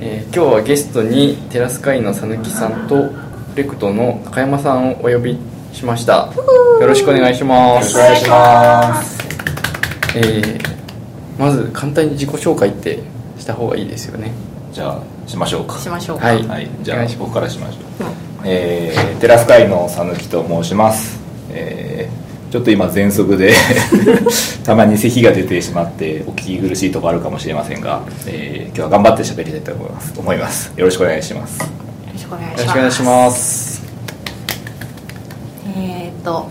[0.00, 3.10] えー今日はゲストにテラス会のさぬきさんと
[3.54, 5.38] レクトの中山さんをお呼び
[5.72, 6.32] しました。
[6.80, 7.96] よろしくお願いします。
[7.98, 9.18] よろしくお願いします。
[10.16, 10.70] えー
[11.38, 12.98] まず簡単に自己紹介って
[13.38, 14.30] した方がいいですよね。
[14.72, 15.78] じゃあしましょうか。
[15.78, 16.26] しましょうか。
[16.26, 16.46] はい。
[16.46, 16.68] はい。
[16.82, 18.04] じゃあ僕からしましょう。
[18.04, 18.12] うん
[18.44, 21.19] えーテラス会のさぬきと申します、えー
[22.50, 23.54] ちょっと今喘息で
[24.64, 30.12] たまに咳が出てしまってお聞き苦しいところあるかもしれませんが、えー今日は頑張って喋りたいと思います。
[30.16, 30.72] 思います。
[30.76, 31.58] よろしくお願いします。
[31.60, 31.66] よ
[32.12, 32.36] ろしくお
[32.80, 33.82] 願いします。
[35.76, 36.48] えーっと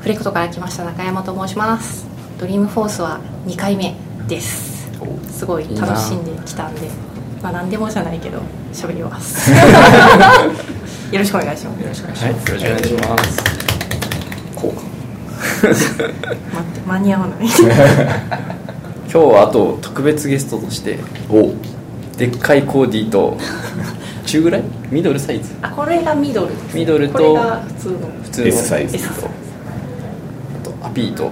[0.00, 2.04] フレクトから来ました中山と申します。
[2.40, 3.94] ドリームフォースは2回目
[4.26, 4.88] です。
[5.36, 6.88] すごい楽しんできたんで
[7.42, 8.38] まあ何でもじゃないけど
[8.72, 9.50] 喋ります。
[11.12, 11.80] よろしくお願いします。
[11.82, 13.61] よろしくお願いします、ろしくお願いします
[14.62, 14.82] こうか。
[15.68, 15.80] 待っ
[16.74, 17.38] て間に合わない。
[19.12, 20.98] 今日はあと特別ゲストとして
[21.28, 21.52] お。
[22.16, 23.36] でっかいコーディと
[24.24, 24.62] 中ぐらい？
[24.90, 25.50] ミドルサイズ？
[25.62, 27.98] あこれがミドルですミドルとこれが普通の。
[28.22, 29.12] 普通の S サイズズあ
[30.64, 31.30] とアピーと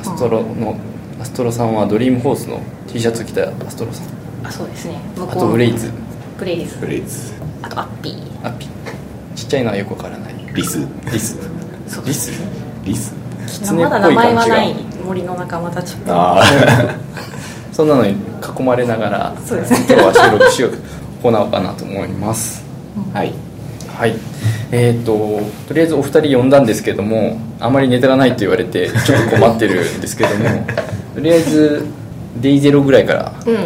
[0.00, 0.76] アストロの、
[1.20, 4.06] アストロさんはドリームホースの T シャツ着たアストロさん。
[4.46, 4.96] あそうですね。
[5.16, 5.90] 向あとブレイズ。
[6.38, 6.74] ブレイズ。
[6.76, 7.32] フレーズ。
[7.62, 8.46] あとアッピー。
[8.46, 8.66] アピ
[9.36, 10.34] ちっちゃいのはよくわからない。
[10.54, 10.86] リス。
[11.12, 11.38] リス。
[11.86, 12.32] そうリス？
[12.84, 13.14] リス
[13.72, 16.42] まだ名前はない森の仲間たちああ
[17.72, 19.86] そんなのに囲まれながらそうですね。
[19.88, 20.72] 今日は収録しよう
[21.22, 22.62] 行おうかなと思います。
[23.14, 23.32] はい。
[23.96, 24.14] はい。
[24.70, 30.66] えー、ととりあえずお二人呼んだんですけどもあまりネタがないと言われてちょっと困ってるんですけども
[31.14, 31.86] とりあえず
[32.40, 33.56] デイゼロぐらいからうん。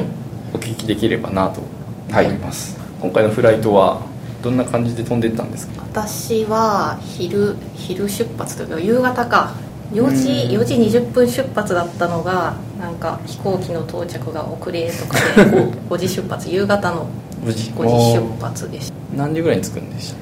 [0.55, 1.63] お聞きできればなと
[2.11, 4.01] 思います、今回のフライトは
[4.47, 5.83] どんな感じで飛んでったんですか？
[5.93, 9.55] 私は昼昼出発というか夕方か。
[9.93, 10.63] 4時うん。
[10.63, 17.07] 4時20分出発だったのがなんか飛行機の到着が遅れとかで 5, 5時出発夕方の
[17.45, 17.71] 5時。
[17.71, 18.95] 5時出発でした。
[19.17, 20.19] 何時ぐらいに着くんでしたっ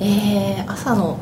[0.00, 0.06] け？
[0.06, 1.16] えー、朝の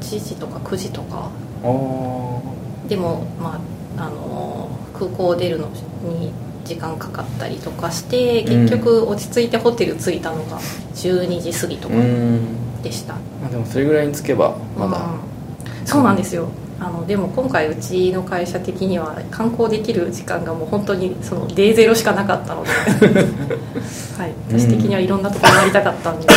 [0.00, 1.28] 8時とか9時とか。
[1.64, 3.58] ああでもま
[3.98, 4.68] ああの
[4.98, 5.68] 空港を出るの
[6.02, 6.30] に
[6.64, 10.58] 時間かかったりとかして結局落ち着いてホテル着いたのが
[10.94, 12.82] 12時過ぎとかうん。
[12.82, 15.86] でした、まあでもそれぐらいに着けばまだ、うん。
[15.86, 16.48] そうなんですよ。
[16.80, 22.68] あのでも今回うちの会社的には観光できる時間がもう本当にそのデーゼロしかなかったので、
[24.18, 26.32] はい、私的にはいろんなところ回りたかったんで、と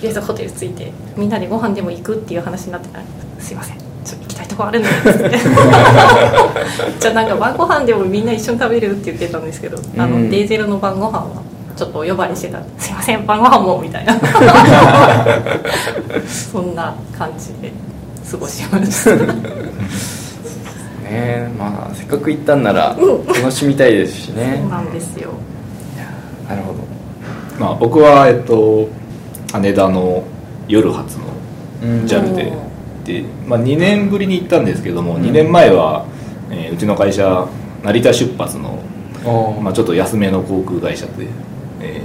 [0.00, 3.04] りあえずホテル着いてみんなでご飯でも行くっていう話になってたら
[3.38, 5.38] 「すいませんちょっと行きたいとこあるんで」って。
[7.00, 10.24] じゃあなんか晩ご飯でもみんな一緒に食べるって言ってたんですけど、あうん。
[10.24, 11.26] のデーゼロの晩ご飯は
[11.76, 14.14] ちょっとお呼ばれしてたんで「すいません晩ご飯も」みたいな。
[16.52, 17.72] そんな感じで
[18.30, 19.16] 過ごしました。
[19.16, 19.24] ね
[21.10, 22.96] えまあせっかく行ったんなら
[23.34, 24.58] 楽しみたいですしね。
[24.60, 25.30] そうなんですよ。
[26.48, 26.78] なるほど。
[27.58, 28.88] まあ僕はえっと
[29.52, 30.22] 羽田の
[30.68, 31.24] 夜発の
[31.82, 32.04] うん。
[32.06, 32.52] JAL でで、
[33.46, 36.04] まあ、2年ぶりに行ったんですけども、2年前は、
[36.50, 37.46] えーうちの会社
[37.82, 38.78] 成田出発の、
[39.24, 41.26] あまあ、ちょっと安めの航空会社で、
[41.80, 42.00] え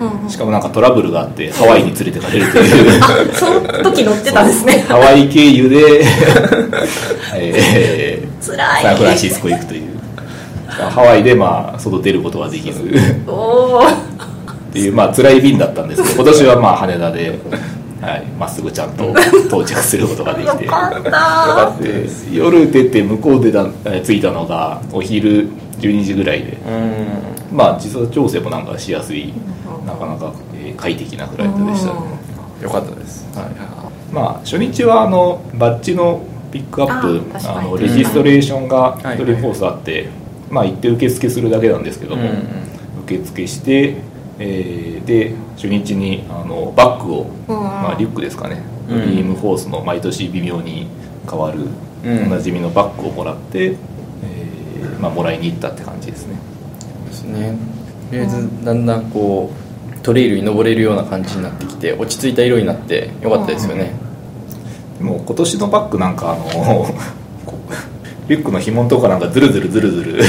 [0.00, 0.30] ーうんうん。
[0.30, 3.00] しかもなんかトラブルがあってハワイに連れてかれるという。
[3.02, 3.60] あその
[3.90, 4.80] 時乗ってたんですね。
[4.88, 6.02] ハワイ経由で、
[7.36, 8.82] えー辛い。
[8.82, 9.90] サンフランシスコ行くという。
[10.66, 12.82] ハワイでまあ外出ることはできず。
[13.26, 17.38] おおっていうまあ辛い便だったんですけど今年はまあ羽田で
[18.00, 18.24] はい。
[18.38, 19.12] まっすぐちゃんと
[19.48, 20.64] 到着することができて。
[20.64, 21.82] よかった。
[21.82, 25.48] で夜出て向こうでだえー着いたのがお昼
[25.80, 26.58] 12時ぐらいで。
[27.52, 27.56] うん。
[27.56, 29.32] まあ時差調整もなんかしやすい
[29.86, 31.92] なかなか、えー快適なフライトでしたね。
[32.62, 33.26] よかったです。
[33.34, 33.46] はい。
[34.12, 36.20] まあ初日はあのバッジの
[36.52, 40.08] ピックアップあのレジストレーションがはいドリースあって、
[40.50, 42.22] まあ行って受付するだけなんですけども、
[43.04, 43.96] 受付して、
[44.40, 49.00] えーで初日にあのバッグを、うんまあ、リュックですかね、うん。
[49.00, 50.88] ドリームフォースの毎年微妙に
[51.28, 51.66] 変わる、
[52.04, 52.24] うん。
[52.24, 56.36] おなじみのバッグをもらって、えーまあ、もらいに行ったって感じですね。
[57.06, 57.56] ですね。
[58.10, 63.92] とりあえずだんだんこうトレイルに登れるような感じになってきて落ち着いた色になってよかったですよね。
[64.98, 66.86] でも今年のバッグなんかあの
[68.30, 70.22] リュックの紐のとこなんかズルズルズルズル。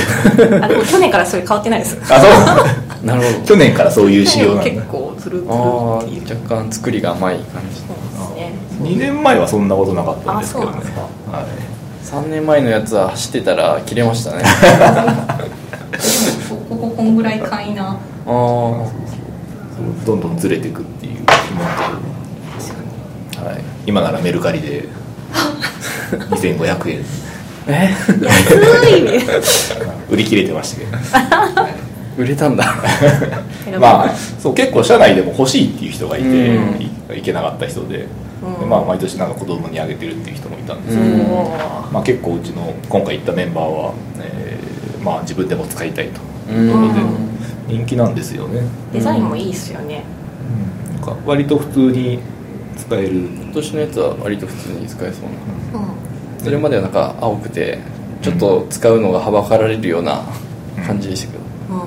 [0.63, 1.99] あでも去年からそれ変わってないです。
[2.11, 3.05] あそう。
[3.05, 5.49] なるほ去年からそういう仕様なん結だ構ずるずる。
[5.49, 10.77] っていうあ若干作りが甘い感じそうですね2年前はそんなことなかったんですけどね。
[11.31, 11.45] はい。
[12.03, 14.43] 3年前のやつは走ってたら切れましたね。
[16.49, 17.83] こここんぐらい簡易な。
[17.83, 21.91] ああそうどんどんずれていくっていう紐のとこ
[23.43, 24.85] ろはい、今ならメルカリで。
[26.31, 27.30] 2500円
[27.73, 27.95] え
[28.25, 29.21] 安いね
[30.09, 32.65] 売り切れてましたけど、はい売れたんだ。
[33.79, 36.81] まあそう結構社内でも欲しいっていう人がいて、うん。
[36.81, 38.07] いいけなかった人で,で、
[38.61, 38.69] うん。
[38.69, 41.19] まあ、毎年なんか子供にあげてるっていう人もいたんですけど、うん。
[41.93, 46.19] まあ、結構うちの今回行ったメンバーは、えーまあ、自分でも使いたいと。
[46.53, 46.67] うん。
[46.67, 46.99] いうことで
[47.69, 50.03] 人気なんですよね、デザインもいいっすよね。
[50.93, 52.19] なんか割と普通に
[52.77, 53.29] 使える。
[53.41, 55.79] 今年のやつは割と普通に使えそうな。
[55.79, 56.10] うん
[56.43, 57.79] それまではなんか青くて
[58.21, 60.23] ちょっと使うのがはばかられるような
[60.85, 61.43] 感じでしたけど、
[61.75, 61.77] う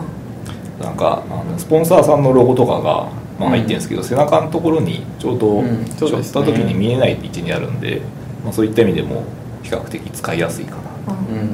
[0.80, 0.84] ん。
[0.84, 3.08] なんかあのスポンサーさんのロゴとかが、
[3.38, 5.84] まあ、入ってるんですけど、背中のところにちょうどうん。
[5.84, 8.00] ちょった時に見えない位置にあるんで、
[8.44, 9.24] まあ、そういった意味でも
[9.62, 11.12] 比較的使いやすいかな。
[11.12, 11.48] うんうん。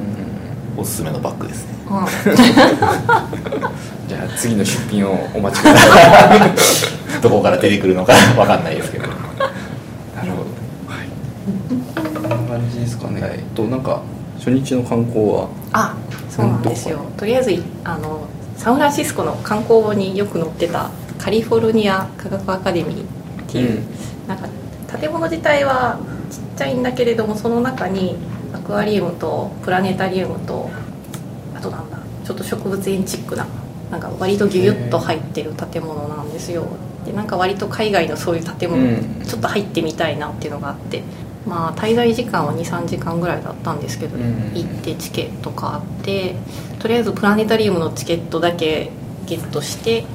[0.77, 1.73] おすすめのバッグですね。
[1.89, 2.05] うん。
[4.07, 6.39] じゃあ次の出品をお待ちください。
[7.21, 9.00] どこから出てくるのかわかんないですけど
[13.55, 14.01] となんか
[14.37, 15.49] 初日の観光は？
[15.73, 15.95] あ
[16.29, 16.99] そうなんですよ。
[17.17, 18.27] とりあえずあの
[18.57, 23.05] サンフランシスコの観光語によく載ってたカリフォルニア科学アカデミーっ
[23.47, 24.27] ていう、うん。
[24.27, 24.47] なんか
[24.99, 25.99] 建物自体は
[26.29, 28.17] ちっちゃいんだけれどもその中に
[28.53, 30.69] アクアリウムとプラネタリウムと
[31.55, 33.47] あとなんだちょっと植物園チックな
[33.89, 36.65] なんか割とギュギュッと入ってる建物なんですよ。
[37.05, 39.23] でなんか割と海外のそういう建物、うん。
[39.25, 41.03] ちょっと入ってみたいなっていうのがあって
[41.45, 46.35] まあ滞在時間は23時間ぐらいだったんですけど、うん行ってチケット買って
[46.79, 48.91] とりあえずプラネタリウムのチケットだけ
[49.25, 50.05] ゲットして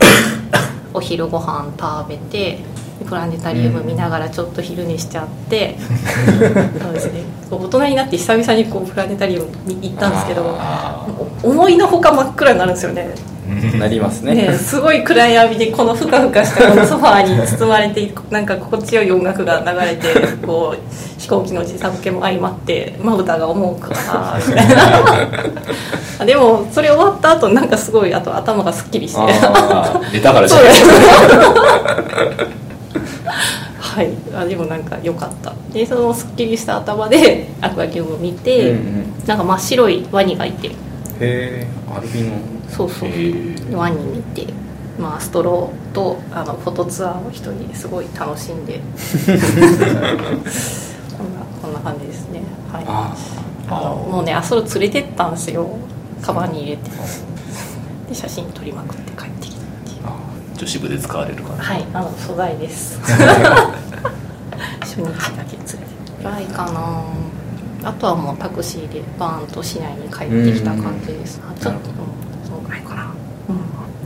[0.92, 2.58] お昼ご飯食べて
[3.06, 5.76] プラネタリウム見ながらちょっと昼寝しちゃって、
[6.80, 7.20] そうですね。
[7.50, 10.58] 大人になって久々にこうプラネタリウムに行ったんですけど
[11.42, 13.08] 思いのほか真っ暗になるんですよね。
[13.14, 13.35] ー
[13.78, 14.34] なりますね。
[14.34, 24.68] ねすごい暗闇でこのふかふかしたこのソファーに包まれてなんか心地よい音楽が流れてこう飛行機の時差ボケも相まってまぶたが重くなみたい
[26.18, 26.24] な。
[26.26, 29.20] でもそれ終わった後なんかすごいあと頭がすっきりして。
[29.20, 30.84] あー寝たからじゃないです。
[33.78, 34.10] はい。
[34.34, 35.52] あでもなんか良かった。
[35.72, 39.14] でそのすっきりした頭でアクアリウムを見て、うんうん。
[39.26, 40.68] なんか真っ白いワニがいて。
[40.68, 40.72] へ
[41.20, 42.32] えアルビノ
[42.68, 43.08] そうそう。
[43.08, 43.74] へー。
[43.74, 44.46] ワニ見て、
[44.98, 48.80] まあ、ストローとあのフォトツアーを一人ですごい楽しんで。
[51.16, 52.42] こんなこんな感じですね。
[52.72, 52.84] はい。
[52.86, 53.14] あ
[53.68, 55.66] あのもうねアスロ連れてったんですよ。
[56.22, 56.90] カバンに入れて。
[58.08, 59.96] で写真撮りまくって帰ってきたっていう。
[60.04, 60.12] あ
[60.56, 61.84] 女子部で使われるかなはい。
[61.92, 63.00] あの素材です。
[64.80, 65.86] 初日だけ連れて
[66.18, 67.26] ぐらいかな。
[67.88, 71.40] あとはもうタクシーでバーンと市内に帰ってきた感じです。
[71.48, 71.80] あちょっと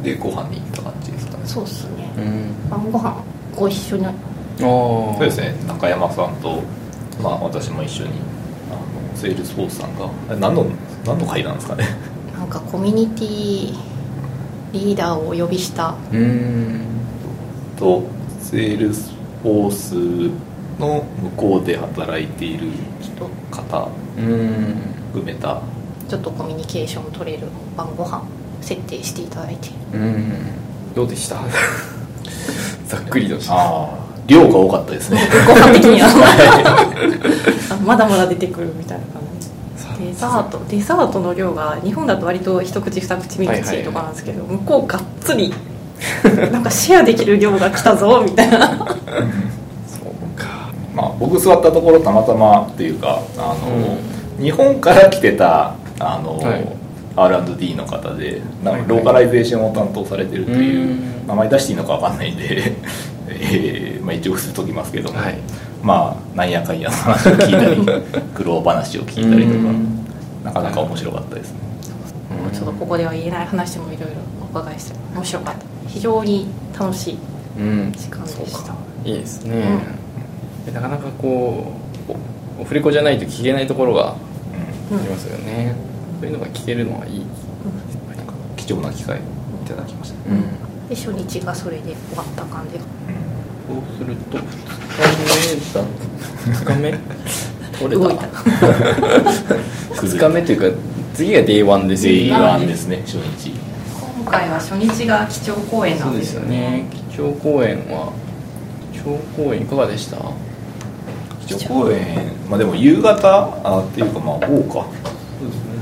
[0.03, 1.43] でご飯に行った感じですかね。
[1.45, 2.11] そうっすね。
[2.17, 2.71] うん。
[2.71, 3.23] 晩ご飯
[3.57, 4.07] ご一緒に。
[4.07, 4.13] ああ
[4.61, 5.55] そうですね。
[5.67, 6.63] 中山さんと、
[7.23, 8.11] まあ、私も一緒に
[8.71, 10.67] あのセールスフォースさんが何の
[11.05, 11.85] 何の会なんですかね。
[12.39, 13.75] なんかコミュニティ
[14.73, 15.95] リーダーをお呼びした。
[16.13, 16.81] うん。
[17.79, 18.03] と
[18.41, 19.13] セールス
[19.43, 19.95] フォース
[20.81, 22.69] の向こうで働いている
[23.03, 23.89] ちょっ方
[24.19, 24.77] うん。
[25.13, 25.55] 含めた。
[25.57, 25.63] と
[26.09, 27.47] ちょっとコミュニケーション取れる
[27.77, 28.23] 晩ご飯
[28.61, 29.71] 設定していただいて。
[29.95, 30.33] うん。
[30.95, 31.37] どうでした？
[32.87, 33.55] ざっくりとした。
[33.55, 33.89] ああ
[34.27, 35.21] 量が多かったですね。
[35.47, 36.09] ご飯的には。
[37.71, 39.49] あまだまだ出てくるみたいな感じ。
[40.07, 40.61] デザート。
[40.69, 45.53] デザートの量が日本だと割と一口二口三口とかなんですけど、向こうがっつり
[46.53, 48.59] なんかシェアできる量が来たぞみたいな。
[48.59, 48.79] そう
[50.39, 50.47] か。
[50.95, 53.99] まあ僕座ったところたまたまっていうかあの、
[54.43, 56.69] 日本から来てたあの、はい
[57.25, 61.27] R&D の方でなんかローカライゼーションを担当されてるという、うん。
[61.27, 62.73] 名前出していいのかわかんないんで、
[63.29, 65.39] えーまあ、一応伏せときますけども、はい。
[65.83, 68.03] まあなんやかんやの話を聞いたり
[68.35, 70.07] 苦労話を聞いたりとかうん。
[70.45, 71.59] なかなか面白かったですね。
[72.53, 75.61] ちょっとここでは言えない話もいろいろお伺いして面白かった。
[75.87, 76.47] 非常に
[76.79, 77.19] 楽しい
[77.59, 78.75] うん時間でした。
[79.05, 79.65] いいですね、
[80.67, 81.73] でなかなかこ
[82.09, 82.13] う
[82.59, 84.15] おオフレコじゃないと聞けないところがあ
[84.91, 84.99] うん。
[84.99, 85.75] うんりますよね、
[86.21, 87.25] そういうのが聞けるのはいい、な
[88.23, 89.21] んか貴重な機会を
[89.65, 90.43] いただきました、うん。
[90.89, 92.85] で初日がそれで終わった感じそ
[93.75, 96.75] うすると2日目だ。
[96.75, 96.99] 2日目？
[97.79, 98.03] 取れた。
[98.05, 98.27] 動いた。
[100.01, 100.79] 2日目というか
[101.15, 103.51] 次が Day1 ですよ Day1 ですね初日。
[104.23, 106.85] 今回は初日が基調講演なそうんでですすよよねね。
[107.13, 108.13] 基調講演は
[108.93, 109.05] 基調
[109.37, 110.17] 講演いかがでした？
[111.47, 113.61] 基調講演まあでも夕方？
[113.65, 114.87] あっていうかまあ午後か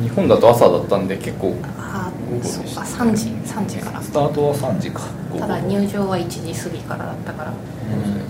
[0.03, 4.03] 日本だと朝だったんで結構あ午後でそうか3時3時から。
[4.03, 5.01] スタートは3時か。
[5.39, 7.53] ただ入場は1時過ぎからだったから。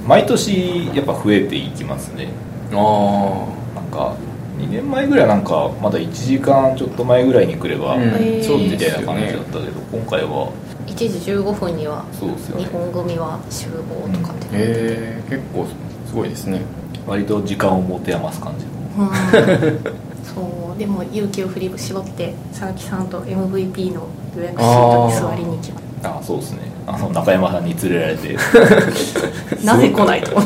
[0.07, 2.29] 毎年やっぱ増えていきますね。
[2.73, 4.15] ああなんか
[4.59, 8.11] 2年前ぐらいなんかまだ1時間ちょっと前ぐらいに来れば、うん。
[8.43, 10.53] そうみたいな感じだったけど今回は。
[10.87, 12.65] 1時15分には日そうですよね。
[12.73, 15.67] 本組は集合とかって、へえ結構
[16.07, 16.63] すごいですね。
[17.07, 19.07] 割と時間を持て余す感じの。
[19.07, 20.03] うん
[20.35, 24.07] そうでも勇気を振り絞って佐々木さんと MVP の
[24.37, 26.61] 予約シートに座りに行きましあそうですね。
[26.87, 28.37] あの中山さんに連れられて。
[28.37, 30.41] た なぜ来ないと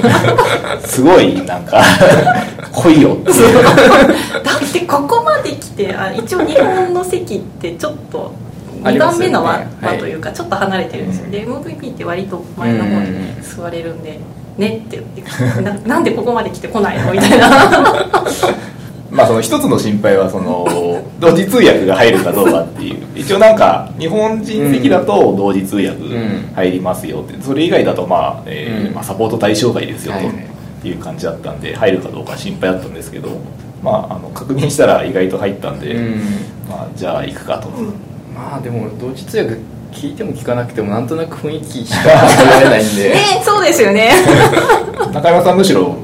[0.87, 1.03] す？
[1.03, 1.43] ごい。
[1.45, 1.83] なんか
[2.73, 3.33] 来いよって
[4.43, 8.33] だってここまで来てあ一応日本の席ってちょっと
[8.83, 9.33] 2ありますよね。
[9.35, 9.99] 番目の輪,、はい。
[9.99, 13.09] というかちょっと離れてるんですよ、で MVP って割と前の方に
[13.43, 14.19] 座れるんで
[14.57, 17.49] 「ね」って言ってな「なんでここまで来て来ないの?」みたいな
[19.13, 20.67] まあその一つの心配はその
[21.21, 22.97] 同時通訳が入るかどうかっていう。
[23.15, 25.99] 一応なんか日本人席だと同時通訳
[26.55, 27.41] 入りますよって。
[27.43, 30.25] それ以外だとまあ、えまあ、サポート対象外ですよはい。
[30.25, 30.35] はい
[30.83, 33.29] という感じだったんで入るかどうか心配だったんですけど
[33.85, 36.21] まああの確認したら意外と入ったんで、うん。
[36.69, 37.69] まあ、じゃあ行くかと、
[38.35, 39.57] まあでも同時通訳
[39.93, 43.11] 聞いても聞かなくてもなんとなく雰囲気しか味わえないんで。
[43.15, 44.11] ねそうですよね。
[45.13, 45.97] 中山さんむしろ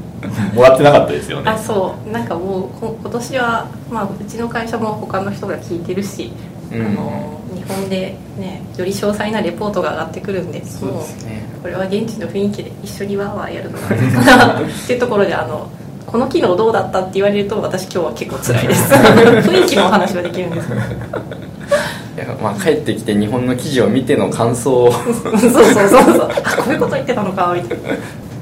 [0.55, 1.51] もらってなかったですよね。
[1.51, 2.11] あそう。
[2.11, 6.33] なんかもうこ今年は、まあ、うちの会社も他の人が聞いてるし、
[6.73, 6.87] うん。
[6.87, 11.43] あの日本でねより詳細なレポートが上がってくるんでそうもですね。
[11.63, 15.69] これは現地の雰囲気で一緒にワーワーやるのかな っていうところであの
[16.07, 18.93] この機能どうだったって言われると私今日は結構辛いです。
[18.95, 20.69] 雰囲気のお話はできるんです。
[20.69, 24.93] けどいやまあ帰ってきて日本の記事を見ての感想を。
[24.93, 26.31] そうそうそうそう。
[26.45, 27.79] あこういうこと言ってたのかみたい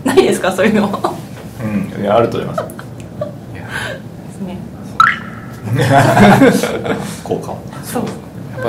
[0.05, 0.15] な。
[0.15, 0.87] ないですかそういうの。
[0.87, 1.26] うん
[2.01, 2.63] いやあると思います。
[2.63, 2.73] で
[4.37, 4.59] すね。
[7.25, 7.49] 効果。
[7.49, 8.05] もそう。
[8.05, 8.09] や
[8.59, 8.69] っぱ、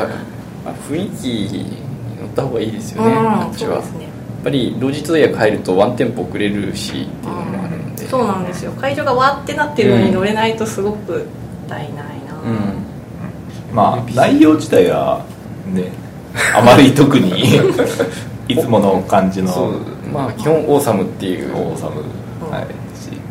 [0.65, 1.77] まあ、雰囲気に
[2.19, 3.75] 乗った方がいいですよね、うっちは。
[3.75, 4.07] やっそうですね。
[4.48, 8.07] ぱり同時通訳入るとワンテンポ遅れるしっていうのもあるので。
[8.07, 8.72] そうなんですよ。
[8.74, 11.24] 会場がわーってなってるのに乗れないとすごくもっ
[11.67, 12.34] たいないな、
[13.69, 13.75] うん。
[13.75, 15.25] まあ内容自体は
[15.74, 15.91] ね
[16.55, 17.60] あまり特に
[18.48, 19.51] いつもの感じの。
[19.51, 19.81] そう。
[20.13, 21.53] まあ基本オーサムっていう。
[21.53, 22.01] オーサム、
[22.46, 22.63] うんはい。
[22.63, 22.69] し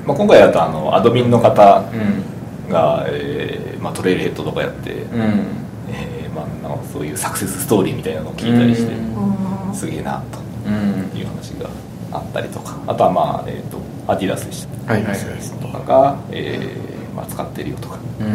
[0.06, 2.70] まあ、今回だとあのアドミンの方うん。
[2.72, 5.46] が、えーまあ、トレイルヘッドとかやって、うん。
[5.88, 9.74] えーまあ、なんかそういうサクセスストーリーみたいなのを聞いたりして、うん。
[9.74, 10.22] すげえな
[10.66, 11.10] うん。
[11.10, 11.70] という話が
[12.12, 12.76] あったりとか。
[12.86, 14.92] あとはまあ、えー、とアディダスでした。
[14.92, 15.60] はいはいはい。
[15.60, 18.26] とかが、えーまあ、使ってるよとか、うん。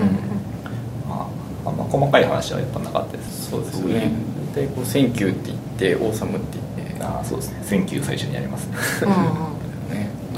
[1.09, 1.27] ま
[1.65, 3.49] あ、あんま細かい話はやっぱなかったです。
[3.51, 4.11] そうですね。
[4.55, 5.57] 大体こう「Thank you」って言っ
[5.95, 7.03] て「Awesome」って言って。
[7.03, 7.63] ああそうですね。
[7.63, 8.67] Thank you 最初にやります。
[8.67, 9.11] ね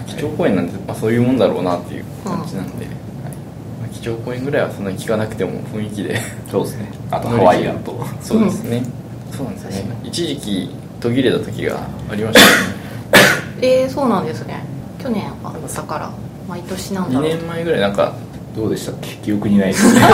[0.07, 2.95] 基調講演なんで、まあ、そういうもんだろうなっていう感じなんで、はい。
[3.81, 6.19] まあ、基調講演ぐらいはそんなに聞かなくても雰囲気で。
[6.51, 6.91] そうですね。
[7.11, 8.83] あとハワイアンとそうですね、
[9.31, 9.97] そうなんですよね。
[10.03, 10.69] 一時期
[10.99, 11.77] 途切れた時が
[12.11, 12.53] ありましたよね。
[13.61, 14.63] えー、そうなんですね。
[15.01, 16.09] 去年あったから
[16.47, 17.29] 毎年なんだ2ろう。
[17.37, 18.13] 年前ぐらいなんか
[18.55, 19.09] どうでしたっけ？
[19.23, 19.93] 記憶にないです。
[19.93, 20.01] ね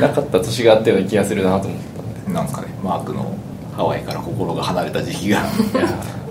[0.00, 2.32] なかった年があったような気がするなと思ったんで。
[2.34, 2.68] なんですかね。
[2.82, 3.32] マークの
[3.76, 5.46] ハワイから心が離れた時期がいや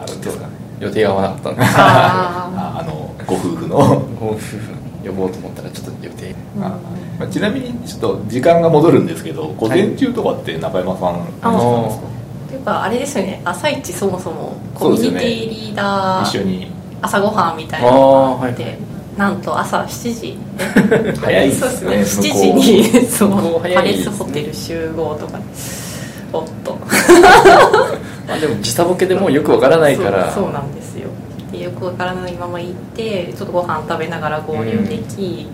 [0.01, 1.65] あるんですかね予定が合わなかったんであ
[2.77, 3.77] ああのご夫婦の。
[4.19, 4.57] ご夫婦
[5.05, 6.69] 呼ぼうと思ったらちょっと予定ああ
[7.19, 12.07] まあちなみにちょっと時間が戻るんですけど午前中とかって中山さんあ何してたんですか？
[12.47, 13.41] っていうかあれですよね。
[13.45, 16.71] 朝一そもそもコミュニティリーダー一緒に。
[17.01, 18.77] 朝ごはんみたいなのがあって、はい
[19.17, 20.37] なんと朝7時。
[21.23, 22.27] 早いでそうすですね。
[22.29, 24.15] ね7時に そう向こう早パレいですね。
[24.15, 25.39] スホテル集合とか。
[26.33, 26.77] おっと
[28.27, 31.09] まあでも時差ボケでもうよくわからないからそうそうなんですよ。
[31.51, 35.47] でよくわからないまま行ってちょっとご飯食べながら合流でき、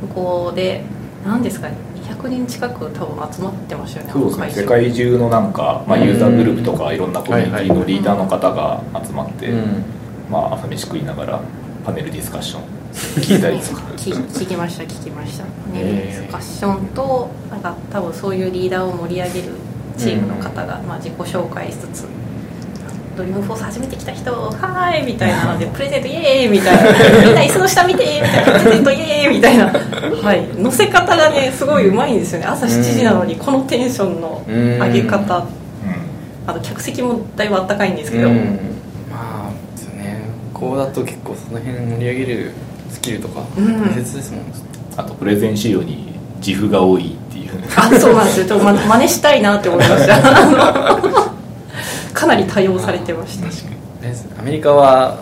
[0.00, 0.82] 向こうで
[1.24, 4.50] 何ですかね200人近く多分集まってましたよねそうですね。
[4.62, 5.18] 世界中。
[5.18, 9.84] のなんか、まあ、ユーザーグループとかいろんなコミュニティのリーダーの方が集まって、うん。
[10.30, 11.40] まあ、朝飯食いながら
[11.84, 12.62] パネルディスカッション
[13.22, 13.82] 聞いたりとか。
[13.96, 15.44] 聞聞きました聞きました。
[15.44, 19.48] パネルディスカッションとなんか多分そういうリーダーを盛り上げる
[19.96, 22.06] チームの方が、まあ、自己紹介しつつ
[23.16, 26.92] ドリームフォース初めて来た人はーいみたいなのでプレゼントイエーイみたいな。
[27.24, 29.72] みんな椅子の下見てみたいなプレゼントイエーイみたいな。
[30.22, 30.46] はい。
[30.58, 32.46] 乗せ方がねすごいうまいんですよね。
[32.46, 35.36] 朝7時なのにこのテンションの上げ方。
[35.38, 35.44] うん。
[36.46, 38.34] あと客席もだいぶあったかいんですけど、うん。
[39.10, 40.20] まあですよね
[40.52, 42.52] こうだと結構その辺盛り上げる
[42.90, 43.80] スキルとかうん。
[43.80, 44.40] 大切ですもん、
[44.98, 46.12] あとプレゼン資料に
[46.46, 47.16] 自負が多い
[47.76, 48.46] あそうなんですよ。
[48.48, 50.16] ちょっとま真似したいなって思いました。
[52.12, 53.46] かなり多用されてました。
[53.48, 53.76] 確かに。
[54.40, 55.16] アメリカは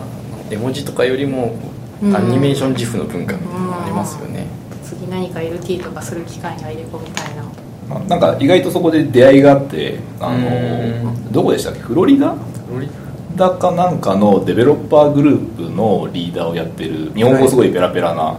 [0.49, 1.55] 絵文字とかよりも
[2.01, 2.15] うん。
[2.15, 4.45] アニメーション自負の文化みたいなのがありますよね、
[4.83, 7.43] 次何か LT とかする機会に入れ込みたいな。
[7.89, 11.31] まあなんか意外とそこで出会いがあってあのうん。
[11.31, 11.79] どこでしたっけ？
[11.79, 12.29] フロリダ？
[12.29, 12.35] フ
[12.73, 12.89] ロリ
[13.35, 18.37] ダかなんかのデベロッパーグループのリーダーをやってる日本語すごいペラペラな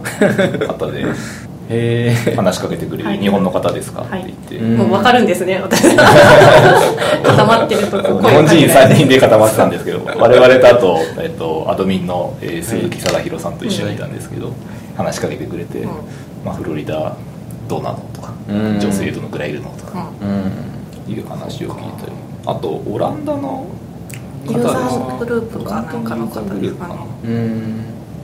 [0.67, 1.05] 方で
[1.69, 3.19] へえ話しかけてくれる、はい。
[3.19, 4.77] 日本の方ですか?」ってはい言って、うん。
[4.77, 5.95] もう分かるんですね 私。
[5.95, 14.51] 固まってるとこ日本人3人で固まってたんですけど我々とあと、えっと、アドミンの、えー鈴木貞弘さんと一緒にいたんですけど、
[14.95, 15.89] 話しかけてくれて、うん。
[16.45, 17.13] まあ、フロリダ
[17.67, 18.79] どうなのとか、うん。
[18.79, 21.13] 女性どのくらいいるのとか、うん。
[21.13, 22.11] いう話を聞いたり。
[22.45, 23.65] あとオランダの
[24.49, 25.05] ユーザ方ですね。
[25.05, 26.95] ーグループかなんかの方ですかね。
[27.25, 27.83] うん。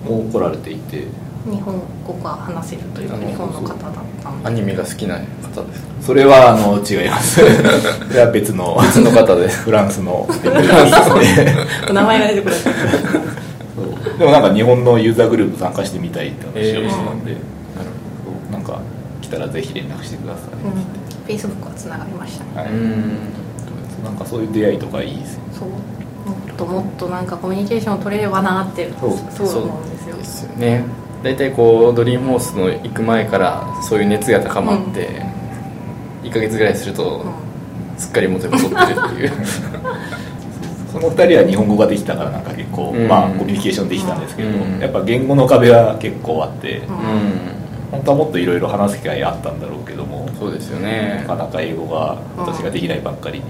[0.09, 1.03] もう来られていて
[1.45, 3.77] 日本語が話せるというか日本の方だっ
[4.23, 4.47] たんで。
[4.47, 7.39] アニメが好きな方ですそれはあの違います。
[8.09, 9.61] それは別の別の方です。
[9.63, 10.27] フランスの。
[11.93, 12.55] 名前が出てくる
[14.17, 17.39] でもなんか日本のユーザーグループ参加してみたいって話をしてたんで、なる
[18.23, 18.79] そうなんか
[19.21, 22.51] 来たらぜひ連絡してください、うんフェイスブックはつながりましたね。
[22.55, 22.67] はい。
[22.67, 24.03] うん。
[24.03, 25.69] なんかそういう出会いとかいいですよそう。
[25.69, 25.75] も
[26.53, 29.47] っともっとなんかコミュニケーションを取れればなってそう。
[29.47, 30.17] そう思うんですよ。
[30.17, 30.83] ですよね
[31.23, 35.09] 大体こうドリームホースの行く前からそういう熱が高まって、
[36.23, 37.25] 1ヶ月ぐらいすると、
[37.97, 39.31] すっかり元に戻ってるっていう。
[40.91, 43.07] その2人は日本語ができたからなんか結構、うん。
[43.07, 44.79] まあコミュニケーションできたんですけど、うん。
[44.79, 46.95] やっぱ言語の壁は結構あって、うん。
[46.95, 47.63] うん
[47.93, 53.45] 本当はもっといろいろ話す機会あったんだろうけどもそうですよなねかなか英語が私ができないばっかりに、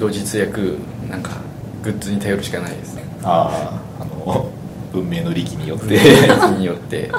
[0.00, 0.60] 同時通訳
[1.08, 1.30] なんか
[1.84, 3.04] グッズに頼るしかないですね。
[3.22, 4.50] あああの
[4.92, 5.98] 文明の利器によって
[6.58, 7.10] によって。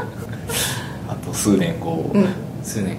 [1.07, 2.25] あと数年後、うん。
[2.63, 2.97] 数年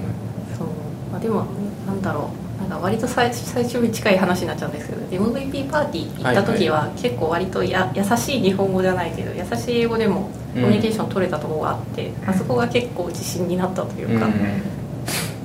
[0.57, 0.67] そう。
[1.11, 1.45] まあ、でも
[1.87, 2.43] なんだろう。
[2.63, 14.33] なんか割と最最初に近い話になっちゃうんですけど MVP パーティー行った時は結構割とや優しい日本語じゃないけど優しい英語でもコミュニケーション取れたところがあって、あそこが結構自信になったというか,、うん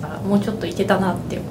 [0.01, 1.41] だからもうちょっといけたなっていう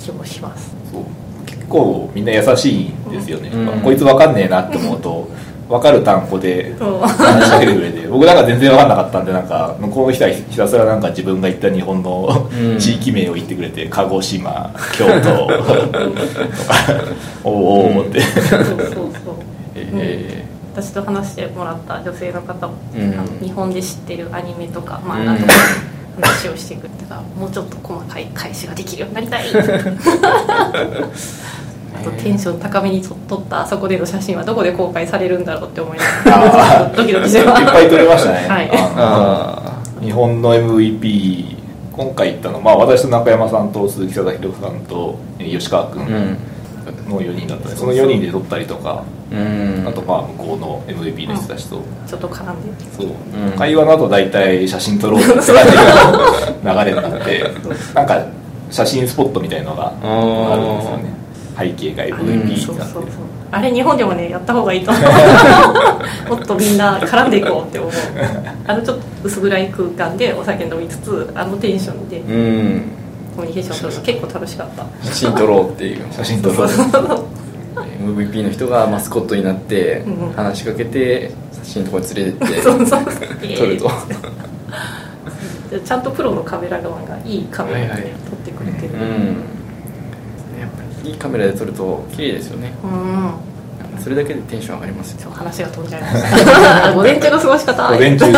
[0.00, 0.74] 気もします。
[0.92, 1.02] そう。
[1.46, 3.80] 結構みんな優しいんですよね、うん。
[3.80, 5.28] こいつわかんねえなって思うと
[5.68, 12.78] 分かる単語で話しかけてくれて僕なんか全然分かんなかったんでなんか向こうの人はひたすらなんか自分が行った日本のうん。
[12.78, 15.54] 地域名を言ってくれて鹿児島京都とか
[17.44, 19.34] おうおうって、そうそうそう
[19.76, 20.44] え
[20.74, 23.12] 私と話してもらった女性の方も、うん。
[23.12, 25.52] あの日本で知ってるアニメとか漫画とか
[26.20, 29.44] 話をしてくれたから、もうちょっと細かい返しができるようになりたい
[31.94, 37.62] あとテンション高めにと撮ったあそこでの写真はどこで公開されるんだろうって思いながらドキドキしてます。
[37.62, 38.70] いっぱい撮れましたね、はい。
[38.70, 41.56] あのあ日本の MVP
[41.92, 46.36] 今回行ったのまあ私と中山さんと鈴木貞弘さんとえー吉川君
[47.08, 49.84] の4人だったんでその4人で撮ったりとかうん。
[49.86, 52.84] あとまあ向こうの MVP の人たちと、ちょっと絡んで。
[52.96, 53.56] そう、うん。
[53.56, 57.44] 会話の後大体写真撮ろうって感じの流れになって
[57.94, 58.24] なんか
[58.70, 61.23] 写真スポットみたいのがあるんですよね
[61.56, 63.06] 背景がうん MVP になってる。
[63.50, 65.04] あれ日本でもねやった方がいいと思う。
[66.34, 67.92] もっとみんな絡んでいこうって思う。
[68.66, 72.82] あのちょっと薄暗い空間でお酒飲みつつあのテンションでうん。
[73.36, 74.86] コミュニケーション取るの結構楽しかった。
[75.06, 76.02] 写真撮ろうっていう。
[76.12, 76.68] 写真撮ろう。
[78.04, 82.62] MVP の人がマスコットになってうん話しかけて写真のとこに連れてって
[83.56, 83.90] 撮ると。
[85.70, 88.10] でちゃんとプロのカメラ側がいいカメラではいはい撮っ
[88.44, 88.92] てくれてる。
[88.94, 89.00] うん。
[89.00, 89.53] やっぱり
[91.04, 92.72] いいカメラで撮ると綺麗ですよね。
[92.82, 93.30] うん。
[94.02, 95.20] それだけでテンション上がりますよ。
[95.22, 96.92] そう話が飛んじゃいました。
[96.94, 97.88] 午前中の過ごし方。
[97.92, 98.32] 午前中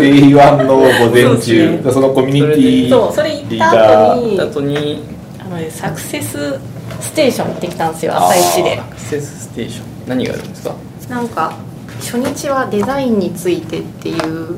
[0.00, 0.82] Day Day one の午
[1.12, 1.80] 前中。
[1.92, 5.02] そのコミュニティそうそれ行った後に後に
[5.38, 6.58] あのねサクセス
[7.00, 8.78] ステーション行ってきたんですよ朝一で。
[8.80, 9.84] アクセスステーション。
[10.08, 10.72] 何があるんですか？
[11.10, 11.52] なんか
[12.00, 14.56] 初日はデザインについてっていう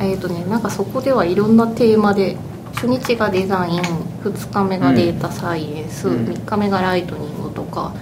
[0.00, 2.36] えっ、とねなんかそこではいろんなテーマで
[2.74, 3.80] 初日がデザイン
[4.22, 6.26] 2日目がデータサイエンス、うん。
[6.26, 7.92] 3日目がライトニングとか、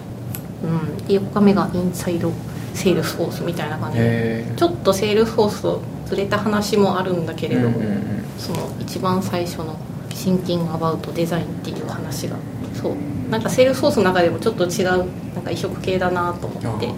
[0.62, 2.32] うん、で4日目がインサイド
[2.74, 8.24] セールスフォースみたいな感じでへちょっとセールスフォースとずれた話もあるんだけえれども、うんうんうん。
[8.38, 12.36] その一番最初の「Thinking About Design」っていう話が
[12.74, 12.94] そう。
[13.30, 14.86] なんかセールスフォースの中でもちょっと違う
[15.34, 16.88] なんか異色系だなと思って。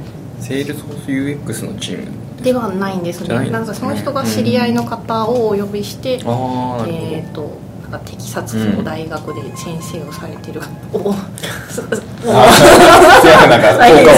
[0.41, 3.51] セールスフォース UX のチームではないんですね。
[3.51, 11.11] なんかその人がうん知り合いの方をお呼びして、えっ、となんかテキサスの大学で先生をされてる、うんか効果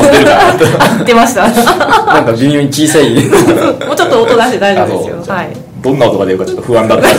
[0.00, 0.64] を出るかなと。
[0.78, 1.50] あ出ました。
[1.50, 3.14] なんか微妙に小さい。
[3.87, 5.35] もうちょっと音出して大丈夫ですよ。
[5.35, 5.56] はい。
[5.82, 7.16] どんな音が出るかちょっと不安だったそ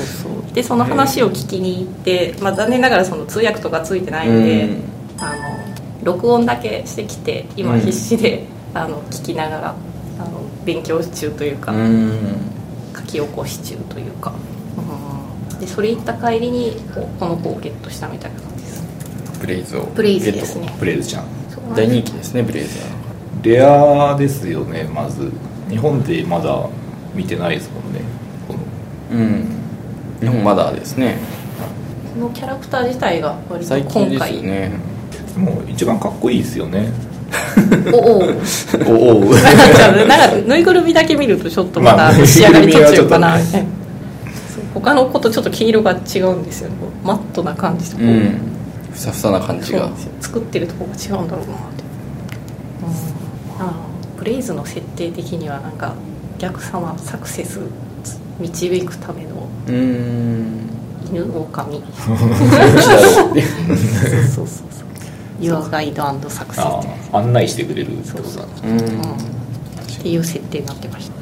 [0.00, 0.54] うそう。
[0.54, 4.84] でその話を聞きに行って、まあ、残念ながらその通訳とかついてないんで、うん。
[5.18, 9.74] あの録音だけしてきて今うん必死で、あの聞きながら
[10.18, 12.10] あの勉強中というか、うん。
[12.94, 14.32] 書き起こし中というか、
[14.78, 16.76] うんでそれ行った帰りに
[17.18, 18.84] この子をゲットしたみたいな感じです。
[19.40, 20.74] ブレイズをブレイズですね。
[20.78, 21.24] ブレイズちゃん。
[21.74, 22.86] 大人気ですねブレイズは。
[23.42, 25.32] レアですよねまず。
[25.68, 26.68] 日本でまだ
[27.14, 28.00] 見てないですもんね
[28.46, 28.54] こ
[29.14, 29.18] の。
[29.18, 29.46] うん。
[30.20, 31.16] 日本まだですね。
[32.14, 34.72] このキャラクター自体が割と最近です今回よね。
[35.36, 36.90] もう一番かっこいいですよね
[37.92, 38.22] おお。
[38.86, 39.20] おお。
[40.06, 43.68] なんかぬいぐるみだけ見るとちょっとまだまあ仕上がり途中かなみたいな。
[44.74, 46.68] 他の子とちょっと黄色が違うんですよ。
[46.68, 48.38] ねマットな感じとこう、うん。
[48.92, 49.88] ふさふさな感じが。
[50.20, 51.82] 作ってるところが違うんだろうなって、
[53.58, 53.72] うん、あの
[54.18, 55.94] ブレイズの設定的にはなんか
[56.36, 57.60] お客様サクセス
[58.38, 60.66] 導くためのうーん。
[61.12, 61.82] 犬狼。
[61.96, 64.85] そうそうそうそう
[67.12, 68.44] 案内してくれるってことだ。
[68.44, 68.78] うん。
[68.78, 68.82] っ
[70.02, 71.14] ていう設定になってました、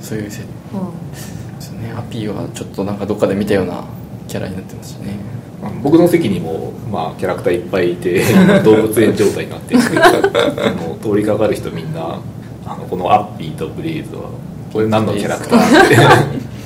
[0.00, 0.48] そういう設定。
[0.74, 1.10] うん。
[1.10, 1.16] で
[1.60, 1.92] すね。
[1.96, 3.84] アピーはちょっとなんかどっかで見たような
[4.28, 5.18] キャラになってますしね
[5.82, 8.22] 僕の席にも、まあ、キャラクターいっぱいいて
[8.62, 10.02] 動物園状態になってるんですけど
[10.74, 12.18] もう通りかかる人みんな
[12.66, 14.22] あのこのアッピーとブレイズは
[14.72, 15.96] これ何のキャラクターって。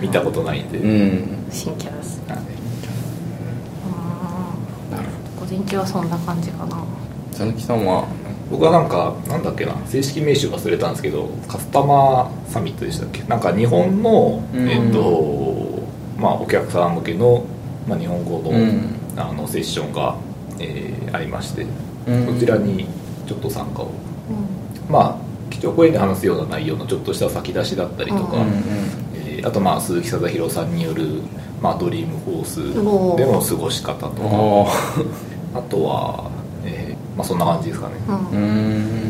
[0.00, 1.28] 見たことないんで、うん。
[1.50, 2.22] 新キャラです。
[2.26, 2.50] はいうん
[5.64, 6.76] なるほ午前中はそんな感じかな。
[6.76, 6.76] ど
[7.30, 8.06] 佐々木さんは？
[8.50, 13.22] 僕はなんかなんだっけな正式名称忘れたんですけどカスタマーサミットでしたっけ？
[13.24, 14.68] なんか日本の、うん。
[14.68, 15.82] えっと
[16.18, 17.44] まあお客さん向けの、
[17.86, 18.94] まあ、日本語の,、うん。
[19.16, 20.16] あのセッションが、
[20.58, 21.66] えーありまして、
[22.06, 22.26] うん。
[22.34, 22.86] そちらに
[23.26, 23.86] ちょっと参加を。
[23.86, 24.92] うん。
[24.92, 25.16] まあ
[25.50, 28.48] 基調講演で話すような内容のちょっとした先出しだったりとか、うん
[29.14, 31.22] えーあとまあ鈴木貞弘さんによる、
[31.62, 32.74] まあ、ドリームフォース
[33.16, 34.18] での過ごし方とか
[35.54, 36.30] ああとは、
[36.64, 38.36] えーまあ、そんな感じですかね、う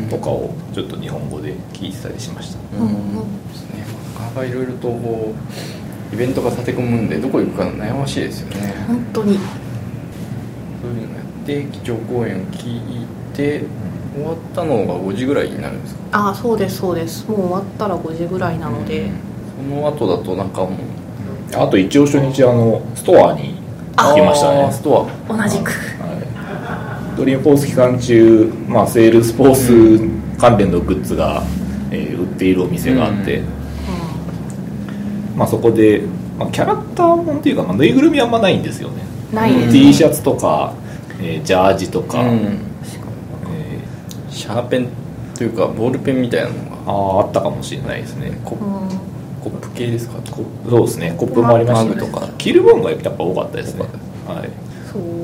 [0.05, 0.07] ん。
[0.09, 2.59] とかをちょっと日本語で聞いてたりしました。
[2.77, 2.87] うん
[3.49, 3.85] ですね。
[4.15, 5.33] なかなかいろいろとこ
[6.11, 8.73] うイベントが立て込むんでどこ行くか悩ましいですよね。
[8.87, 9.37] 本当に。
[10.81, 13.63] そういうのやって基調講演を聞いて
[14.15, 16.01] 終わったのが5時ぐらいになるんですか？
[16.11, 17.29] ああそうですそうです。
[17.29, 19.09] もう終わったら5時ぐらいなので、
[19.69, 20.71] その後だとなんかもう
[21.55, 23.55] あと一応初日あのストアに
[23.95, 24.71] 行きましたね。
[24.71, 25.37] ストア。
[25.37, 25.71] 同じく
[27.21, 31.43] はい、ドリームフォース期間中、まあ、セールスフォース関連のグッズが、
[31.91, 33.43] えー売っているお店があって、う
[35.35, 36.01] まあ、そこで、
[36.39, 39.03] まあ、キャラクターもんっていうか、まあ、ぬいぐるみあんまないんですよね。
[39.31, 40.73] んないね、T シャツとか、
[41.21, 42.37] えージャージとか、うん。
[42.39, 42.59] え
[44.31, 44.87] シャーペン
[45.35, 46.61] というかボールペンみたいなのが。
[46.61, 48.39] ーあああったかもしれないですね。
[48.43, 48.61] コうん。
[49.39, 50.17] コップ系ですか？
[50.31, 51.13] こそうですね。
[51.15, 52.27] コップもありましたねマグとか。
[52.39, 53.85] 着るもんがやっぱ多かったですね。
[54.27, 54.49] はい。
[54.91, 55.01] そう。
[55.03, 55.20] 私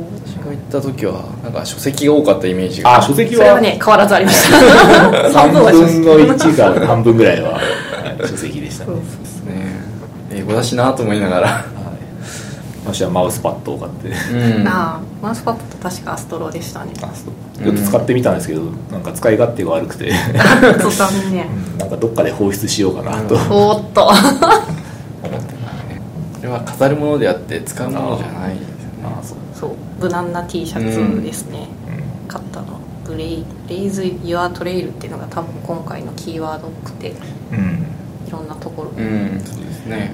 [0.48, 2.98] が行った時はなんか書籍が多かったイメージが。
[2.98, 4.58] あ書籍それははね変わらずありました。
[5.30, 7.62] 3半分の1が半分ぐらいは、はい
[8.26, 8.92] 書籍でしたね。
[8.92, 9.80] そうですね。
[10.32, 11.48] 英語だしなと思いながら。
[11.48, 11.64] はい。
[12.86, 14.08] 私はマウスパッドを買って。
[14.34, 14.68] うん。
[14.68, 16.94] ああマウスパッドと確かアストロでしたね。
[17.02, 20.12] あそうちょっと使ってみたんですけど、なんか使い勝手が悪くて。
[20.82, 21.46] そう残念
[21.78, 24.08] なんかどっかで放出しようかなと、うんおーっと。
[24.08, 26.02] 思ってたね。
[26.36, 28.72] これは飾るものであって使うものじゃないですよね。
[29.04, 29.38] あそうそう
[30.00, 31.68] 無難な T シャツですね、
[32.28, 32.80] 買ったの。
[33.06, 37.08] ブレイレイズ・ユア・トレイルっていうのが多分今回のキーワードっぽくて。
[37.08, 37.14] い
[37.54, 37.88] うん、い
[38.32, 38.92] ろんなところ。
[38.92, 40.12] で、うんそうですね。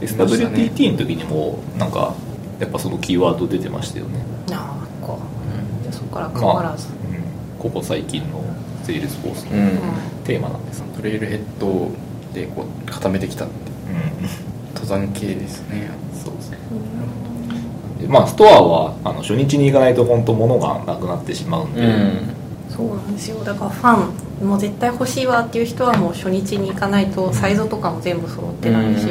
[0.00, 2.14] SWTT の時にもなんか
[2.58, 4.20] やっぱそのキーワード出てましたよね、
[4.52, 5.82] ああこう。
[5.82, 6.94] じゃあそこから変わらず、うん、
[7.58, 8.42] ここ最近の
[8.82, 9.78] セールスフォースのうん、
[10.24, 11.90] テーマなんです、 Trailhead
[12.32, 13.54] でこう固めてきたって。
[13.90, 14.50] うん。
[14.74, 15.90] 登山系ですね。
[16.24, 16.34] そう
[18.08, 21.82] まあストアはあの初日に行かないと本当物がなくなってしまうんで、
[22.68, 23.42] そうなんですよ。
[23.44, 29.06] だからファンもう絶対欲しいわっていう人はもう初日に行かないとサイズとかも全部揃ってないし、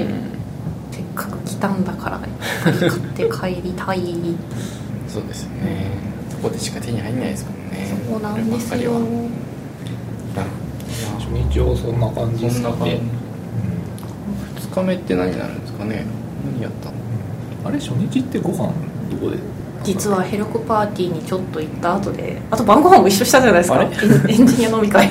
[0.92, 2.20] せっかく来たんだから
[2.64, 4.02] 買って帰りたい
[5.08, 5.92] そうですよね。
[6.30, 7.88] そこでしか手に入んないですもんね。
[8.10, 8.94] そうなんですよ。
[11.20, 12.94] 初日はそんな感じですかそんな感じ。
[12.96, 13.02] ね、
[14.72, 16.06] 2日目って何になるんですかね。
[16.54, 16.96] 何やったの？
[16.96, 17.09] うん
[17.64, 18.72] あれ初日ってご飯
[19.12, 19.38] どこで？
[19.84, 23.82] 実はヘロクパーティーにちょっと行った後であと晩ご飯も一緒したじゃないですか。
[24.28, 25.10] エンジニア飲み会。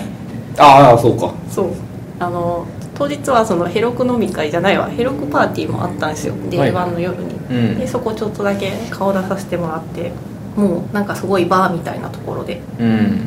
[0.59, 1.33] ああそうか。
[1.51, 1.73] そう。
[2.19, 4.89] あの当日はそのヘロク飲み会じゃないわ。
[4.89, 6.35] ヘロクパーティーもあったんですよ。
[6.51, 7.79] デーワンの夜に、うん。
[7.79, 10.13] でそこちょっとだけ顔出させてもらって
[10.57, 13.21] もうなんかすごいバーみたいなところでうん。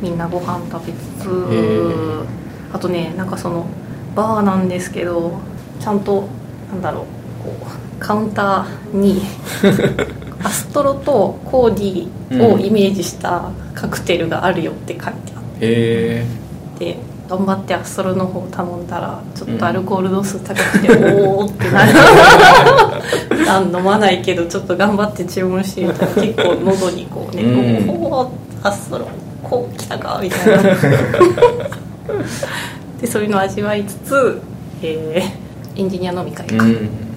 [0.00, 2.24] みんなご飯食べつつー。
[2.72, 3.66] あとねなんかその
[4.16, 5.38] バーなんですけど
[5.78, 6.28] ちゃんと
[6.72, 7.04] なんだろう
[7.44, 9.22] こうカウンターに
[10.42, 15.12] アストロとコーディをイメージしたカクテルがあるよって書いてあ
[15.60, 16.24] へ
[16.76, 16.96] って
[17.28, 21.92] 頑張ってアストロの方頼んだらちょっとアルコール度数高くて、おおってなる。
[23.44, 28.32] 段飲まないけどちょっと頑張って注文してみたら結構喉にこうねうん「おお
[28.62, 29.08] あそろ
[29.42, 30.62] こう来たか」みたいな。
[33.00, 34.40] でそういうのを味わいつつ、
[34.82, 37.07] えーエンジニア飲み会か、うん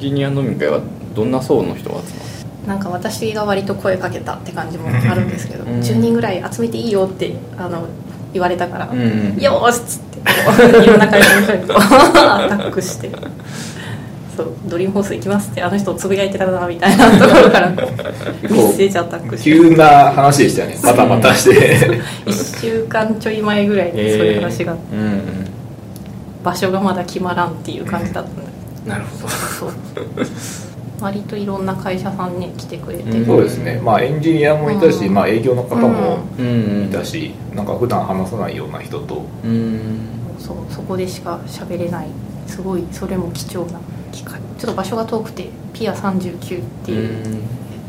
[0.00, 0.80] ジニア飲み会は
[1.14, 2.24] どんな層の人が集ま
[2.64, 2.68] る？
[2.68, 5.80] なんか私が割と声かけたって感じもあるんですけど、うん。
[5.80, 7.86] 10人ぐらい集めていいよってあの
[8.32, 13.10] 言われたから「うんよーし!」っつっていろんな会社の人にこう アタックして
[14.36, 19.50] 「そうドリームホース行きます」ってあの人つぶやいてたなみたいなところからこう メッセージアタックして。
[19.50, 22.00] 急な話でしたよねバタバタして。
[22.26, 25.46] 1週間ちょい前ぐらいにそういう話が、えーうん
[26.42, 28.49] 場所がまだ決まらんっていう感じだったんだうん
[28.86, 29.28] なるほど。
[29.28, 29.70] そう
[31.00, 33.26] 割といろんな会社さんね来てくれて、うん。
[33.26, 33.80] そうですね。
[33.82, 35.14] まあエンジニアもいたし、うん。
[35.14, 36.88] まあ、営業の方もうん。
[36.90, 39.22] いたし、なんか普段話さないような人と。
[39.44, 39.90] うん。
[40.38, 42.08] そうそこでしか喋れない。
[42.46, 43.80] すごいそれも貴重な
[44.12, 44.40] 機会。
[44.58, 47.08] ちょっと場所が遠くてピア39っていう、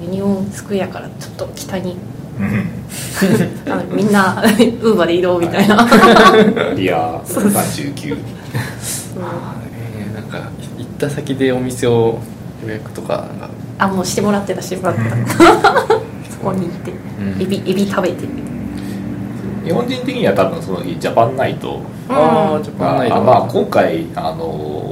[0.01, 1.97] ユニオンスクエアからちょっと北に。
[3.69, 5.87] あのみんな ウーバーで移動みたいな、
[6.75, 8.17] リア39
[9.17, 10.70] えーなんか行
[11.07, 12.19] った先でお店を
[12.63, 13.49] 予約とかなんか。
[13.79, 15.15] あもうしてもらってたしてもらってた
[16.29, 17.41] そこに行って、ん。
[17.41, 18.27] エビエビ食べて。
[19.63, 21.81] 日本人的には多分その日ジャパンナイト。
[22.09, 23.15] ああジャパンナイト。
[23.15, 24.91] あまあ今回あのー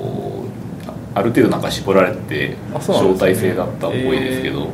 [1.16, 4.68] ある程度なんか絞られてあそうなん招待制だったっぽいですけど、へー。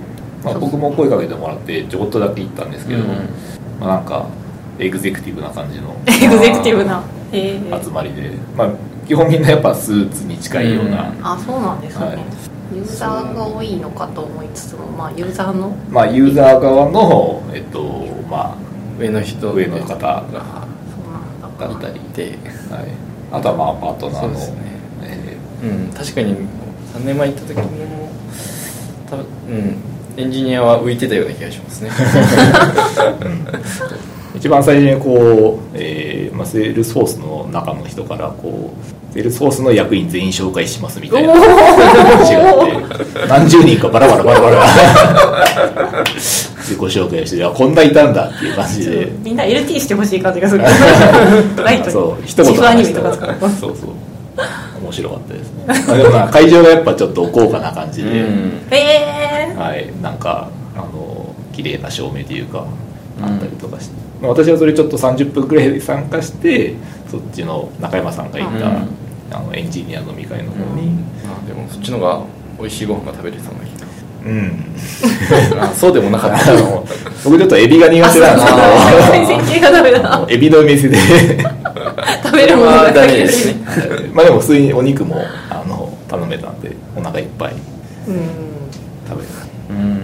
[0.43, 3.07] まあ、僕も声かけてもらってちょこっとだけ行ったんですけど、うん。
[3.79, 4.27] まあ、なんか
[4.77, 7.03] エグゼクティブな感じの エグゼクティブな。
[7.31, 8.69] 集まりで、まあ、
[9.07, 11.25] 基本みんなやっぱスーツに近いような、うん。
[11.25, 12.17] あそうなんですね、はい。
[12.75, 15.69] ユーザーが多いのかと思いつつもまあユーザーの。
[15.89, 17.83] まあ、ユーザー側の、えっと
[18.29, 18.57] ま
[18.99, 19.53] 上の人。
[19.53, 20.41] 上の方がそう
[21.41, 21.77] なんだ。
[21.77, 22.37] ったり、で
[22.69, 22.87] はい、
[23.31, 24.57] あとはまあパートナーの、そうですね。
[25.03, 26.35] えうん確かに
[26.95, 27.69] 3年前行った時も
[29.09, 29.75] 多分うん
[30.17, 31.89] エンジニアは浮いてたような気がしますね。
[31.91, 32.05] ー
[34.37, 46.03] 一番最初にこう、えーまあ、セールスフォースの中の人からこうセールスフォースの役員全員紹介しますみたいな話があって何十人かバラバラバラバラ
[46.57, 50.63] 自己紹介をしてあこんないたんだっていう感じでみんな LT してほしい感じがする
[51.63, 53.93] ライトにそう一言アニメとか使うそうそう
[54.81, 62.65] 面白かったですね、まあ、でもまあ会場がやっぱちょっと豪華な感じで、うんええはい、なんかあの綺麗な照明というか
[63.21, 66.75] あったりとかして、まあ、私はそれちょっと30分くらいで参加して
[67.10, 68.88] そっちの中山さんがいた、うん。
[69.32, 70.88] あのエンジニア飲み会の方に。
[71.25, 72.21] まあでもそっちの方が
[72.60, 73.75] 美味しいご飯が食べれそうな気
[74.25, 74.58] うん、
[75.56, 76.51] が あそうでもなかっあた。
[76.54, 76.84] の
[77.23, 78.34] 僕ちょっとエビが苦手な。
[80.23, 80.97] んでエビの店で。
[82.23, 83.56] 食べるものがダメですね
[84.13, 85.17] まあでも普通にお肉も
[85.49, 87.54] あの頼めたんでお腹いっぱい
[88.08, 88.15] うん。
[89.08, 89.99] 食べたうん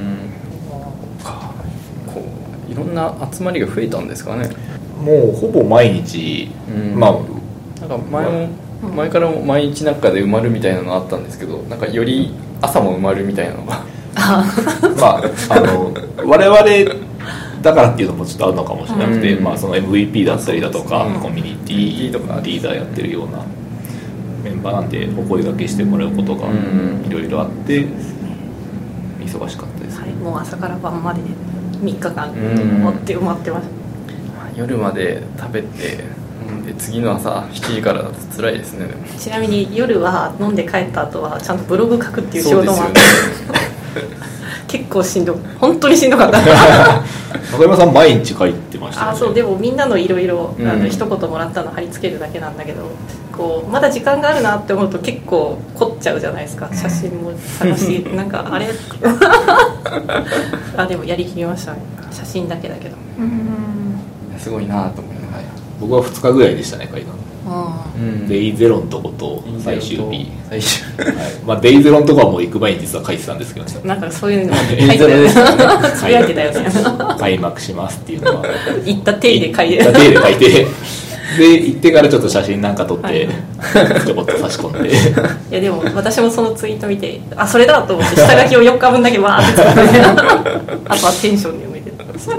[1.23, 1.51] か
[2.05, 2.21] こ
[2.69, 4.49] ういろんな集まりが増えたんですかね。
[5.01, 6.99] もうほぼ毎日、うん。
[6.99, 7.11] まあ
[7.81, 8.49] なんか前も
[8.95, 13.83] 前からも毎日なんかで埋まるみたいなのあったんですけどなんかより朝も埋まるみたいなのが
[14.99, 15.93] まあ、あの
[16.25, 17.01] 我々
[17.61, 19.43] だからっていうのもちょっとあるのかもしれなくて、うん。
[19.43, 23.45] まあ、その MVP だったりだとか、うんコミュニティとかリーダーやってるような
[24.43, 27.85] メンバーなんでお声掛けしてもらうことがうんいろいろあって
[29.19, 31.21] 忙しかったです、はい、もう朝から晩まで
[31.81, 33.67] 3日間うん持って埋まってます。
[34.55, 36.03] 夜まで食べて
[36.47, 38.87] うんで次の朝7時からだと辛いですね。
[39.17, 42.99] ちなみに夜は飲んで帰った後はちゃんとブログ書くっていう仕事もあって、
[44.71, 46.39] 結構しんど本当にしんどかった。
[47.51, 49.13] 中山さん毎日書いてましたよね。
[49.13, 50.55] あそうでもみんなのいろいろ
[50.89, 52.83] 一言もらったの貼り付けるだけなんだけど
[53.35, 56.69] こうまだ時間があるなって思うと結構凝っちゃうじゃないですか。
[56.73, 58.67] 写真も探し なんかあれ？
[60.77, 61.79] あでもやりきりましたね。
[62.11, 62.95] 写真だけだけど。
[64.39, 65.43] すごいなと思いながら。
[65.79, 67.20] 僕は2日ぐらいでしたね書いたの、うん
[68.27, 71.15] デイゼロのとこと最終日、最終はい。
[71.45, 73.81] まあ、デイゼロのとこはもう行く前に実は書いてたんですけどね。
[73.83, 75.07] なんかそういうのも書いいいてたよね。
[75.07, 75.91] ぞですよね。
[75.95, 76.71] つぶやいてたよね。
[77.19, 78.45] 開幕しますっていうのは。
[78.85, 79.83] 行った手で書いて。
[79.83, 80.67] 行った手で書いて。
[81.37, 83.29] で行ってからちょっと写真なんか撮って、
[84.05, 84.91] ちょこっと差し込んで。
[84.91, 84.93] い
[85.49, 90.01] やでも私もそのツイート見てあそれだと思って下書きを4日分だけわーって作って。
[90.89, 92.19] あとはテンションで埋めてた。
[92.19, 92.37] そう。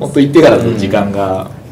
[0.00, 1.63] 本当行ってからの時間がそう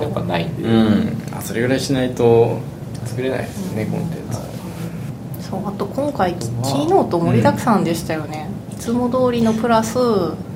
[0.00, 1.22] やっぱないんで、うん。
[1.36, 2.58] あそれぐらいしないと
[3.04, 5.48] 作れないですねコンテンツ。
[5.48, 10.02] そうあと今回キキーノート盛りだくさんでしたよね、いつも通りのプラスう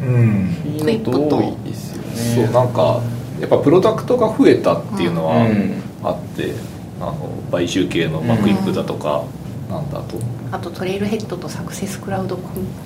[0.05, 0.57] ん。
[0.67, 2.47] いいのと多いですよね。
[2.47, 3.01] そうなんか
[3.41, 5.83] やっぱプロダクトが増えたっていうのはうん。
[6.05, 6.53] あって、
[7.01, 9.25] あの買収系の、まあ、クイックだとか、
[9.71, 10.19] なんだと。
[10.51, 12.37] あとトレイルヘッドとサクセスクラウド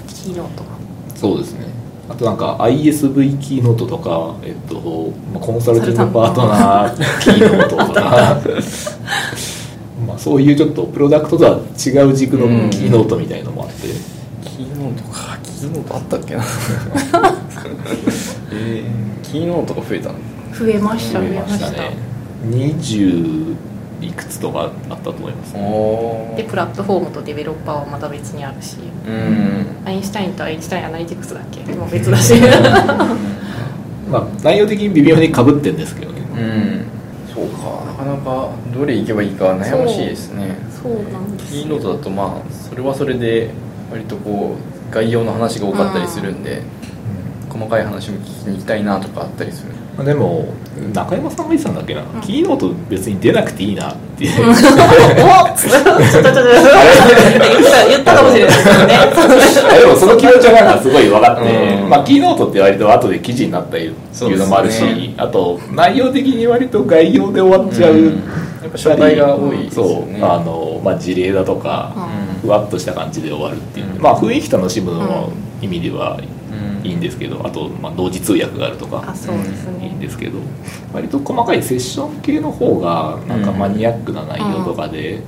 [0.07, 0.65] キーノート。
[1.15, 1.67] そうですね
[2.09, 8.40] あとなんか ISV キーノートとか、えっとまあ、コンサルティングパートナーキーノートとか。
[10.07, 11.57] まあそういうちょっとプロダクトとは違
[12.09, 13.88] う軸のキーノートみたいのもあって、
[14.45, 15.38] キーノートか。
[15.42, 16.45] キーノートあったっけな。
[18.53, 20.14] えー、キーノートが増えたの。
[20.59, 21.97] 増えました増増えましたね。
[22.51, 23.55] 20
[24.09, 25.55] いくつとかあったと思います。
[25.57, 28.77] おでプラットフォームとデベロッパーはまた別にあるし。
[29.07, 29.66] うん。
[29.85, 31.61] アインシュタインとアインシュタインアナリティクスだっけ？
[31.75, 32.35] もう別だし。
[34.11, 36.87] まあ内容的に微妙にかぶってんですけどねうん。
[37.35, 37.85] そうか。
[37.87, 40.57] なかなかどれ行けばいいか悩ましいですね。
[40.83, 43.51] そうなんですキーノートだとまあそれはそれで
[43.90, 44.55] 割とこ
[44.90, 46.62] う概要の話が多かったりするんで、
[47.51, 50.47] 細かい話も聞きに行きたいなとかあったりするまあでも
[50.93, 54.25] 中山さんが言ってたんだっけな、キーノート別に出なくていいなって。
[54.25, 54.57] いう、おっ
[55.57, 56.33] ちょっとちょっと
[57.89, 59.79] 言ったかもしれないですけどね。
[59.81, 61.43] でもその気持ちはなんかすごい分かって、
[61.83, 61.89] うん。
[61.89, 68.05] まあ、キーノートって割と後で記事になったりっていうのもあるし、ねあと内容的に割と概要で終わっちゃう、うん。
[68.05, 70.19] やっぱ初回が多いですよね。
[70.21, 70.29] そう。
[70.29, 71.93] あの、まあ、事例だとか、
[72.43, 75.31] ふわっとした感じで終わるっていう、まあ雰囲気楽しむの
[75.63, 76.36] 意味ではうん
[76.87, 80.38] いいんですけどあと、まあ、同時通訳があるとかあそうですいいんねですけど
[80.92, 85.20] 割と細かいセッション系の方がなんかマニアックな内容とかで、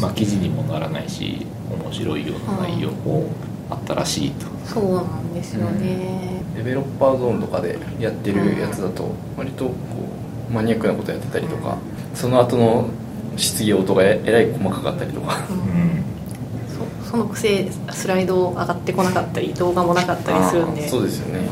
[0.00, 3.30] まあ、記事にもならないし面白いような内容も
[3.70, 6.40] あったらしいと、そうなんですよね。
[6.56, 9.74] デベロッパーゾーンとかでやってるやつだと割とこ
[10.48, 11.76] うマニアックなことやってたりとか
[12.14, 12.88] その後の
[13.36, 15.46] 質疑応答がえらい細かかったりとか。
[15.50, 16.15] うん
[17.06, 20.88] そそのくせスライド上がってこなかったり動画もなかったりするんで。
[20.88, 21.48] そうですよね。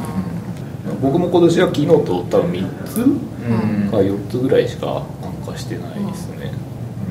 [1.01, 2.99] 僕も今年はキーノート多分3つ。
[2.99, 3.89] うん。
[3.91, 5.03] か4つぐらいしか
[5.45, 6.53] 参加してないですね、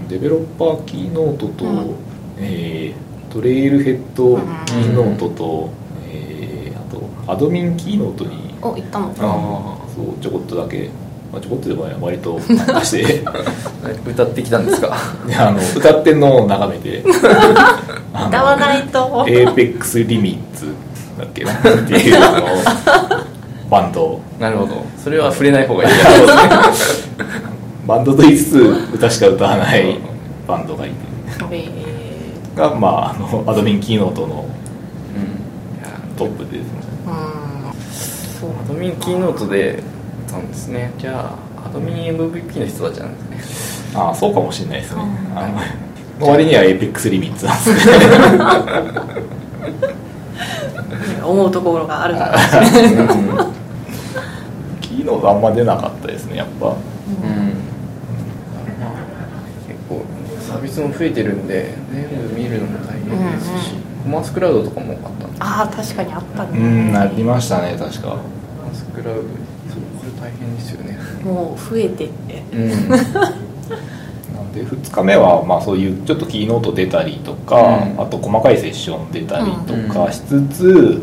[0.09, 1.95] デベロッパーキーノートと、うん。
[2.39, 3.03] えー
[3.33, 5.69] トレイルヘッドキーノートと、
[6.11, 8.53] えーあとアドミンキーノートに。
[8.61, 9.09] お行ったの？
[9.09, 9.13] あ
[9.95, 10.89] そうちょこっとだけ、
[11.31, 13.21] まあ、ちょこっとでも割と参加して。
[13.25, 13.33] あ
[14.07, 14.95] 歌ってきたんですか？
[15.27, 17.03] であの歌ってんのを眺めて
[18.13, 19.25] 歌わないと。
[19.27, 20.73] エーペックスリミッツ
[21.17, 21.43] だっけ？
[21.43, 22.19] なっていう
[23.69, 24.83] バンドなるほど。
[25.03, 25.89] それは触れない方がいい。
[27.87, 28.59] バンドと言いつつ
[28.93, 29.97] 歌しか歌わない
[30.47, 30.95] バンドがいて。
[31.51, 31.67] え。
[32.55, 34.45] がまああのアドミンキーノートの
[36.17, 36.59] トップで。
[36.59, 37.11] ですねーう
[37.69, 37.73] ん。
[38.39, 38.49] そう。
[38.63, 39.81] アドミンキーノートで
[40.31, 40.91] なんですね。
[40.99, 43.99] じゃあアドミン MVP の人たちなんですね。
[43.99, 45.01] ああそうかもしれないですね。
[45.01, 45.92] うん
[46.27, 47.93] 割にはエーペックスリミッツなんですね
[51.23, 52.37] 思うところがあるから。
[52.37, 53.07] ですね
[54.81, 56.67] キーノートあんま出なかったですねやっぱ。
[56.67, 56.73] うん。
[56.73, 56.75] ま
[58.87, 58.91] あ
[59.67, 60.05] 結構
[60.41, 63.09] サービスも増えてるんで全部見るのも大変
[63.39, 64.99] ですし、コマースクラウドとかもあっ
[65.37, 68.09] たああ確かにあったうねんありましたね確か。
[68.09, 69.27] コマースクラウドそう
[69.99, 70.97] これ大変ですよね。
[71.23, 72.43] もう増えてって。
[72.53, 73.52] うん
[74.53, 81.01] で2日目はまあそういうちょっとキーノート出たりとか、うんあと細かいセッション出たりとかしつつ、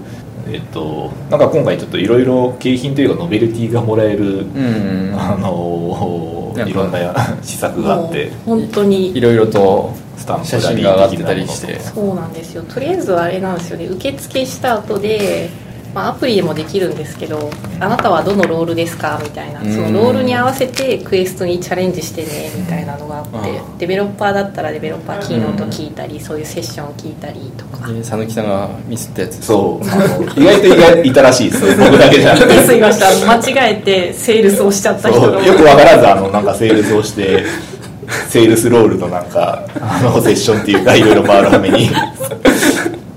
[0.49, 6.99] えっとなんか今回ちょっといろいろ景品というかノベルティがもらえる、うんあのいろんな
[7.43, 8.33] 施策があって。
[8.45, 9.17] 本当に。
[9.17, 11.81] いろいろとスタンプ写真が上がってたりして。
[11.81, 12.63] そうなんですよ。
[12.63, 13.87] とりあえずあれなんですよね。
[13.87, 15.49] 受付した後で、
[15.95, 17.51] まあ、アプリでもできるんですけど
[17.81, 19.19] あなたはどのロールですか？
[19.23, 19.61] みたいな。
[19.61, 19.73] うん。
[19.75, 23.43] そのロールに合わせてクエストにチャレンジしてねみたいなのがあってあ
[23.79, 27.89] デベロッパーだったらデベロッパーキーノート聞いたりそういうセッションを聞いたりとか。
[27.93, 29.43] で讃岐さんがミスったやつ。
[29.45, 29.89] そう。
[29.89, 32.35] あの意外と意外いたらしいです僕だけじゃ。
[32.35, 37.45] なくてすいません間違えてセールスをしちゃった人よくわからずあのなんかセールスをして
[38.29, 41.91] セールスロールのなんかあのセッションっていうかいろいろ回るために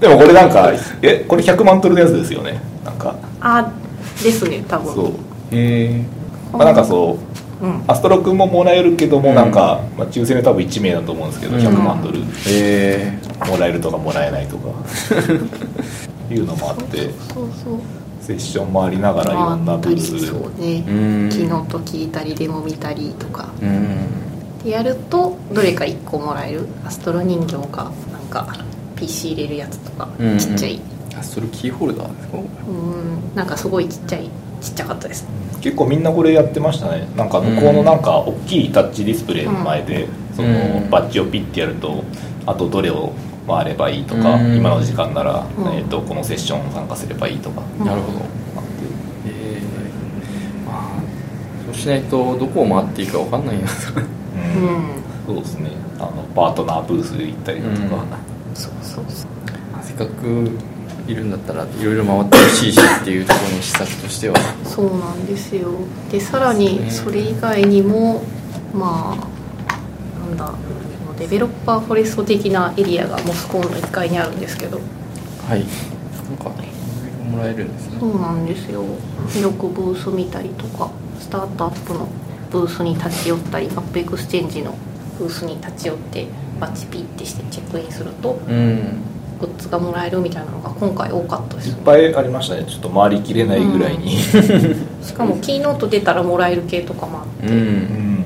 [0.04, 0.70] でもこれなんか
[1.02, 2.60] えこれ100万ドルのやつですよね？
[2.84, 3.16] なんか。
[3.40, 3.72] あ
[4.22, 4.94] ですね多分。
[4.94, 5.06] そう、
[5.56, 6.06] へえ
[6.52, 7.18] まあ、なんかそ
[7.62, 7.84] ううん。
[7.88, 9.36] アストロ君ももらえるけども、うん。
[9.36, 11.62] なんか、まあ、抽選で多分1名だと思うんですけど、うん。
[11.62, 12.20] 100万ドル。
[12.20, 14.68] へえもらえるとかもらえないとか。
[16.30, 17.80] いうのもあってそうそう
[18.22, 20.84] セッションもありながらいろんなブースそうね。
[20.88, 20.92] う
[21.28, 21.30] ん。
[21.30, 23.50] キーノート聞いたりデモ見たりとか。
[23.62, 24.64] うん。
[24.64, 26.68] でやるとどれか1個もらえる。
[26.86, 28.48] アストロ人形かなんか
[29.04, 30.80] PC 入れるやつとかうんちっちゃい。
[31.18, 32.38] あそれキーホルダーですか？
[32.38, 34.30] うんなんかすごいちっちゃい
[34.62, 35.28] ちっちゃかったです。
[35.62, 37.08] 結構みんなこれやってましたね。
[37.16, 40.52] なんか向こうのなんか大きいタッチディスプレイの前で、そのう
[40.86, 40.90] ん。
[40.90, 42.04] バッジをピッてやると
[42.46, 43.14] あとどれを
[43.48, 44.58] 回ればいいとか、うん。
[44.58, 45.68] 今の時間なら、うん。
[45.74, 48.20] えー、とこのセッション参加すればいいとか、うんなるほど。
[48.20, 48.30] なって
[49.28, 49.62] ええ
[50.66, 51.02] まあ
[51.66, 53.68] そうしないとどこを回っていいか分かんないなうん。
[55.28, 55.70] そうですね。
[56.00, 58.06] あのパートナーブース行ったりだとか、
[58.54, 59.30] そうそうそう。
[59.84, 60.50] せっかく
[61.08, 64.36] いるんだったらいろいろ回ってほしいしっていうところの施策としては。
[64.64, 65.70] そうなんですよ。
[66.12, 68.24] でさらにそれ以外にも
[68.74, 70.54] まあなんだ
[71.20, 74.80] Developer Forest 的なエリアが Moscone の1階にあるんですけど。
[75.48, 75.60] はい。
[75.60, 77.98] なんかいろいろもらえるんですね。
[78.00, 78.84] そうなんですよ。
[79.30, 80.90] 広くブース見たりとか
[81.20, 82.08] スタートアップの
[82.52, 84.76] ブースに立ち寄ったり AppExchange の
[85.18, 86.28] ブースに立ち寄って
[86.60, 89.14] バッチピッてしてチェックインするとうん。
[89.40, 91.70] グッズがもらえるみたいなのが今回多かったです。
[91.70, 92.66] いっぱいありましたね。
[92.66, 94.18] ちょっと回りきれないぐらいに。
[94.18, 98.26] しかもキーノート出たらもらえる系とかもあって、うん、うん、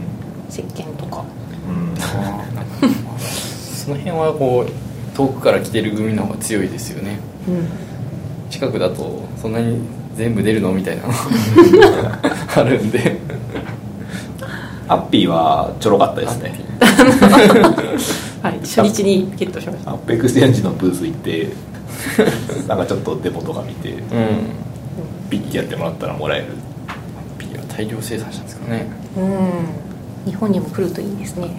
[0.49, 1.23] 石鹸とか。
[1.67, 7.19] うん、その辺はこう遠くから来てる組の方が強いですよね。
[7.47, 7.67] うん。
[8.51, 9.81] 近くだとそんなに
[10.15, 10.71] 全部出るの？
[10.71, 11.03] みたいな。
[12.55, 13.19] あるんで
[14.87, 16.53] アッピーはちょろかったですね。
[18.41, 19.91] はい初日にゲットしました。
[19.91, 21.49] AppExchangeのブース行って
[22.67, 24.01] なんかちょっとデモとか見てうん。
[25.29, 26.45] ピッてやってもらったらもらえる。
[27.37, 28.87] P は大量生産したんですかね。
[29.17, 30.31] うん。
[30.31, 31.49] 日本にも来るといいですね。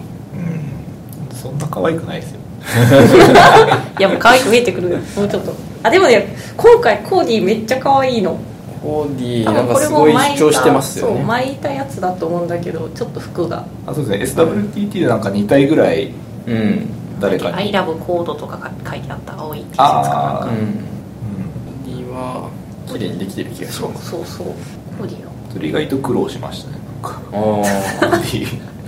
[1.31, 1.37] うん。
[1.37, 2.39] そんな可愛くないですよ。
[3.99, 4.97] いやもう可愛く見えてくるよ。
[5.15, 5.53] もうちょっと。
[5.83, 8.37] あでもね今回コーディめっちゃ可愛いの
[8.81, 13.65] コーディ多なんか分これもすごい巻いた主張してますよそうね巻いたやつだと思うんだけどちょっと服が。
[13.85, 14.43] あそうですね。
[14.43, 16.11] SWTT でなんか2体ぐらい
[16.47, 20.79] うん「誰か I に love コード」とか書いてあった青い T シャツかなんうんか。
[21.85, 21.97] コー。
[21.97, 22.49] ディは
[22.87, 24.09] 綺麗にできてる気がしそうます。
[24.11, 24.47] そうそう
[24.97, 26.77] コーディのそれ意外と苦労しましたね。
[27.03, 28.17] なんかああ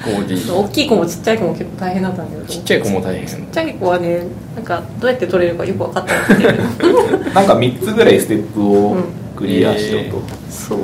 [0.03, 2.45] コーディ 大きい子もちっちゃい子も結構大変だったんだけど。
[2.45, 3.27] ちっちゃい子も大変。
[3.27, 4.21] ちっちゃい子はね
[4.55, 7.29] なんかどうやって取れるかよく分かってなくて。
[7.35, 8.97] なんか3つぐらいステップを
[9.41, 10.79] クリアしようと、そう。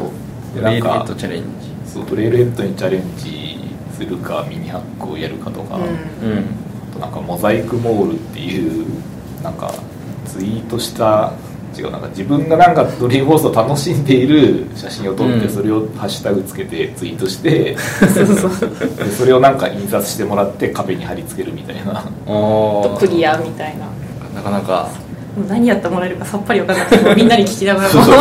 [0.55, 1.47] でレイルヘなんかッドチャレンジ。
[1.91, 3.60] そうトレイルヘッドにチャレンジ
[3.93, 5.84] するかミニハックをやるかとか、うん。
[5.84, 6.45] うん
[6.91, 8.86] あとなんかモザイクモールっていう
[9.43, 9.74] なんか
[10.26, 11.34] ツイートした
[11.78, 22.03] 違うなんか自分がなんかドリームホースを楽しんでいる写真を撮って、うんそれをハッシュタグつけてツイートしてそうそうでそれをなんか印刷してもらって壁に貼り付けるみたいな。
[22.97, 23.88] クリアみたいな。
[24.34, 24.89] なかなか
[25.38, 27.90] もう何やってもらえるかさっぱり分かんなくてみんなに聞きながら。
[27.90, 28.16] そうそう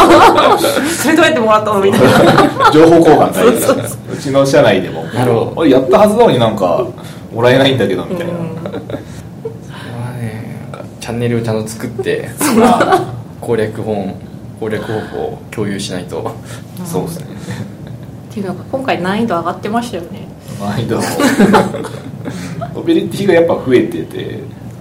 [0.86, 2.70] それどうやってもらったのみたいな。
[2.70, 3.74] 情報交換大事だ
[4.12, 5.04] うちの社内でも。
[5.04, 5.66] なるほど。
[5.66, 6.86] やったはずなのになんか
[7.32, 8.38] もらえないんだけどみたいな、うん。
[8.38, 8.70] ま
[10.10, 12.28] あねなんかチャンネルをちゃんと作って
[13.40, 14.14] 攻略本
[14.60, 16.30] 攻略方法を共有しないと。
[16.84, 17.26] そうですね。
[18.30, 20.28] っていうのが今回難易度上がってましたよね。
[20.60, 21.02] 難易度も
[22.74, 24.40] ノベリティがやっぱ増えてて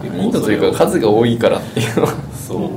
[0.10, 2.14] 難易度というか数が多いからっていうのは
[2.48, 2.70] そう。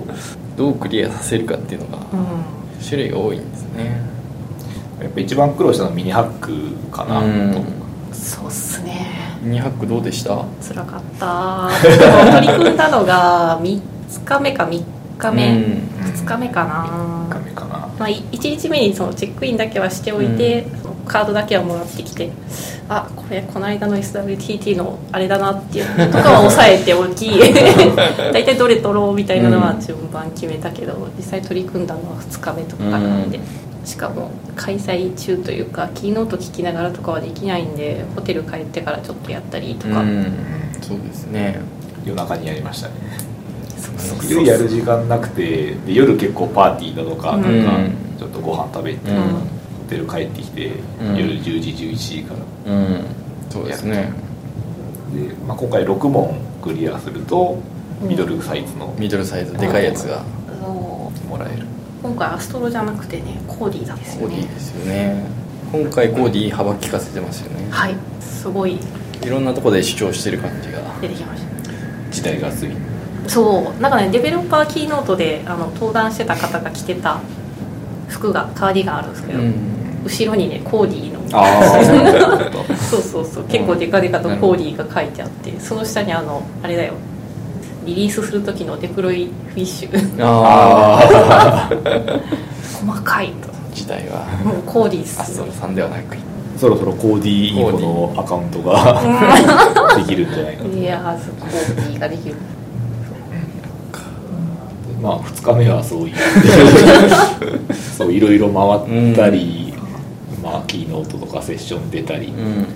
[0.57, 2.85] どうクリアさせるかっていうのがうん。
[2.85, 4.01] 種類が多いんですね。
[5.01, 6.53] やっぱ一番苦労したのはミニハック
[6.91, 7.21] かな。
[7.21, 7.53] うん。
[7.53, 9.07] とそうっすね。
[9.43, 10.45] ミニハックどうでした？
[10.61, 11.71] 辛かった。
[12.41, 13.81] 取り組んだのが3
[14.25, 14.83] 日目か3
[15.19, 15.89] 日目、うん。
[16.05, 17.89] 2日目かな、ダメかな。
[17.99, 18.21] まあ、1
[18.57, 20.78] 日目にそのチェックインだけはしておいて、その
[21.09, 22.31] カードだけはもらってきて
[22.89, 27.31] あこれこの間の SWTT のあれだなっていうのとかは抑えておき
[28.33, 33.31] 大体どれ取ろうみたいなのは順番決めたけど、実際取り組んだのは2日目とかなん。
[33.31, 33.41] で、
[33.85, 40.27] しかも開催中というかキーノート聞きながらとかはできないんでホテル帰ってからちょっとやったりとか、うん。
[40.81, 41.61] そうですね。
[42.05, 42.95] 夜中にやりましたね。
[43.77, 47.65] そうそう昼やる時間なくてで夜結構パーティーだとかうんなん。
[47.65, 49.17] かちょっとご飯食べて、うん。
[49.17, 49.21] ホ
[49.89, 51.17] テル帰ってきて、うん。
[51.17, 52.35] 夜10時11時か
[52.67, 52.73] ら。
[52.75, 53.05] うん。
[53.51, 54.13] そうですね。
[55.13, 57.59] で、まあ、今回6問クリアすると
[58.01, 60.23] ミドルサイズのミドルサイズでかいやつが。
[61.29, 61.67] もらえる。
[62.03, 64.35] 今回アストロじゃなくてねコーディーなんですよね。
[64.35, 65.25] コーディですよね。
[65.73, 67.69] 今回コーディ幅利かせてますよね。
[67.71, 67.95] はい。
[68.21, 68.79] すごい。
[69.23, 70.79] いろんなとこで主張してる感じが。
[71.01, 71.49] 出てきました。
[72.11, 72.73] 時代が過ぎ
[73.27, 73.83] そう。
[73.83, 77.21] なんかねデベロッパーキーノートであの登壇してた方が着てた
[78.09, 79.78] 服がカーディガンあるんですけど、うん
[80.09, 81.19] 後ろにね Codey の。
[81.39, 86.95] ああ そうそうそう結構デカデカと Codey が書いてあってその下にあのあれだよ。
[87.85, 90.25] リリースする時のデプロイフィッシュ。
[90.25, 91.71] ああ
[92.87, 93.49] 細かいと。
[93.75, 94.27] 時代は。
[94.45, 96.17] もう Codey Astroさんではなく。
[96.57, 99.01] そろそろコーディーインフォのアカウントが
[99.97, 102.35] できるんじゃないかいやーコーディーができる。
[105.01, 106.15] まあ2日目はそういう。
[107.97, 109.58] そういろいろ回ったり、
[110.51, 112.67] まあキーノートとかセッション出たりうん。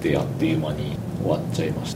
[0.00, 1.94] であっという間に終わっちゃいまし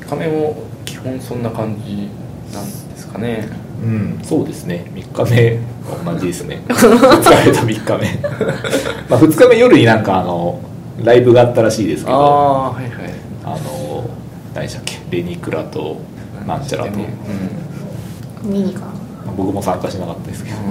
[0.00, 0.06] た。
[0.08, 2.08] 亀も基本そんな感じ
[2.54, 3.48] なんですかね。
[3.82, 4.20] うん。
[4.22, 4.86] そうですね。
[4.94, 5.58] 3日目。
[5.84, 6.62] は同じですね。
[6.68, 8.28] 2日目と3日目。
[9.10, 10.60] まあ2日目夜になんかあの
[11.02, 12.16] ライブがあったらしいですけど。
[12.16, 12.92] ああはいはい。
[13.44, 14.04] あの
[14.54, 14.98] 何でしたっけ？
[15.10, 15.98] レニクラと
[16.46, 16.90] なんちゃらと、
[18.44, 18.50] うん。
[18.50, 18.86] ミニかな
[19.36, 20.64] 僕も参加しなかったですけど、うん。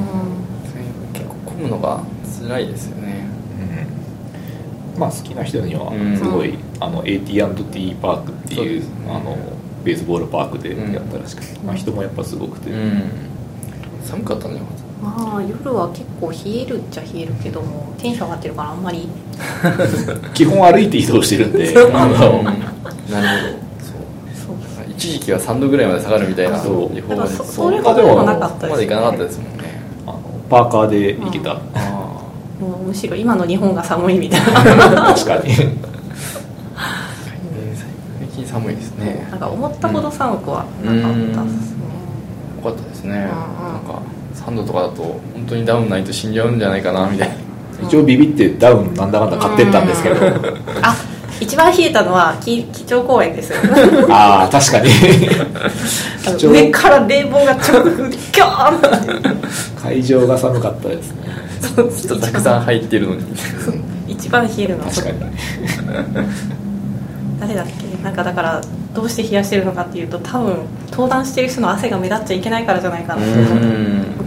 [1.13, 1.99] 結構混むのが
[2.41, 3.00] 辛いですよね。
[3.00, 3.00] うん
[5.01, 6.15] まあ好きな人にはうん。
[6.15, 9.11] すごい、あの AT&T パークっていうそうですね。
[9.11, 9.35] あの
[9.83, 13.09] ベースボールパークでやったらしくて、まあ、人もやっぱすごくて、うん。
[14.03, 14.61] 寒かったね。
[15.01, 19.09] まあ夜は結構冷えるっちゃ冷えるけどもテンション上がってるからあんまり。
[20.35, 21.73] 基本歩いて移動してるんで。
[21.89, 22.29] なるほど。
[22.29, 22.53] そう。
[24.37, 24.55] そう。
[24.87, 26.95] 一時期は3度ぐらいまで下がるみたいなそう。
[26.95, 29.81] 予報がそそそれほどでもなかったこまでいかなかったですもんね。
[30.05, 32.00] あのパーカーで行けた、あ
[32.61, 34.39] もうむしろ今の日本が寒いみたい
[34.77, 35.13] な。
[35.13, 35.51] 確かに。
[36.75, 37.09] あ
[38.19, 39.27] 最近寒いですね。
[39.31, 41.81] なんか思ったほど寒くはなかったですね。
[42.57, 43.11] よかったですね。
[43.11, 43.31] んうんなん
[43.83, 44.01] か
[44.35, 45.01] 3度とかだと
[45.33, 47.35] 本当にダウンないと死んじゃうんじゃないかなみたいな。
[47.83, 50.15] 一応ビビってダウンなんだかんだ買ってったんですけど。
[50.83, 50.95] あ
[51.41, 53.57] 一番冷えたのはき基調公園ですよ。
[54.09, 54.89] ああ確かに。
[56.39, 57.81] 上から冷房が直
[58.31, 58.87] キョーンって。
[59.81, 61.23] 会場が寒かったですね。
[61.75, 63.23] そう人たくさん入ってるのに。
[64.07, 65.19] 一番冷えるのは確かに。
[67.41, 67.71] 誰だっけ？
[68.03, 68.61] なんかだから
[68.93, 70.57] どうして冷やしてるのかっていうと多分
[70.91, 73.21] 登壇してる人の汗が目立っちゃいけないからじゃないかな。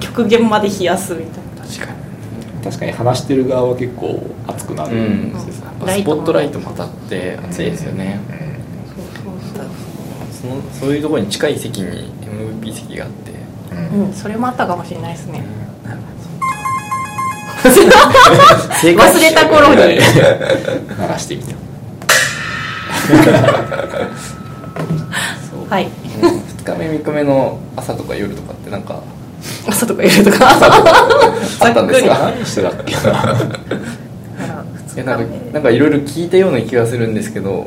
[0.00, 1.64] 極限まで冷やすみたいな。
[1.64, 1.92] 確か
[2.64, 5.38] 確かに話してる側は結構熱くなる、にうん。
[5.38, 5.60] ス
[6.02, 8.18] ポットライトも当たって暑いですよね。
[9.22, 9.66] そうそう
[10.32, 12.10] そのそういうところに近い席に
[12.62, 13.32] MVP 席があって。
[13.70, 13.76] うん。
[13.90, 14.12] そううん。
[14.14, 15.44] それもあったかもしれないですね。
[17.64, 17.70] 正
[18.96, 19.98] 忘れた頃に。
[20.98, 21.54] 鳴らしてみた
[25.74, 25.88] はい。
[26.20, 29.02] 2日目3日目の朝とか夜とかってなんか
[29.66, 30.48] 朝とか夜とか。
[31.60, 32.18] あったんですか？
[32.18, 32.94] 何してたっけ？
[35.02, 37.66] ないやなんかいろいろ聞いたような気がするんですけど、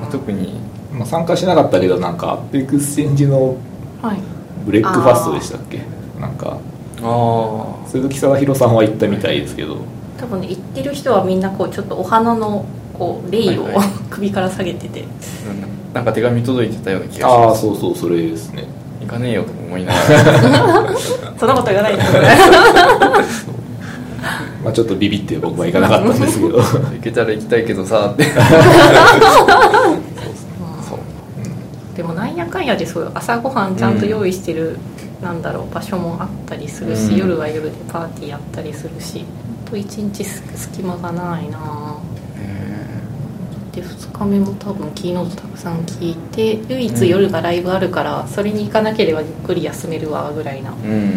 [0.00, 0.60] まあ特に。
[0.92, 3.56] まあ参加しなかったけどなんかアッペックスチェンジの
[4.02, 4.18] はい。
[4.64, 5.82] ブレックファストでしたっけ？
[6.20, 6.58] なんか。
[7.02, 9.78] あ鈴木貞弘さんは行ったみたいですけど。
[10.18, 12.64] 多分ね行ってる人はみんなこうちょっとお花の
[12.94, 13.88] こうレイをはいはい。
[14.10, 15.02] 首から下げてて。
[15.02, 18.66] あなんか手紙届いてたような気がしああますそうそうそれですね
[19.04, 20.06] 行かねえよと思いながら。
[21.38, 22.02] そんなこと言わないで。
[24.64, 26.58] まあちょっとビビって僕は行かなかったんですけど。
[26.58, 26.64] 行
[27.02, 28.26] けたら行きたいけどさって。
[31.94, 34.78] でもなんやかんやでそう朝ごはんちゃんと用意してる、
[35.22, 37.16] なんだろう場所もあったりするし、うん。
[37.18, 39.24] 夜は夜でパーティーやったりするし
[39.66, 41.58] あと1日す隙間がないな
[43.74, 50.70] で2日目も多分キーノートたくさん聞いて唯一夜がライブあるからそれに行かなければゆっくり休めるわぐらいな。
[50.70, 51.08] うんうんうん。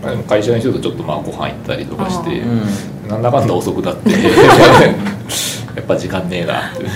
[0.00, 3.08] まあ、でも会社の人とちょっとまあご飯行ったりとかしてうん。
[3.08, 4.10] なんだかんだ遅くなって
[5.74, 6.86] やっぱ時間ねえなって。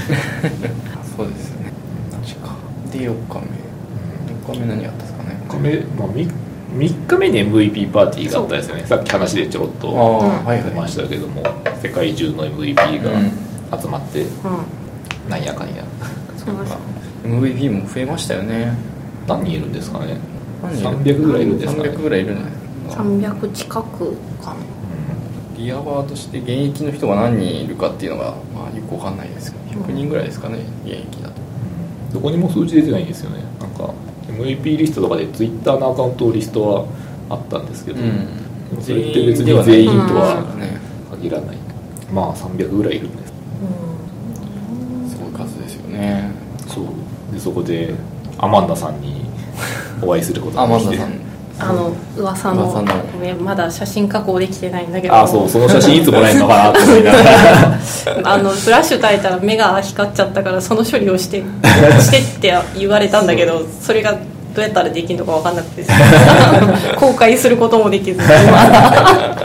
[1.17, 1.73] そうですよね。
[2.25, 2.55] 確か。
[2.93, 4.53] で4日目。
[4.53, 5.41] 4日目何やったんですかね。
[5.49, 6.31] 3日目、まあ、3,
[6.79, 8.85] 3日目に MVP パーティーがあったですよね。
[8.87, 9.89] さっき話でちょろっと
[10.47, 11.43] 出ましたけども
[11.83, 13.11] 世界中の MVP が
[13.81, 15.31] 集まってうん。
[15.31, 15.85] なんやかんや。
[16.37, 16.57] そう。
[16.61, 16.77] です
[17.25, 18.73] MVP も増えましたよね。
[19.27, 20.19] 何人いるんですかね。
[20.63, 21.89] 何人300ぐらいいるんですかね。
[21.89, 22.59] 300ぐらいいるんじゃないで
[22.91, 24.57] すか300近くかな。
[25.59, 31.35] リアバーとして現役の人が何人いるかっていうのが、まあ、よくわかんないですけど100人ぐらいですかね現役だと。
[32.13, 33.43] どこにも数字出てないんですよね。
[33.59, 33.93] なんか
[34.29, 36.87] MVP リストとかで Twitter のアカウントリストは
[37.31, 40.79] あったんですけど、でもそれって別に全員とはね。
[41.11, 41.57] 限らない。
[42.13, 43.33] まあ300ぐらいいるんです
[45.11, 46.31] すごい数ですよね
[46.69, 46.87] そう
[47.33, 47.95] でそこで
[48.39, 49.25] アマンダさんに
[50.03, 50.97] お会いすることあができて。
[50.99, 51.27] マンダさん。
[51.59, 53.03] あの噂の噂の。
[53.13, 55.15] ごめんまだ写真加工できてないんだけど。
[55.15, 57.79] あそうその写真いつもらえるのかなって思いながら。
[58.35, 61.45] あのフラッシュ焚いたら目が光っちゃったからその処理をして
[62.03, 64.19] してって言われたんだけどそれがど
[64.57, 65.85] うやったらできるのか分かんなくて。
[66.99, 68.21] 公開することもできず。
[68.21, 69.37] 今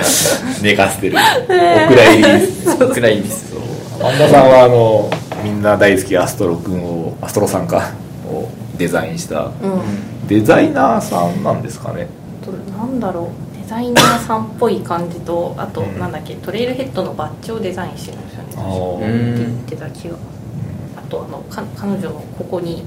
[0.63, 1.17] 寝かせてる。
[1.45, 2.75] お蔵入りです。
[2.75, 3.61] くらいですそう
[4.01, 5.11] アマンダさんはあの
[5.43, 7.91] みんな大好きアストロ君をアストロさんか。
[8.27, 9.45] をデザインした。
[9.45, 10.27] うん。
[10.27, 12.07] デザイナーさんなんですかね。
[12.43, 13.57] となんだろう。
[13.61, 15.99] デザイナーさんっぽい感じとあと、うん。
[15.99, 16.35] なんだっけ。
[16.35, 18.43] トレイルヘッドのバッジをデザインしてるんですよ
[18.99, 19.33] ね。
[19.33, 20.15] って言ってた気が。
[20.97, 22.83] あとあのか彼女のここに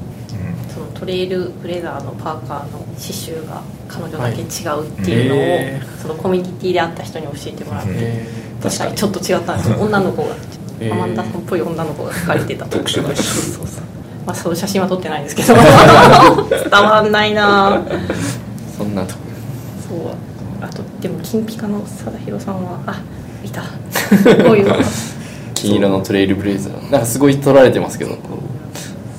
[0.75, 8.25] そのトレイルブレザーのパーカーの刺繍が彼女だけ違うっていうのを、はいへそのコミュニティで会った人に教えてもらって、
[8.63, 8.95] 確かに。
[8.97, 9.77] ちょっと違ったんですよ。
[9.79, 10.35] 女の子が、
[10.93, 12.67] アマンダさんっぽい女の子が描かれてた。
[12.69, 13.84] 特殊なそうそうそう
[14.27, 15.55] まあそういう写真は撮ってないんですけど。
[16.49, 17.83] 伝わんないな。
[18.77, 19.21] そんなとこ。
[19.89, 19.99] そう。
[20.61, 23.01] あとでも金ピカの貞弘さんはあ
[23.45, 23.63] いた。
[24.45, 24.69] こういう。
[24.69, 24.85] の金
[25.55, 26.91] 金色のトレイルブレイザー。
[26.91, 28.13] なんかすごい撮られてますけど。
[28.13, 28.19] そう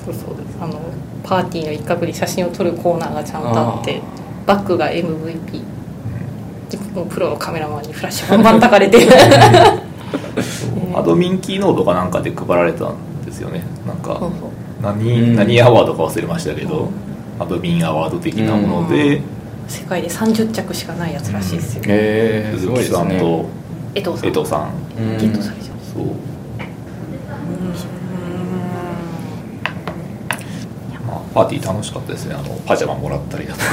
[0.06, 0.56] そうです。
[0.60, 0.80] あの
[1.22, 4.00] パーティーの一角に写真を撮るコーナーがちゃんとあって
[4.46, 5.60] バックが MVP
[6.70, 9.06] でもうプロのカメラマンにフラッシュバンバンたかれて。
[10.94, 12.94] アドミンキーノートかなんかで配られたん
[13.24, 13.62] ですよね。
[13.86, 14.50] なんかそうそう
[14.92, 15.36] 何,、うん。
[15.36, 16.90] 何アワードか忘れましたけど、
[17.38, 19.20] アドミンアワード的なもので、
[19.68, 23.46] 世界で30着しかないやつらしいですよ、へえす鈴木ごいですねさんと
[23.96, 24.28] 江藤さん。
[24.28, 24.70] 江藤さん。
[24.98, 25.18] うん。
[25.18, 25.76] ゲットされちゃう。
[25.92, 26.06] そう。
[31.06, 32.34] まあ、パーティー楽しかったですね。
[32.34, 33.66] あのパジャマもらったりだとか。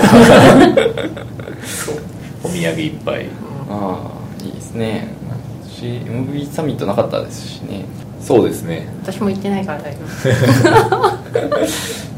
[2.44, 3.28] お土産いっぱい。
[3.70, 4.12] あ
[4.42, 5.10] あいいですね。
[5.84, 7.86] 私 MV サミットなかったですしね
[8.24, 8.88] そうですね。
[9.04, 10.00] 私も行ってないから大丈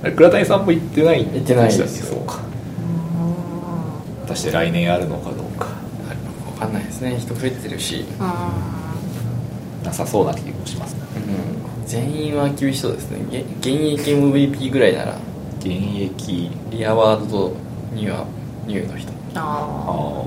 [0.03, 0.12] 夫。
[0.16, 2.16] 倉谷さんも行ってないん行ってないですよ。
[2.16, 2.39] そうか。
[4.22, 5.68] 果たして来年あるのかどうか。
[6.53, 7.18] 分かんないですね。
[7.20, 8.06] 人増えてるし、
[9.84, 13.26] なさそうな気もしますうん、全員は厳しそうですね。
[13.32, 15.18] げ現役 MVP ぐらいなら。
[15.60, 17.56] 現役リアワードと
[17.93, 18.24] ニュー
[18.68, 19.12] ニューの人。
[19.34, 19.41] あ
[19.88, 20.22] あ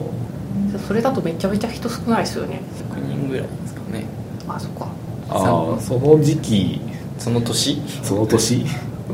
[0.76, 2.61] あそれだとめちゃめちゃ人少ないですよね。
[2.93, 4.05] 100人ぐらいですかね。
[4.49, 4.89] あそっか
[5.31, 5.35] あ
[5.72, 6.81] ああその時期
[7.18, 7.81] その年？
[8.03, 8.64] その年？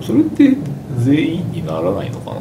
[0.02, 0.56] それって
[0.98, 2.40] 全員にならないのかな？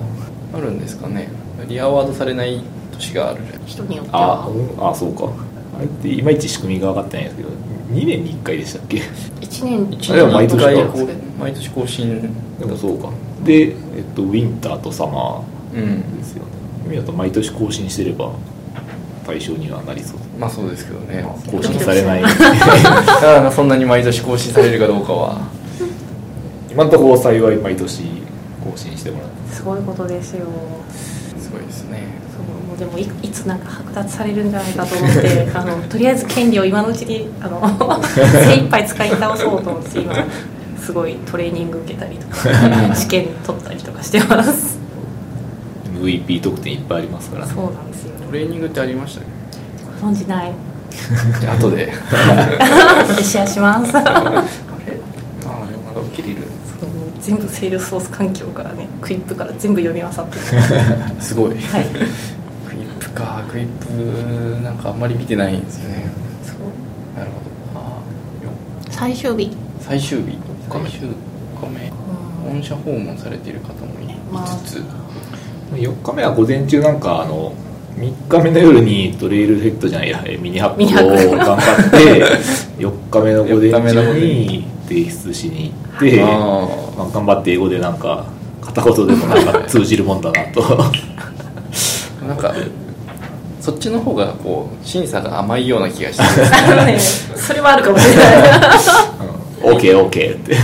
[0.58, 1.30] あるんですかね。
[1.68, 2.62] リアワードされない
[2.92, 4.48] 年があるじ人によってあは。
[4.48, 5.30] うんあそうか。
[5.78, 7.50] あれっていまいち仕組みが分かってないんですけど
[7.94, 8.98] 2年に1回でしたっけ
[9.42, 12.22] ？1年ゃんあでも毎年一回毎年更新。
[12.60, 13.10] でもそうか。
[13.44, 13.74] で、えっ
[14.16, 15.44] と、ウィンターとサマ
[15.74, 15.80] うん。
[15.80, 16.52] ーですよね。
[16.86, 18.32] 意味だと毎年更新してれば
[19.26, 20.18] 対象にはなりそう。
[20.40, 21.26] まあそうですけどね。
[21.50, 22.22] 更新されない。
[22.22, 25.42] だからそんなに毎年更新されるかどうかは。
[26.72, 28.04] 今のところ幸い毎年
[28.64, 29.64] 更新してもらってす。
[29.64, 30.46] ごいことですよ。
[31.40, 32.08] すごいですね。
[32.36, 37.62] そうもうでもいいつなんか剥奪されるんじゃないかと思って あのとりあえず権利を今のうちにあの
[38.04, 40.16] 精一杯使い倒そうと思って今
[40.84, 42.38] すごいトレーニング受けたりとか
[42.96, 44.80] 試験取ったりとかしてます。
[46.02, 47.46] MVP 得点いっぱいありますから。
[47.46, 49.24] ねそうなんですよトレーニングってありましたっ
[50.02, 50.54] ご存じない。
[51.40, 51.94] け後で。
[53.08, 53.94] 後でシェアします
[57.22, 60.38] 全部セールスソース環境からねクイップから全部読み漁って
[61.24, 61.52] すごい。
[61.52, 61.86] はい。
[61.86, 63.42] クイップか。
[63.50, 63.68] クイッ
[64.58, 66.12] プなんかあんまり見てないんですよね。
[66.44, 67.18] そう。
[67.18, 67.32] なる
[67.74, 67.86] ほど。
[67.86, 68.00] あ
[68.90, 69.56] 最終日。
[69.80, 70.38] 最終日。
[70.70, 71.16] 四日目最終日
[72.46, 74.48] 本社訪問されている方もいまあ。
[74.66, 74.84] つつ。
[75.74, 77.54] 4日目は午前中なんかあの
[77.98, 82.26] 3日目の夜にトレイルヘッドじゃないやえミニハッミニハッククを頑張って
[82.84, 86.26] 4日目の午前四日目の午中前に提出しに行ってあ
[86.98, 88.26] まあ、頑張って英語でなんか
[88.62, 90.64] 片言でもなんか通じるもんだなと。
[90.64, 90.92] あ
[92.28, 92.54] なんか
[93.60, 96.24] そっちの方がこう審査が甘いような気がして。
[97.36, 98.26] それはあるかもしれない。
[99.62, 100.56] OKOK って。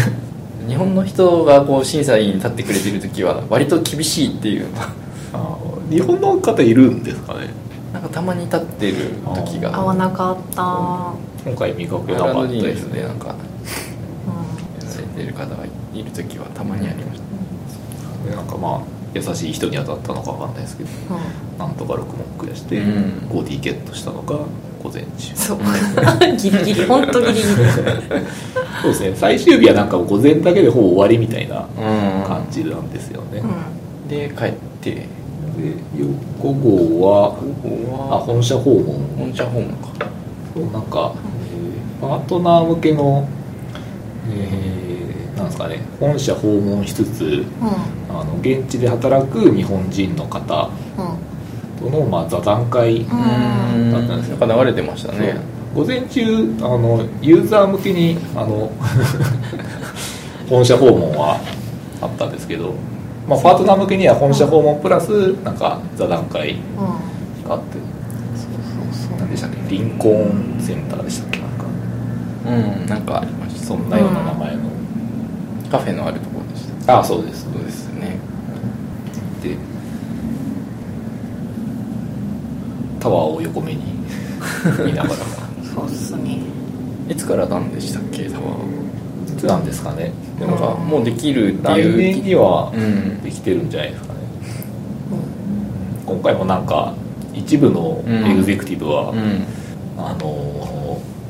[0.68, 4.68] 日本の人がこう審査員に立ってくれてる時は割と厳しいっていう。
[4.78, 4.94] あ
[5.90, 7.50] 日本の方いるんですかね？
[7.94, 8.96] なんかたまに立ってる
[9.36, 9.76] 時が。
[9.76, 11.14] 合わなかった、
[11.50, 13.02] 今回見かけなかったですね。
[13.02, 13.36] でなんかやら
[15.02, 17.20] れてる方がいる時はたまにありまし
[18.36, 18.82] なんかまあ
[19.14, 21.16] 優しい人に当たったのかわかんないですけどうん。
[21.16, 21.24] うん
[21.58, 23.28] なんとか6問クリアして、うん。
[23.30, 24.36] 5D ゲットしたのが
[24.82, 25.36] 午前中。
[25.36, 25.60] そう。
[26.38, 27.46] ギリギリ本当ギリギリ。
[28.82, 29.12] そうですね。
[29.16, 31.68] 最終日はなんか午前だけでほぼ終わりみたいな
[32.26, 33.42] 感じなんですよね、
[34.08, 35.06] うで帰って
[35.60, 35.70] で
[36.02, 36.08] よ
[36.42, 37.36] 午後は
[38.12, 39.08] あ本社訪問。
[39.18, 40.08] 本社訪問か。
[40.54, 43.28] そうなんか、えーパートナー向けの、
[44.30, 47.46] えーなんですかね本社訪問しつつんうん。
[48.10, 50.70] あの現地で働く日本人の方
[51.80, 53.92] との、まあ、座談会うん。
[53.92, 54.38] だったんですよ。
[54.38, 55.36] なんか流れてましたね。
[55.76, 56.24] 午前中
[56.62, 58.72] あのユーザー向けにあの
[60.50, 61.40] 本社訪問は
[62.02, 62.74] あったんですけど、
[63.30, 67.48] まあ、パートナー向けには本社訪問プラスなんか座談会うん。
[67.48, 67.78] があって。
[68.36, 68.52] そう
[68.92, 69.20] そうそう。
[69.20, 69.58] 何でしたっけ？
[69.78, 71.40] リンコーンセンターでしたっけ？
[71.40, 71.66] なんか。
[72.48, 72.86] うん。
[72.88, 74.62] なんかありましたそんなような名前の、
[75.72, 76.98] カフェのあるところでした。
[76.98, 77.44] ああそうです。
[77.44, 78.18] そうですね。
[79.44, 79.56] で
[83.00, 83.84] タワーを横目に
[84.86, 85.16] 見ながら。
[85.76, 86.40] そうっすね。
[87.08, 88.24] いつからなんでしたっけ？
[88.30, 88.79] タワー。
[88.79, 88.79] い
[89.40, 90.12] つなんですかね？
[90.40, 90.58] でなん。
[90.58, 92.72] かももうできるって来いう年には。
[92.74, 93.22] うん。
[93.24, 94.20] できてるんじゃないですかね、
[96.06, 96.94] 今回もなんか
[97.34, 99.46] 一部のうんエグゼクティブは、うん。
[99.98, 100.70] あのー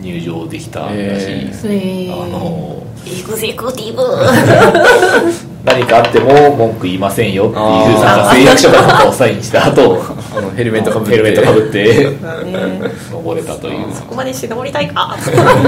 [0.02, 2.14] 入場できたらしいです、えー。
[2.14, 4.02] あのエグゼクティブ。
[4.02, 7.64] ー 何かあっても文句言いませんよっていう
[8.04, 10.02] なんか誓約書かなんかをサインした後
[10.36, 11.12] あのヘルメットかぶって。
[11.12, 12.92] ヘルメットかぶってね。
[13.12, 13.94] 登れたという。
[13.94, 15.16] そこまでして登りたいか？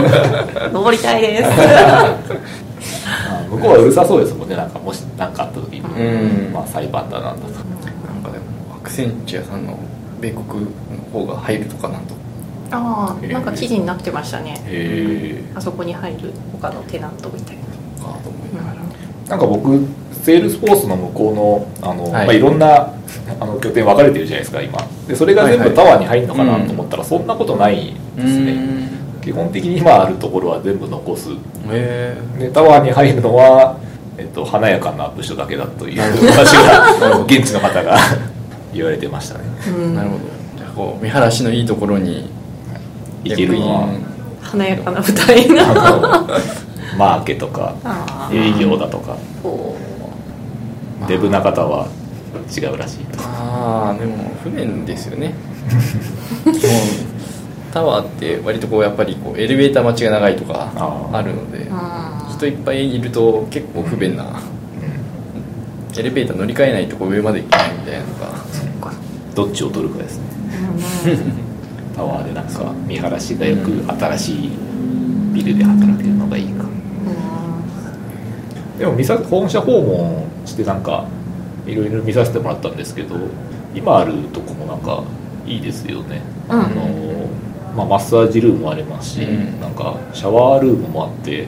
[0.73, 1.49] 登りたいです。
[1.51, 2.15] あ
[3.49, 4.55] 向こうはうるさそうですもんね。
[4.55, 6.53] なんかもし何かあった時に、うん。
[6.53, 7.53] まあ、裁判だなんだと。
[7.53, 8.43] なんかでも
[8.75, 9.77] アクセンチュアさんの
[10.19, 10.67] 米国の
[11.13, 12.15] 方が入るとかなんと。
[12.73, 15.43] ああなんか記事になってましたね。
[15.55, 17.61] あそこに入る他のテナントみたいな。
[18.05, 18.75] かと思いながら
[19.31, 19.87] なんか僕
[20.23, 22.09] セールスフォースの向こうのあの、はい。
[22.09, 22.93] いまあ、いろんな
[23.39, 24.77] あの拠点分かれてるじゃないですか今。
[25.07, 28.89] でそれが全部タワーに入るのかなと思ったら、そんなことないですね、
[29.21, 31.29] 基本的に今あるところは全部残す。
[31.69, 33.77] へでタワーに入るのは、
[34.17, 37.97] えっと、華やかな部署だけだという話が現地の方が
[38.75, 39.45] 言われてましたね。
[39.95, 40.23] なるほど。
[40.57, 42.29] じゃあこう見晴らしのいいところに
[43.23, 43.87] 行けるのは。
[44.41, 46.27] 華やかな舞台あがの
[46.97, 47.75] マーケとか
[48.31, 49.15] 営業だとか。
[49.43, 49.77] こ
[51.07, 51.87] デブな方は
[52.55, 53.19] 違うらしいと。
[53.23, 55.33] ああでも不便ですよね。
[56.45, 56.53] もう
[57.73, 60.71] タワーって割とこうやっぱりこうエレベーター待ちが長いとか
[61.11, 64.41] あるのでううん人いっぱいいると結構不便な
[65.97, 68.31] エレベーター乗り換えないとこう上まで行けないみたいなのが。
[69.33, 70.25] どっちを取るかですね。
[71.95, 74.51] タワーでなんか見晴らしがよく新しい
[75.33, 76.65] ビルで働けるのがいいか
[78.81, 81.05] でも見さ本社訪問してなんか
[81.67, 83.15] いろいろ見させてもらったんですけど
[83.75, 85.03] 今あるとこもなんか
[85.45, 86.19] いいですよね、
[86.49, 86.59] うん。
[86.59, 87.29] あの
[87.75, 89.61] まあ、マッサージルームもありますし、うん。
[89.61, 91.45] なんかシャワールームもあって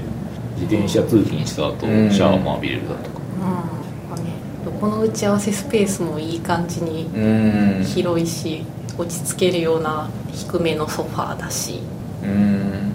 [0.60, 2.12] 自転車通勤した後うん。
[2.12, 4.30] シャワーも浴びれるだとか、うんまあね
[4.66, 7.84] 横の打ち合わせスペースもいい感じにうん。
[7.84, 8.64] 広いし
[8.96, 11.80] 落ち着けるような低めのソファーだし。
[12.24, 12.94] うん。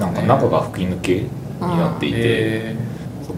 [0.00, 1.28] なんか中が吹き抜けに
[1.60, 2.87] なっていて、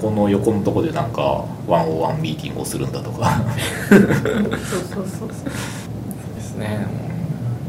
[0.00, 3.42] この横のとこでなんかワンオワンミーティングをするんだとか。
[3.88, 5.28] そうそうそうそう。
[5.28, 6.86] ーですね。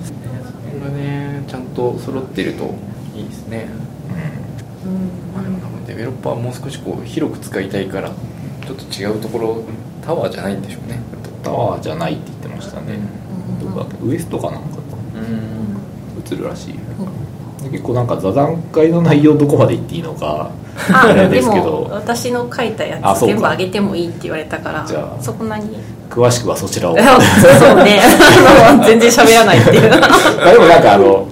[0.05, 2.73] それがねちゃんと揃ってると
[3.15, 3.67] いいですね。
[4.86, 4.93] うん。
[5.34, 9.63] まあでも多分デベロッパーはもう少しこう広く使いたいからちょっと違うところ
[10.01, 10.99] タワーじゃないんでしょうね。
[11.43, 12.99] タワーじゃないって言ってましたね、
[13.59, 14.67] どこだっけウエストかなんか
[15.15, 15.82] うん。
[16.23, 16.79] 映るらしいで
[17.72, 20.51] 結構なんか座談会の内容どこまで言っていいのか
[20.91, 21.63] ああれでですけど。
[21.63, 25.78] も私の書いたやつ全部あげてもいいって言われたからじゃあそこなに
[26.09, 26.97] 詳しくはそちらを。
[26.97, 28.01] そうね。
[28.86, 29.89] 全然喋らないっていう。
[29.89, 29.97] ま
[30.47, 31.28] あでもなんかあの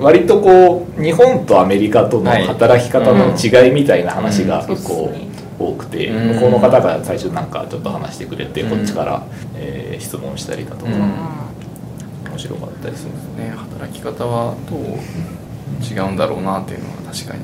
[0.00, 4.66] 割とこう日本とアメリカとのはい働き方の違いみたいな話がうん。
[4.68, 5.12] 結構
[5.58, 6.34] 多くて、うん。
[6.34, 8.70] 向こうの方が最初なんかちょっと話してくれて、うん。
[8.70, 9.22] こっちから、
[9.56, 10.98] えー質問したりだとか、うん。
[12.32, 13.04] 面白かったです。
[13.36, 13.54] ね、ね。
[13.56, 14.78] 働き方はどう？
[15.80, 17.40] 違うんだろうなっていうのは確かに。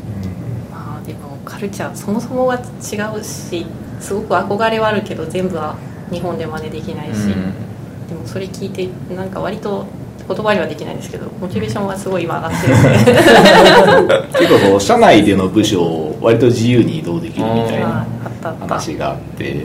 [0.71, 3.67] まあでもカルチャーそもそもは違うし
[4.01, 5.77] すごく憧れはあるけど全部は
[6.11, 8.09] 日本で真似できないし、うん。
[8.09, 9.87] でもそれ聞いてなんか割と
[10.27, 14.03] 言葉にはできないですけどモチベーションはすごい今上がってる。
[14.05, 18.07] ん で結構こう社内での部署を割と自由に移動できるみたいあなあっ
[18.43, 18.67] たあった。
[18.75, 19.65] 話があって。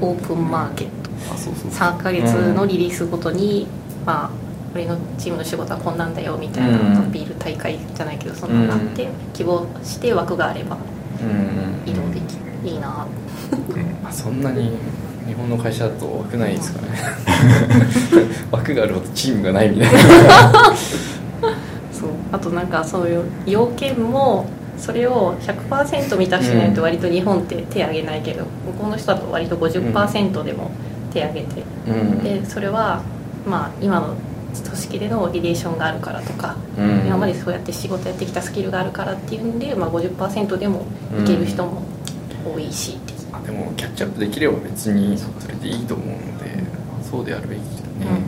[0.00, 1.88] オープンマーケットあそうそうそう。
[1.88, 3.66] 3ヶ月のリリースごとに、
[4.06, 4.39] まあ
[4.74, 6.98] 俺のチームの仕事はこんなんだよみたいなうん。
[6.98, 10.76] アピール大会じゃないけどそんなのがあって、希望して枠があれば
[11.20, 11.90] うん。
[11.90, 12.88] 移動できる、いいな。
[14.02, 14.72] まあそんなに
[15.26, 16.88] 日本の会社だと枠ないですかね。
[18.50, 20.74] 枠があるほどチームがないみたいな。
[21.92, 22.08] そう。
[22.32, 24.46] あとなんかそういう要件も
[24.78, 30.70] それを100%満たしてないと割と日本って手挙げないけど、向こうの人だと割と50%でも
[31.12, 32.22] 手挙げて、うん。
[32.22, 33.02] でそれは
[33.48, 34.14] まあ今の
[34.52, 37.06] 組織でのリレーションがあるからとか、うん。
[37.06, 40.84] 今までそうやって仕事やってきたスキルがあるからっていうんで、まあ、50%でも
[41.22, 41.82] いける人も
[42.44, 42.98] 多いし、
[43.32, 46.62] あでもキャッチアップできれば別にそれでいいと思うので
[47.08, 47.64] そうであるべきだ
[48.04, 48.22] ね、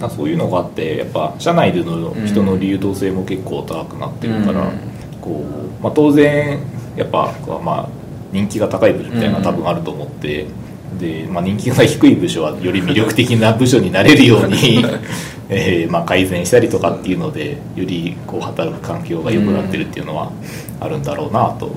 [0.00, 4.70] まあそういうのがあってやっぱ社内での人の流動性も結構高くなってるから、うん。
[5.20, 6.60] こうまあ、当然
[6.96, 7.32] やっぱ
[7.64, 7.88] まあ
[8.32, 10.46] 人気が高い部署みたいな多分あると思って、
[10.98, 14.84] で、まあ、人気が低い部署はより魅力的な部署になれるように、
[15.48, 20.30] えーまあ、改善したりとかっていうのでよりこう働く環境が良くなってるっていうのは
[20.80, 21.70] あるんだろうなと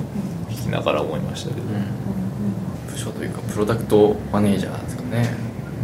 [0.49, 1.61] 聞きながら思いましたけど、
[2.91, 5.35] 部署というかプロダクトマネージャーですかね。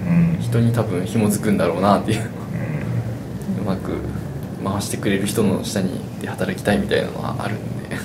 [0.07, 0.41] うん。
[0.41, 2.21] 人に多分紐づくんだろうなっていう。
[3.61, 3.91] うまく
[4.63, 7.95] 回してくれる人の下にで働きたいみたいなのはあるんで。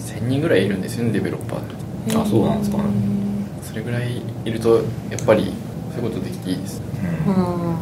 [0.00, 2.16] 1000人ぐらいいるんですよねデベロッパーって。
[2.16, 2.78] あそうなんですか。
[2.78, 3.15] ねそ
[3.76, 4.76] れぐらいいると
[5.10, 5.52] やっぱり
[5.94, 6.82] そういうことできていいです。
[7.26, 7.34] うん。
[7.34, 7.76] うん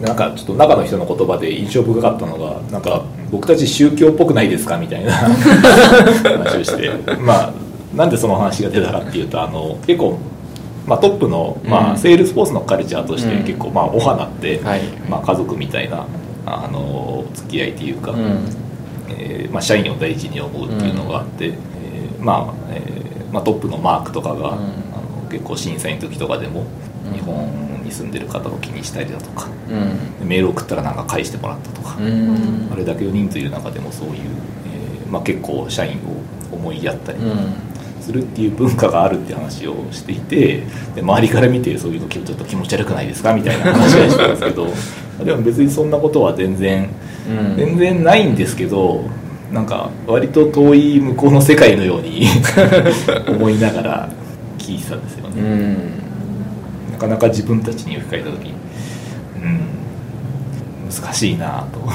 [0.00, 5.12] なんかちょっと中の人の言葉で印象深かったのがなんか僕たち宗教っぽくないですかみたいな。
[5.12, 6.90] 話をして。
[7.20, 7.52] まあ
[7.94, 10.16] なんでその話が出たかっていうとあの結構、
[10.86, 13.44] まあ、トップの、まあうんセールスフォースのカルチャーとしてうん。
[13.44, 14.80] 結構、まあ、お花って、はい。
[15.06, 16.06] まあ、家族みたいな
[16.46, 18.18] あの付き合いというか、うん。
[19.18, 24.42] えーまあ、社員を大事に思うっていうのがあって、えーまあえーまあ、トップのマークとかが、うん。
[24.42, 24.60] あの
[25.30, 26.66] 結構審査員の時とかでも
[27.06, 27.12] うん。
[27.12, 29.48] 日本に住んでる方を気にしたりだとか
[30.20, 30.28] うん。
[30.28, 32.68] メール送ったらなんか返してもらったとか、うん。
[32.72, 34.14] あれだけの人数いる中でもそういう、
[35.04, 37.52] えーまあ、結構社員を思いやったりうん。
[38.00, 40.62] するっていう文化があるって話をしていて
[40.94, 44.66] で周りから見てそういうのちょっと気持ち悪くないですかみたいな話をしたんですけど
[45.22, 46.88] でも別にそんなことは全然
[47.28, 47.56] うん。
[47.56, 49.04] 全然ないんですけど
[49.52, 52.26] なんか割と遠い向こうの世界のように
[53.28, 54.08] 思いながら
[54.58, 56.92] 聞いてたんですよね、うん。
[56.92, 58.54] なかなか自分たちに置き換えた時
[59.42, 59.80] うん
[60.88, 61.80] 難しいなと。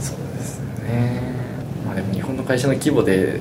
[0.00, 1.22] そうですね。
[1.84, 3.40] まあでも日本の会社の規模で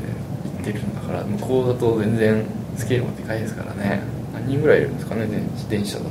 [0.60, 2.44] 行ってるんだから向こうだと全然
[2.76, 4.02] スケールもでかいですからね。
[4.34, 6.10] 何人ぐらいいるんですかね電電車だと。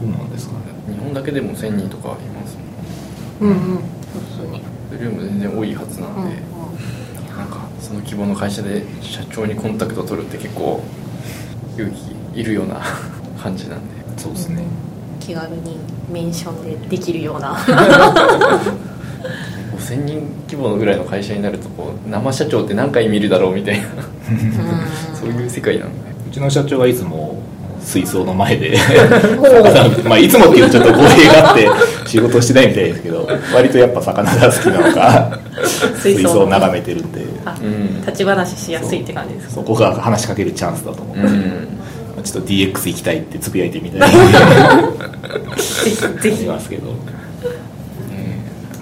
[0.00, 0.58] どうなんですかね。
[0.94, 2.56] 日本だけでも1000人とかいます
[3.40, 3.56] うんうん。
[3.56, 4.65] そうですね
[5.10, 6.36] ボリューム全然多いはずなんで、
[7.36, 10.82] なんかその規模の会社で社長にコンタクト取るって結構
[11.76, 11.90] 勇
[12.34, 12.80] 気いるような
[13.40, 13.94] 感じなんで。
[14.16, 14.62] そうですね。
[15.20, 15.78] 気軽に
[16.12, 17.54] メンションでできるような。
[19.76, 23.86] 5000人規模のぐらいの会社になるとこう生社長って何回見るだろうみたいな。
[25.14, 25.94] そういう世界なんで。
[26.28, 27.25] うちの社長はいつも
[27.86, 28.74] 水槽の前で。
[28.74, 31.68] うまあいつもっていうとちょっと語弊があって
[32.06, 35.38] 仕事してないみたいですけど割とやっぱ魚が好きなのか
[36.02, 37.12] 水槽を眺めてるん。
[37.12, 37.24] で
[38.00, 42.22] 立ち話しやすいって感じですそこが話しかけるチャンスだと思って、うん。
[42.24, 44.00] ちょっと DX 行きたいってつぶやいてみたい。
[44.00, 44.08] な
[45.56, 46.94] ぜひぜ思いひ ますけど、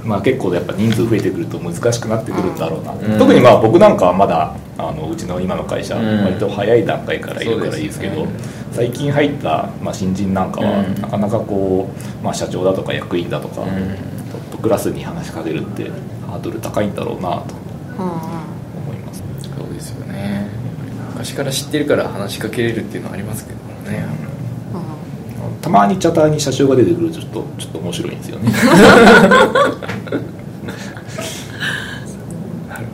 [0.04, 3.18] まあ結構やっぱ人数増えてくると難しくなってくるんだろうな、うん。
[3.18, 6.24] 特にまあ僕なんかはまだあのうちの今の会社、うん。
[6.24, 8.32] 割と早い段階からいるからいいですけどね。
[8.72, 11.00] 最近入った、まあ、新人なんかは、うん。
[11.00, 11.88] なかなかこ
[12.20, 13.68] う、まあ、社長だとか役員だとか、うん。
[13.68, 15.84] トップクラスに話しかけるって
[16.26, 17.54] ハードル高いんだろうなと。
[17.96, 20.48] 思いますそうですよね。
[21.12, 24.04] 昔から知ってるから話しかけれるっていうのはありますけどもね
[25.64, 28.52] たまにチャターに社長が出てくるとちょっとちょっと面白いんですよね。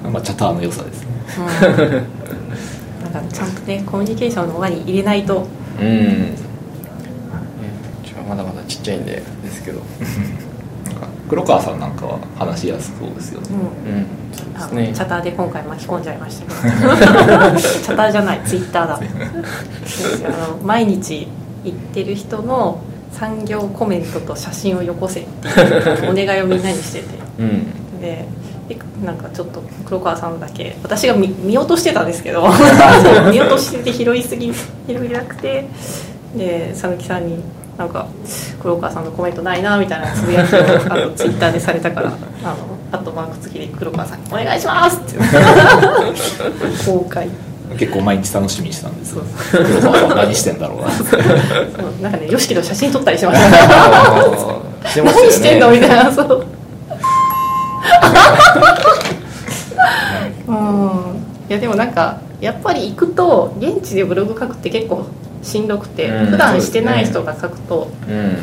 [0.05, 1.11] まあチャターの良さですね。
[1.39, 1.41] う
[3.09, 5.49] んなんかちゃんとねコミュニケーションの輪に入れないと。
[5.81, 6.37] うん、ね
[8.05, 9.81] うちはまだまだちっちゃいんでですけど。
[9.81, 13.49] なんか黒川さんなんかは話しやすそうですよね。
[13.51, 13.55] う
[13.89, 14.75] ん。
[14.75, 14.77] うん。
[14.77, 14.93] ね。
[14.95, 16.61] チャターで今回巻き込んじゃいましたけど。
[17.59, 18.41] チャターじゃない。
[18.45, 19.01] ツイッターだ。
[20.63, 21.27] 毎日
[21.65, 22.81] 行ってる人の
[23.13, 27.07] 産業コメントと写真をよこせっていうお願いをみんなにしてて。
[27.39, 28.01] うん。
[28.01, 28.27] で
[28.69, 32.47] でなんかちょっと黒川さんだけ私が見見落としてたんですけど。
[33.33, 34.53] 見落としてて拾いすぎ
[34.89, 35.67] 拾いなくて。
[36.37, 37.41] で讃岐さんに
[37.77, 38.07] なんか
[38.61, 40.59] 黒川さんのコメントないなみたいなつぶやきを
[40.93, 42.57] あのツイッターでされたからあの
[42.93, 45.19] あとマーク付きで黒川さんに「お願いします!」って。
[46.87, 47.29] 公開
[47.79, 50.91] 結構毎日楽しみにしてたんですそう黒川さん何してんだろうな。
[50.91, 51.21] そう。
[52.03, 54.89] なんかね YOSHIKI と写真撮ったりしましたあー。
[54.89, 55.29] してますよね。
[55.29, 56.47] 何してんのみたいなそう。
[60.49, 60.55] うん。
[61.49, 65.07] いやでもなんかやっぱり行くと現地でブログ書くって結構
[65.43, 66.27] しんどくて、うん。
[66.27, 68.37] 普段してない人が書くと、うん。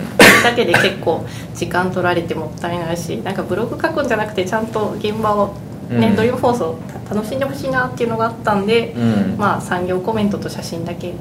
[0.44, 1.26] だけで結構
[1.56, 5.54] 時間取られてもったいないしなんかブログ書くんじゃなくてちゃんと現場を、
[5.90, 6.16] ねうん。
[6.16, 6.78] ドリームフォースを
[7.10, 9.36] 楽しんでほしいなっていうのがあったんで、うん。
[9.38, 11.14] まあ産業コメントと写真だけ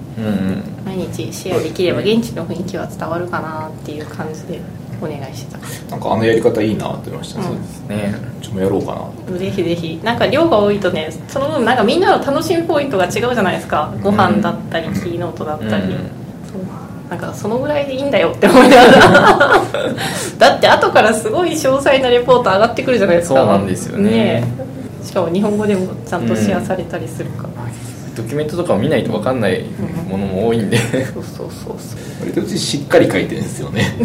[0.84, 4.60] 毎日シェアできれば現地の雰囲気は伝わるかなっていう感じで
[5.00, 5.58] お願いしてた。
[5.90, 7.46] なんかあのやり方いいなって思いました、うん。
[7.46, 8.14] そうですね。
[8.40, 9.38] ちょっともやろうかな。
[9.38, 10.00] ぜひぜひ。
[10.02, 13.92] なんか量が多いとねその分なんかみんなの楽しみポイントが違うじゃないですか。
[14.02, 15.90] ご飯だったり、キーノートだったり、うん。
[16.50, 16.60] そう
[17.10, 19.62] なんかそのぐらいでいいんだよって思いながら。
[20.38, 23.36] だって後からすごい詳細なレポート上がってくるじゃないですか。
[23.36, 24.44] そうなんですよね。
[25.02, 25.06] え。
[25.06, 27.48] しかも日本語でもちゃんとシェアされたりするから、
[28.16, 29.64] ドキュメントとかを見ないと分かんない
[30.08, 30.78] ものも多いんで。
[30.78, 32.06] そうそうそうそう。
[32.20, 33.96] 割とうちしっかり書いてるんですよね。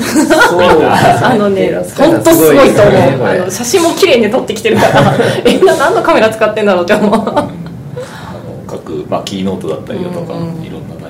[0.50, 3.26] そうあのね、本当すごいと思う。
[3.26, 5.14] あの写真も綺麗に撮ってきてるから、
[5.46, 7.14] え、な何のカメラ使ってんだろうって思う。
[7.14, 7.52] あの
[8.68, 10.64] 各、まあ、キーノートだったりだとか、うんうん。
[10.64, 11.01] いろんな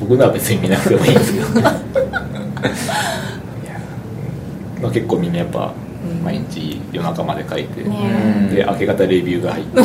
[0.00, 1.46] 僕のは別に見なくてもいいんですけど
[4.82, 5.72] まあ結構みんなやっぱ
[6.02, 6.24] うん。
[6.24, 8.48] 毎日夜中まで書いて、ね。
[8.54, 9.78] で明け方レビューが入って。
[9.78, 9.82] う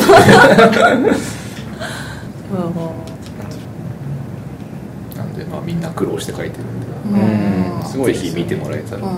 [5.16, 7.80] なんで、まあ、みんな苦労して書いてるんで、うん。
[7.80, 9.16] うんすごいぜひ見てもらえたら、うんうん。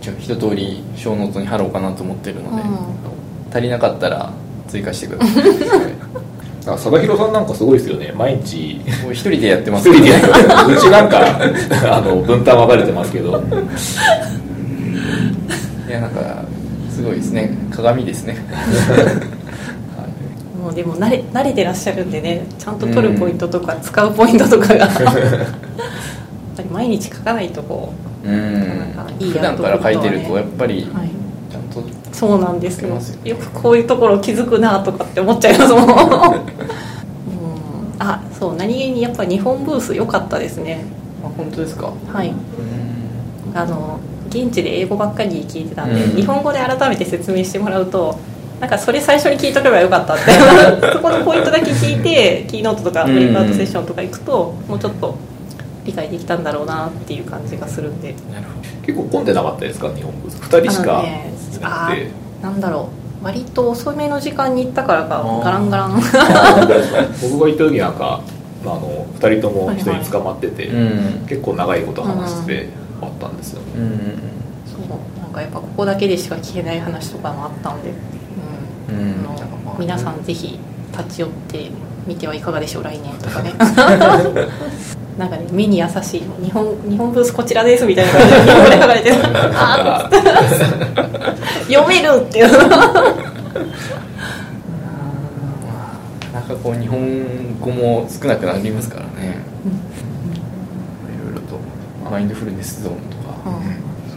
[0.00, 2.68] 一応一通り小ノートに貼ろうかなと思ってるので、うん。
[3.52, 4.30] 足りなかったら
[4.68, 5.44] 追加してください
[6.66, 8.12] あ佐田弘さんなんかすごいですよね。
[8.12, 8.80] 毎日。
[9.02, 10.34] もう一人でやってま一す人でやってま
[10.64, 10.70] す。
[10.70, 11.18] うちなんか
[11.96, 13.42] あの分担分かれてますけど。
[15.88, 16.44] いやなんか
[16.88, 17.56] すごいですね。
[17.70, 18.36] 鏡ですね。
[20.62, 24.86] もうでも慣れ慣れてらっしゃるんでねちゃんと取るポイントとか使うポイントとかが。
[24.86, 24.90] やっ
[26.56, 27.92] ぱり毎日書かないとこ
[28.24, 28.68] うん。
[28.94, 31.08] なんかいい普段から書いてるとやっぱりう、はい、
[32.12, 32.94] そうなんですよ。
[32.94, 33.00] ね。
[33.24, 35.84] よくこういうところ気づくなとかって思っちゃいますもん。
[35.84, 35.88] うん。
[37.98, 40.84] あそう何気にやっぱ日本ブース良かったですね。
[41.24, 41.92] あ本当ですか？
[42.12, 42.28] はい。
[42.28, 43.56] うん。
[43.58, 43.98] あの
[44.28, 46.16] 現地で英語ばっかり聞いてたんで、うん。
[46.16, 48.18] 日本語で改めて説明してもらうと
[48.60, 50.22] なんかそれ最初に聞いとけばよかったって。
[50.92, 55.14] そこのポイントだけ聞いてキーノートとかうんブレイクアウトセッションとか行くともうちょっと
[55.84, 58.14] 理解できたんだろうなっていう感じがするんで。
[58.32, 59.88] なるほ結構混んでなかったですか？
[59.94, 60.36] 日本ブース。
[60.40, 61.04] 2人しか
[61.62, 62.08] なくて。
[62.42, 62.88] あーなんだろ
[63.20, 63.24] う。
[63.24, 65.94] 割と遅めの時間に行ったからかガランガラン。
[67.22, 68.20] 僕が行った時なんか
[68.64, 71.26] あの2人とも人に捕まってて、どうん。
[71.28, 72.68] 結構長いこと話して
[73.00, 73.60] あったんですよ。
[73.60, 73.90] ね、うん
[74.66, 77.90] そうなんかやっぱここだけでしか聞けない話とかもあったんで、
[78.90, 78.96] うん。
[78.98, 79.26] うん。
[79.26, 80.58] あの皆さんぜひ
[80.90, 81.70] 立ち寄って
[82.06, 83.12] みてはいかがでしょう来年。
[83.18, 83.52] とかね
[85.18, 89.12] なんかね目に優しい日本日本ブースこちらですみたいな感じで日本語で書かれて
[91.72, 92.48] 読めるっていう。
[96.32, 99.38] なんかこう日本語も少なくなりますからね。
[101.06, 101.58] いろいろと。
[102.10, 103.34] マインドフルネスゾーンとか。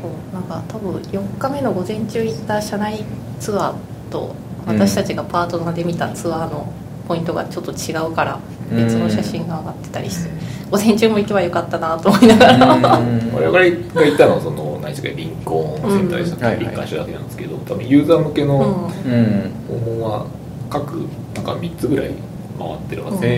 [0.01, 0.33] そう。
[0.33, 3.03] なんか多分4日目の午前中行った社内
[3.39, 3.73] ツアー
[4.11, 4.33] と
[4.65, 6.71] 私たちがパートナーで見たツアーの
[7.07, 8.39] ポイントがちょっと違うから
[8.71, 10.29] 別の写真が上がってたりして
[10.71, 12.97] 午前中も行けばよかったなと思いながら。
[12.97, 13.33] うん。
[13.33, 13.59] 我々
[13.93, 19.11] が行ったのはその何ですかリンコーンセンターでしたっけ、うん林間署だけなんですけど多分ユーザー向けのうん。
[19.11, 20.25] うん訪問は
[20.69, 20.91] 各
[21.35, 22.11] なんか3つぐらい
[22.57, 23.21] 回ってるはず。
[23.21, 23.33] で、うん。
[23.33, 23.37] へ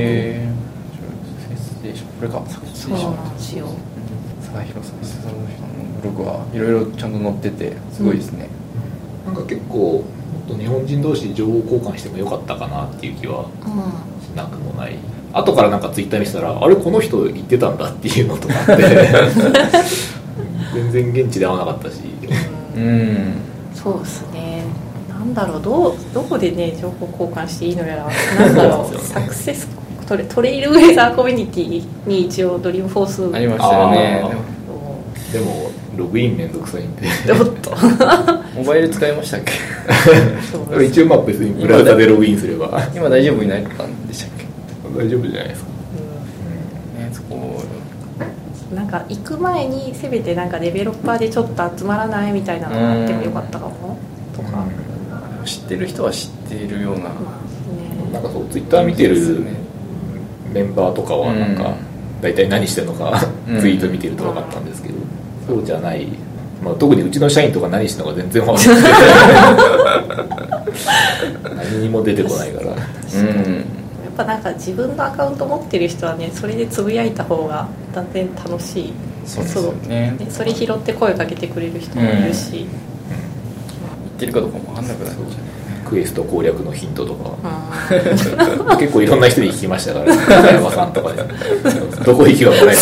[1.84, 2.44] えこれか。
[2.48, 3.68] サクスそですよ。
[4.48, 5.48] 佐賀弘さん鈴野さんの
[6.02, 8.48] ブログはいろいろちゃんと載っててすごいですね、
[9.26, 10.04] なんか結構も
[10.46, 14.96] っと日本人同士情報交換してもよかったかなっていう気はうしなくもない
[15.34, 18.84] 後からなんかツイッター見せたらあれこの人言ってたんだっていうのとかあって
[20.74, 22.02] 全然現地で会わなかったし。
[22.78, 23.34] んうん。
[23.74, 24.64] そうですね。
[25.10, 28.08] なんだろうどうどこでね情報交換していいのやら
[28.46, 28.88] なんだろう。
[28.88, 29.68] そうですよサクセス
[30.08, 33.36] トレトレイルウェザーコミュニティに一応ドリームフォース。
[33.36, 34.24] ありましたよね。
[35.34, 37.08] でもログインめんどくさいんで。
[37.34, 37.72] おっと。
[38.56, 39.42] モバイル使いましたっ
[40.78, 40.86] け？
[40.86, 42.82] 一応まあ別にブラウザでログインすれば。
[42.96, 44.37] 今大丈夫になったんでしたっけ？
[44.98, 45.70] 大丈夫じゃないですか。
[45.70, 45.76] ね
[47.14, 47.38] そこう
[48.74, 53.98] んなんか行く前にせめてなんかデベロッパーでちょっと集まらないみたいなのがあってもよかったかも。
[54.36, 54.66] とか、
[55.46, 57.02] 知ってる人は知っているような。
[57.04, 57.18] まあね。
[58.12, 59.46] なんかそうツイッター見てる
[60.52, 61.76] メンバーとかはなんかうん。
[62.22, 63.62] 大体何してるのかうん。
[63.62, 64.96] ツイート見てると分かったんですけど
[65.48, 66.08] そうじゃない、
[66.62, 68.94] まあ、特にうちの社員とか何してるのか全然分かんない。
[71.72, 72.72] 何にも出てこないから。
[72.72, 72.78] うん
[74.18, 78.94] ぱなんか自分のアカウント持ってる人はねそれでつぶやいた方が断然楽しい。
[79.26, 80.16] そうですよね。
[80.18, 82.68] でそれ拾って声かけてくれる人もいるし、言っ
[84.20, 87.30] てるかどうかも分かんなくなっちゃうクエスト攻略のヒントとか。
[87.30, 87.38] うん
[88.78, 91.24] 結構いろんな人に聞きましたから中山さんとかで。
[92.04, 92.74] どこ行きがないの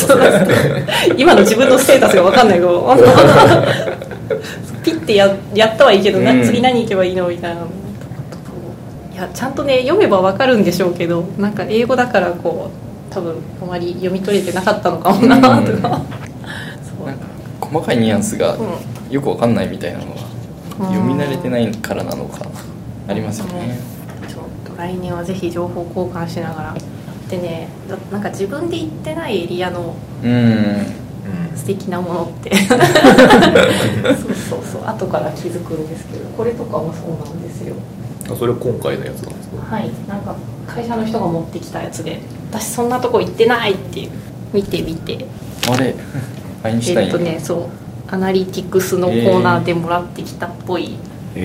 [1.17, 2.95] 今の自分のステータスが分かんないけど。
[4.83, 6.43] ピッてややったはいいけど、なうん。
[6.43, 7.27] 次何行けばいいの？
[7.27, 7.61] みたいな
[9.15, 15.71] いやちゃんとね読めば分かるんでしょうけどなんか英語だからこう多分あまり読み取れてなかったのかもなとか、うん。
[15.71, 17.07] そう。
[17.07, 17.25] なんか
[17.61, 18.59] 細かいニュアンスがう
[19.09, 20.87] よく分かんないみたいなのがうん。
[20.87, 22.45] 読み慣れてないからなのか
[23.07, 23.79] ありますよね。
[24.27, 26.75] ちょっと来年はぜひ情報交換しながら。
[27.29, 30.85] でねだなんか自分で行ってないエリアのうん。
[31.55, 32.53] 素敵なものって。
[32.67, 32.77] そう
[34.35, 34.85] そうそう。
[34.85, 37.75] 後から気づくんですけどこれとかもそうなんですよ。
[37.99, 38.04] うん
[38.37, 39.75] それ今回のやつなんですか？
[39.75, 40.35] はいなんか
[40.67, 42.19] 会社の人が持ってきたやつで
[42.51, 44.09] 私そんなとこ行ってないっていう
[44.53, 45.25] 見てみて。
[45.69, 45.95] あれ？
[46.63, 47.65] アインシュタインえっとねそう
[48.07, 50.95] アナリティクスのコーナーでもらってきたっぽい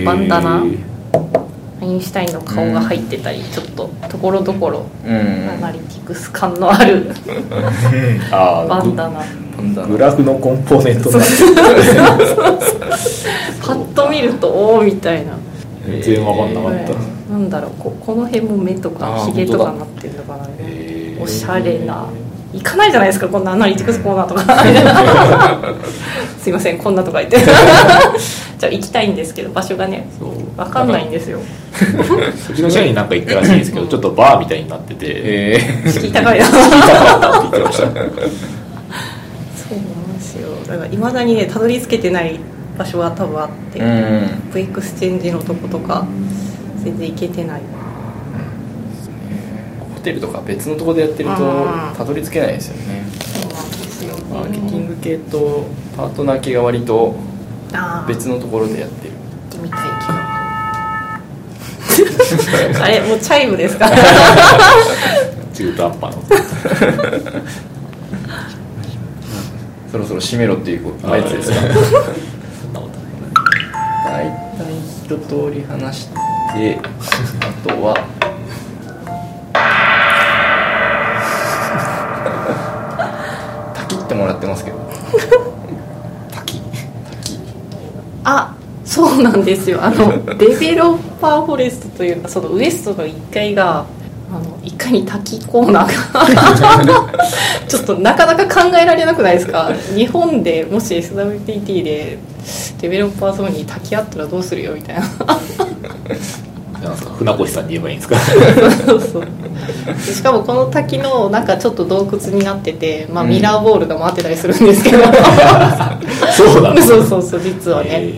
[0.05, 5.14] バンダナ、アインシュタインの顔が入ってたり、ちょっとところどころうん。
[5.51, 7.07] アナリティクス感のある
[8.31, 9.20] バンダナ。
[9.57, 11.18] パンダグラフのコンポーネントパ
[13.74, 15.33] ッと見るとおおみたいな
[15.87, 20.47] 全然分かんなかった、なんだろうここの辺も目とかひげとかなってるのかな。
[20.59, 21.22] へー。
[21.22, 22.07] おしゃれな。
[22.53, 25.74] 行かないじゃないですかこんなアナリティクスコーナーとか。
[26.41, 27.39] すいませんこんなとか言って。
[28.59, 30.07] じゃあ行きたいんですけど場所がね
[30.57, 31.39] 分かんないんですよ。
[32.51, 35.07] うちの社員なんか行ったらしいんですけど ちょっとバーみたいになってて。
[35.09, 37.85] え敷居高いな聞いたかなって言ってました。
[37.85, 38.11] そうなん
[40.14, 40.49] ですよ。
[40.66, 42.41] だからいまだにねたどり着けてない
[42.79, 44.51] 場所が多分あって、えうん。
[44.51, 46.07] AppExchange のとことか
[46.83, 47.61] 全然行けてない。
[49.95, 51.95] ホテルとか別のところでやってるとうん。
[51.97, 53.05] たどり着けないですよね。
[53.21, 55.66] そうなんですよマーケティング系と
[55.97, 57.14] パートナー系が割と
[57.75, 59.14] ああ別のところでやってる。
[59.53, 59.81] 行ってみたい。
[62.83, 63.91] あれもうチャイムですか？
[65.53, 66.23] 中途半端の
[69.93, 71.57] そろそろ閉めろっていうやつですか？
[74.11, 74.28] 大体
[75.06, 76.12] 一通り話して
[76.82, 77.94] あとは
[83.74, 84.76] 滝ってもらってますけど。
[86.32, 86.61] 滝。
[86.61, 87.38] 滝。
[88.24, 88.54] あ
[88.84, 89.82] そうなんですよ。
[89.82, 93.84] あのデベロッパーフォレストというかそのウエストの1階が
[94.30, 97.12] あの1階に滝コーナーが
[97.68, 99.70] ちょっとなかなか考えられなくないですか？
[99.94, 102.18] 日本でもし SWPT で
[102.80, 105.03] デベロッパーゾーンに滝あったらどうするよみたいな。
[106.80, 108.16] なんですか船越さんに言えばいいんですか？
[108.86, 109.26] そうそう
[110.07, 113.30] でしかもこの滝の中ちょっと洞窟になってて、まあ、うん。
[113.30, 114.99] ミラーボールが回ってたりするんですけど、
[116.34, 118.14] そうなんですそうそうそう実はね、え。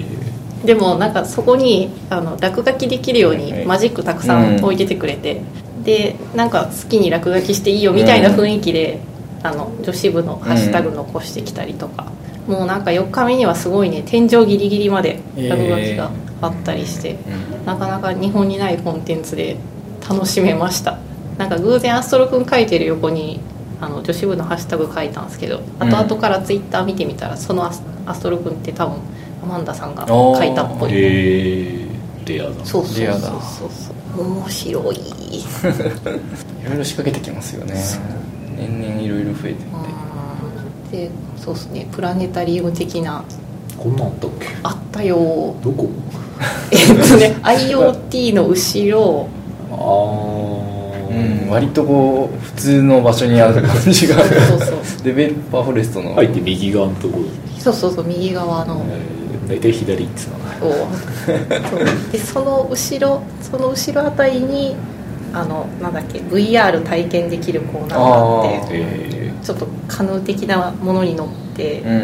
[0.64, 5.41] でもなんかそこにあの落書きできるようにマジックたくさん置いててくれて、
[5.83, 9.01] でなんか好きに落書きしていいよみたいな雰囲気で、
[9.43, 12.07] あの女子部のハッシュタグ残してきたりとか、
[12.47, 17.16] もうなんか4日目にはすごいね天井ギリギリまで落書きがあったりして、
[17.64, 19.57] なかなか日本にないコンテンツで
[20.09, 20.99] 楽しめました。
[21.38, 23.40] なんか偶然アストロくん書いてる横に
[23.80, 25.88] あの女子部のハッシュタグ書いたんですけどうん。
[25.88, 28.97] 後々からツイッター見てみたらそのアスアストロくんって多分
[29.43, 30.93] アマンダさんが書いたっぽー、い。
[30.95, 32.64] えー、レアだ。
[32.64, 33.70] そうそうそうそう。
[34.16, 34.97] そう面白い。
[35.01, 35.45] い
[36.68, 37.74] ろいろ仕掛けてきますよね。
[38.57, 39.64] 年々いろいろ増えてって。
[39.64, 40.02] うん
[40.93, 43.24] でそうですねプラネタリウム的な。
[43.78, 44.47] こんなんあったっけ？
[44.62, 45.16] あったよ。
[45.64, 45.88] どこ？
[46.70, 49.26] えっとね IoT の後ろ。
[49.70, 50.72] ああ
[51.11, 54.16] うん割とこう普通の場所にある感じが。
[54.24, 56.14] そうそうデベロッパーフォレストの。
[56.14, 57.16] 入って右側のとこ？
[57.18, 58.82] ろに、そうそうそう右側の。
[58.88, 61.70] えー、大体左って言ってたなそう。
[61.70, 64.76] そうでその後ろその後ろあたりに
[65.32, 68.59] あのなんだっけ VR 体験できるコーナーがあって。
[68.59, 68.72] あー。
[68.72, 71.99] えちょっとカヌー的なものに乗って、うんう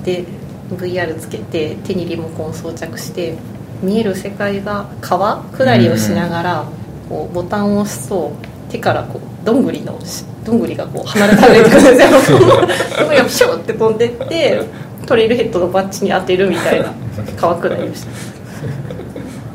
[0.00, 0.02] ん。
[0.04, 0.24] で
[0.70, 3.36] VR つけて手にリモコン装着して
[3.82, 6.64] 見える世界が川下りをしながら、
[7.08, 8.32] こうボタンを押すと
[8.68, 14.62] 手からこうどんぐりのしどんぐりがこう離れ離れてくるんで そこがピシューって飛んでって
[15.06, 16.92] トレイルヘッドのバッジに当てるみたいな
[17.36, 18.30] 川下りをして。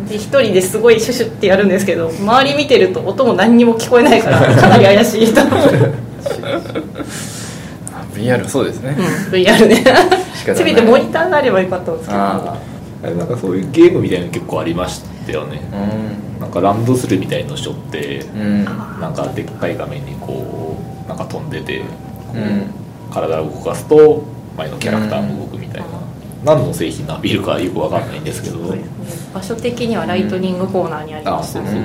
[0.09, 5.45] で一人ですごいシュシュってやるんですけど周り見てると音も何にも聞こえないからかなり怪しい人、う。
[5.45, 5.55] ん、あ
[8.13, 8.95] VR そうですね。
[9.31, 9.75] VR ね。
[9.75, 9.93] 仕方
[10.47, 10.55] ない。
[10.55, 12.21] せめてモニターがあればよかったんですけど。
[12.21, 12.57] あ
[13.03, 15.61] あれなんかそういうゲームみたいなの結構ありましたよね。
[15.71, 18.39] あなんかランドセルみたいのしょってうん。
[18.39, 21.85] うんなんかでっかい画面にこうなんか飛んでて、こ
[22.33, 22.65] ううん。
[23.11, 24.23] 体を動かすと
[24.57, 25.87] 前のキャラクターも動くみたいな、
[26.43, 28.59] 何の製品のアピールかよくわかんないんですけど。
[29.33, 31.75] 場所的にはライトニングコーナーにありましたね、うん。
[31.75, 31.79] あ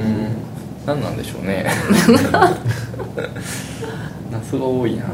[0.86, 1.66] そう何なんでしょうね
[4.30, 5.04] 夏が多いな。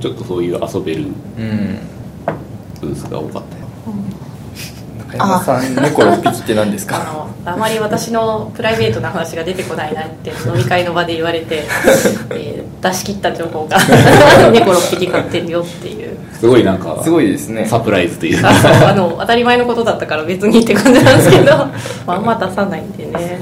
[0.00, 1.04] ちょっとそういう遊べる
[1.38, 1.78] うん。
[2.80, 3.68] ブースが多かったよ。
[4.98, 11.64] 中山さん猫6匹って何ですあかのあまり私のプライベートな話が出てこないなって飲み会の場で言われて、
[12.30, 13.76] えー出し切った情報が
[14.52, 16.16] 猫6匹飼ってるよっていう。
[16.38, 17.66] すごいなんかすごいですね。
[17.66, 21.56] サプライズというあそうあの当たり前のことだったから別にって感じなんですけど
[22.06, 23.40] まああんま出さないんでね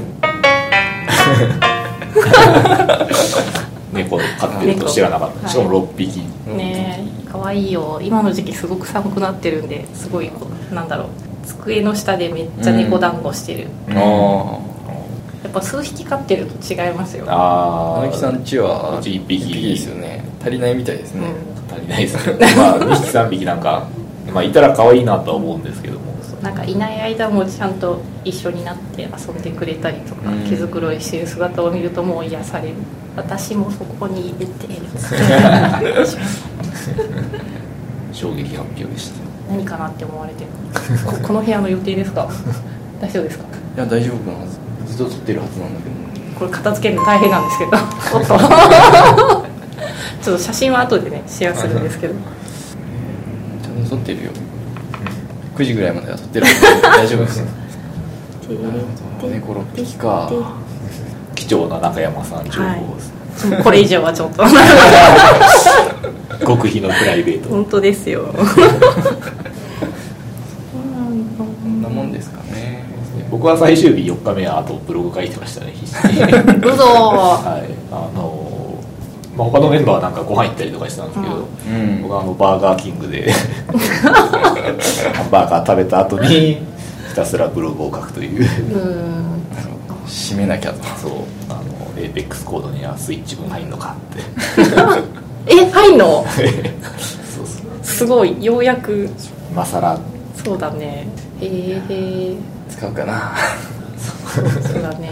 [3.97, 4.25] 猫飼
[4.59, 5.37] ってると知らなかった。
[5.37, 5.49] 猫。
[5.49, 7.99] しかも6匹、ねえ可愛いよ。
[8.03, 11.07] 今の時期すごく寒くなってるんですごいこうなんだろう。
[11.47, 14.59] 机の下でめっちゃ猫団子してる、あ
[15.45, 17.25] やっぱ数匹飼ってると違いますよ。
[17.29, 17.37] ああ
[17.99, 19.45] あ青木さんちはうち一匹。
[19.45, 20.25] 一匹ですよね。
[20.41, 21.29] 足りないみたいですね、
[21.71, 22.37] 足りないですね。
[22.57, 23.87] まあ2匹3匹なんか。
[24.33, 26.01] まあいたら可愛いなとは思うんですけど。
[26.01, 26.06] も
[26.47, 30.45] なんかいない間もちゃんと一緒になって遊んでくれたりとか、うん。
[30.49, 32.75] 毛づくろいしてる姿を見るともう癒される。
[33.17, 34.53] 私もそこに入れて
[38.13, 39.17] 衝撃発表でした。
[39.51, 40.51] 何かなって思われてる。
[41.05, 42.29] ここの部屋の予定ですか？
[43.01, 43.45] 大丈夫ですか？
[43.77, 44.39] いや大丈夫な。
[44.39, 44.47] は
[44.87, 46.39] ずずっと撮ってるはずなんだけど。
[46.39, 47.73] これ片付けるの大変なんですけど。
[48.15, 48.39] おっと。
[50.23, 52.15] ちょっと写真は後でねシェアするんですけど。
[53.79, 54.31] 楽撮ってるよ
[55.57, 56.53] 9時ぐらいまでは撮ってるか
[56.83, 57.47] ら大丈夫ですよ。
[59.23, 60.31] 猫6匹か。
[61.35, 62.81] 貴重な中山さん情報はい。
[62.81, 63.01] で
[63.39, 64.45] す、もうこれ以上はちょっと。
[66.47, 67.49] 極秘のプライベート。
[67.49, 68.35] 本当ですよ。
[68.35, 68.43] こ
[71.69, 72.85] んなもんですかね。
[73.31, 76.23] 僕は最終日4日目はあとブログ書いてましたね必死に。
[76.23, 77.71] うぞはい。
[77.91, 78.36] あの
[79.37, 81.39] まあ、他のメンバーはなんかご飯行ったりとかしてたんですけど、う
[81.71, 82.03] ん。
[82.03, 83.31] 僕はあのバーガーキングで。
[83.31, 88.41] ハ ンバーガー食べた後にひたすらブログを書くという。
[88.75, 89.43] うん。
[90.07, 90.79] 締めなきゃと。
[91.01, 91.11] そう。
[91.51, 91.61] あの
[92.03, 94.23] エーペックスコードにはスイッチ分入んのかって。
[95.55, 96.25] え入んの？
[96.35, 97.47] そうそう。
[97.83, 98.43] すごい。
[98.45, 99.09] ようやく。
[99.51, 99.99] 今更
[100.45, 101.07] そうだね。
[101.41, 102.35] へえ
[102.71, 103.33] 使うかな。
[104.35, 104.41] そ
[104.79, 105.11] うだね。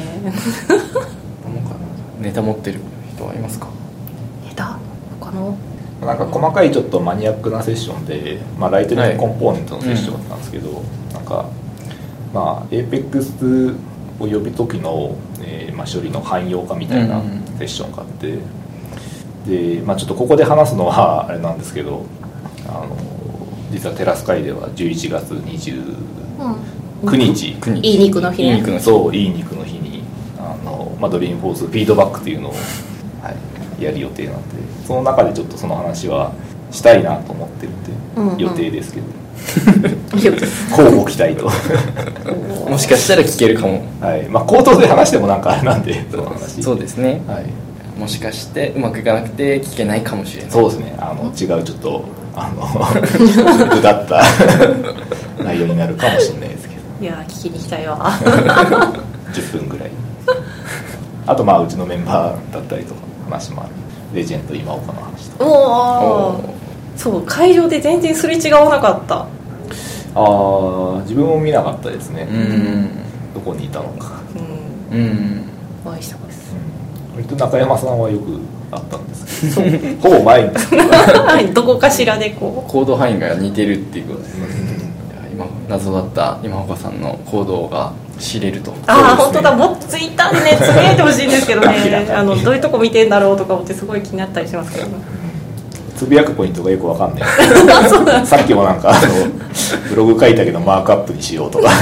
[2.21, 2.81] ネタ持ってる
[3.17, 3.67] 人はいますか？
[4.55, 4.79] えだ
[5.21, 5.57] 他の
[6.01, 10.83] なんか細かいちょっとマニアックなセッションで、まあ、ライトニングコンポーネントのセッションだったんですけど、
[11.13, 11.49] なんか
[12.33, 13.77] まあ APEX
[14.21, 18.39] を呼ぶ時の、えーまあ、処理の汎用化みたいなうんセッションがあって、
[19.47, 22.05] で、まあ、ちょっとここで話すのはあれなんですけど
[22.67, 22.97] あの
[23.71, 28.43] 実はテラス会では11月29日、国いい肉の日。
[28.43, 30.03] ねいい肉の日そういい肉の日に
[30.39, 32.61] あの、まあ、ドリームフォースフィードバックっていうのを、はい、
[33.85, 34.41] やる予定なんで
[34.87, 36.33] その中でちょっとその話は
[36.71, 37.73] したいなと思ってる
[38.17, 38.35] うんうん。
[38.35, 39.07] って予定ですけど、
[40.15, 40.35] 交
[40.77, 41.51] 互期待と。
[42.71, 43.83] もしかしたら聞けるかも。
[44.01, 44.23] はい。
[44.29, 46.63] まあ口頭で話してもなんかあれなんでその話。
[46.63, 47.23] そうですね。
[47.27, 47.45] はい。
[47.99, 50.51] もしかしてうまくいかなくて聞けないかもしれない。
[50.51, 50.95] そうですね。
[50.99, 52.05] あの違うちょっと
[52.35, 52.65] あの
[53.79, 54.23] うだった
[55.43, 56.81] 内容になるかもしれないですけど。
[57.01, 58.11] いや聞きに行きたいわ
[59.33, 59.91] 10分ぐらい。
[61.27, 63.04] あとまあうちのメンバーだったりとか
[63.35, 63.73] 話もある
[64.15, 65.45] レジェンド今岡の話とか。
[65.45, 66.55] おお
[66.97, 69.17] そう会場で全然すれ違わなかった。
[69.17, 69.27] あ
[70.15, 72.89] あ自分も見なかったですね、うん。
[73.35, 74.21] どこにいたのか、
[74.93, 74.99] うん。
[74.99, 75.45] うん。
[75.85, 76.55] お会いしたです。
[77.17, 78.39] 割と中山さんはよく
[78.71, 80.09] あったんですけど。
[80.09, 80.31] ほぼ
[81.53, 84.29] どこかしらでこ行動範囲が似てるっていうことで。
[84.29, 84.45] すね
[85.33, 88.71] 今謎だった今岡さんの行動が知れると。
[88.71, 89.55] うああ、本当だ。
[89.55, 92.07] もっとツイッターでね つぶやいてほしいんですけどね。
[92.15, 94.89] あのどういうとこ見てんだろうとか思ってすごい気になったりしますけど。
[95.97, 97.23] つぶやくポイントがよくわかんない。
[98.27, 99.01] さっきもなんかあの
[99.89, 101.71] ブログ書いたけどマークアップにしようとか。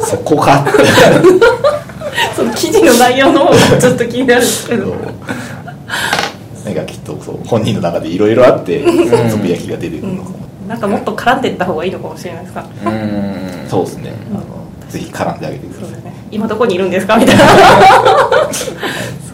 [0.00, 0.64] そこか。
[0.68, 0.72] って
[2.36, 4.94] その記事の内容の方がちょっと気になるんですけど。
[6.64, 8.82] 何かきっとそう本人の中でいろいろあって
[9.30, 12.64] つぶやきが出てくるのかも、なんかもっと絡んでいった方がいいのかもしれないですか。
[12.86, 13.68] うん。
[13.68, 14.12] そうですね。
[14.32, 14.44] あの
[14.88, 15.90] ぜひ絡んであげてください。
[15.90, 16.14] そうだね。
[16.30, 17.16] 今どこにいるんですか？
[17.16, 17.44] みたいな。
[17.44, 17.52] そ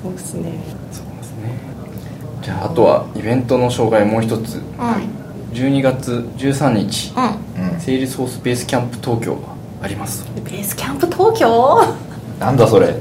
[0.09, 0.52] うですね。
[0.93, 1.59] そうですね。
[2.43, 4.57] じゃああとはイベントの障害もう一つ。
[4.57, 4.61] う
[5.52, 7.20] 12月13日んう
[7.66, 7.81] んうん。
[7.81, 9.40] セールスフォースベースキャンプ東京が
[9.82, 10.24] あります。
[10.44, 11.81] ベースキャンプ東京？
[12.39, 12.94] なんだそれ。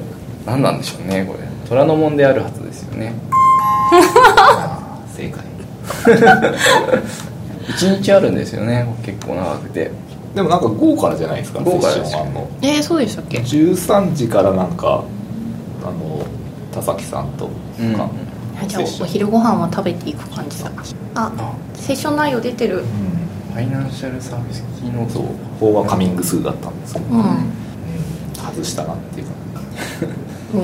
[0.45, 1.39] 何なんでしょうねこれ。
[1.68, 3.14] 虎ノ門であるはずですよね。
[5.15, 5.43] 正解
[7.70, 9.91] 1日あるんですよね結構長くて。
[10.34, 12.48] でもなんか午後からじゃないですか午後からセッションあんの。
[12.62, 15.04] えー、そうでしたっけ？13時からなんか
[15.84, 16.24] あの
[16.72, 18.10] 田崎さんとうんか、
[18.68, 20.72] じゃあお昼ご飯は食べていく感じだ。
[21.16, 22.80] ああセッション内容出てる。
[22.80, 22.84] うん。
[23.54, 25.24] ファイナンシャルサービスキーノーそう。
[25.24, 25.30] ト
[25.60, 27.20] 法はカミングスーだったんですけど、うん。
[27.20, 27.26] うん。
[28.36, 29.26] 外したなっていう。
[29.26, 29.32] か
[30.54, 30.62] うん。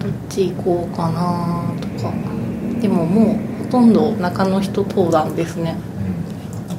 [0.00, 2.12] どっち行こうかなとか。
[2.80, 5.76] でももうほとんど中の人登壇ですね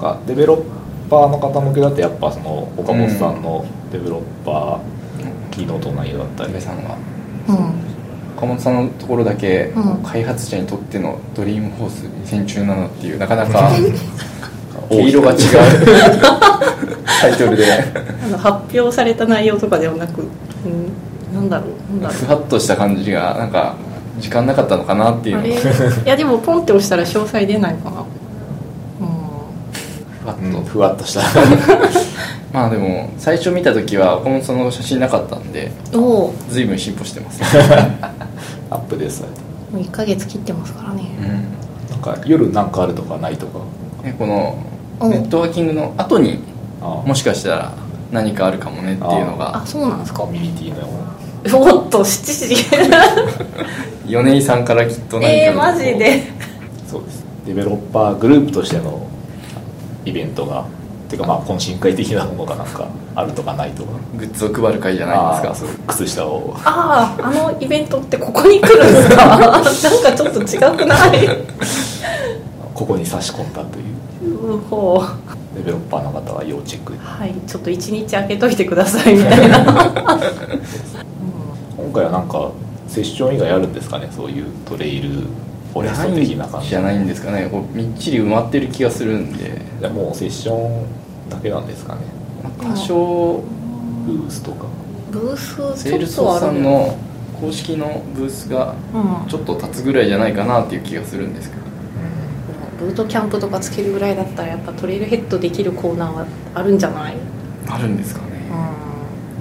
[0.03, 4.93] かデベロッパーの方向けだとやっぱその岡本さんのデベロッパー
[5.51, 6.97] キーノート内容だったり、安部さんが
[7.47, 7.55] うん。
[8.35, 10.03] 岡本さんのところだけ、うん。
[10.03, 12.05] 開発者にとってのドリームホース
[12.35, 13.71] 2000中なのっていうなかなか
[14.89, 15.37] 毛色が違う。
[17.21, 17.65] タイトルで。
[18.25, 20.23] あの発表された内容とかではなく、う
[20.67, 21.65] ん、なんだろ
[21.97, 23.75] うなんだふろわっとした感じがなんか
[24.19, 25.47] 時間なかったのかなっていう。
[25.47, 25.55] い
[26.05, 28.03] やでもポンって押したら詳細出ないかな
[30.23, 31.21] ふわっと、うんふわっとした。
[32.53, 35.71] まあでも最初見た時は岡本さんの写真なかったんで
[36.49, 37.41] 随分進歩してます、
[38.69, 39.41] アップデートされて
[39.73, 41.03] もう1ヶ月切ってますからね。
[41.19, 41.91] うん。
[41.91, 43.59] なんか夜なんかあるとかないとか？
[44.03, 44.55] ね、この
[45.01, 45.07] う。
[45.07, 46.39] んネットワーキングの後に
[46.81, 47.71] あもしかしたら
[48.11, 50.19] 何かあるかもねっていうのあがそうなんですか？
[50.19, 52.55] コミュニティのおっと7時？
[54.07, 56.23] 米井さんからきっと何かえー、のマジで。
[56.89, 57.23] そうです。
[57.47, 59.07] デベロッパーグループとしての
[60.05, 60.65] イベントが。
[61.09, 63.91] ていうかまあ懇親会的なものがなんかあるとかないとか。
[64.17, 65.65] グッズを配る会じゃないですか？
[65.65, 66.55] そう靴下を。
[66.63, 69.37] あああのイベントってここに来るんですか？
[69.37, 71.27] なんかちょっと違くない？
[72.73, 73.81] ここに差し込んだとい
[74.31, 74.55] う。
[74.55, 75.55] うほう。
[75.55, 76.93] デベロッパーの方は要チェック。
[76.99, 79.65] はいちょっと一日開けといてくださいみたいな、 うん。
[81.85, 82.49] 今回はなんか
[82.87, 84.07] セッション以外あるんですかね？
[84.15, 85.09] そういうトレイル
[85.73, 86.69] フォレスト的な感じ。
[86.69, 87.47] じゃないんですかね。
[87.51, 89.59] こうみっちり埋まってる気がするんで。
[89.79, 90.85] じゃあもうセッション
[91.29, 92.01] だけなんですかね。
[92.61, 93.43] 多少
[94.05, 94.67] ブースとか。
[95.11, 96.97] ブースセールスフォさんの
[97.39, 99.27] 公式のブースがうん。
[99.27, 101.63] ちょっと立つぐらいじゃないかなっていう気がするんですけど。
[102.79, 107.15] ブートキャンプとかつけるぐらいだったらやっぱトレイルヘッドできるコーナーはあるんじゃない、
[107.69, 108.27] あるんですかね。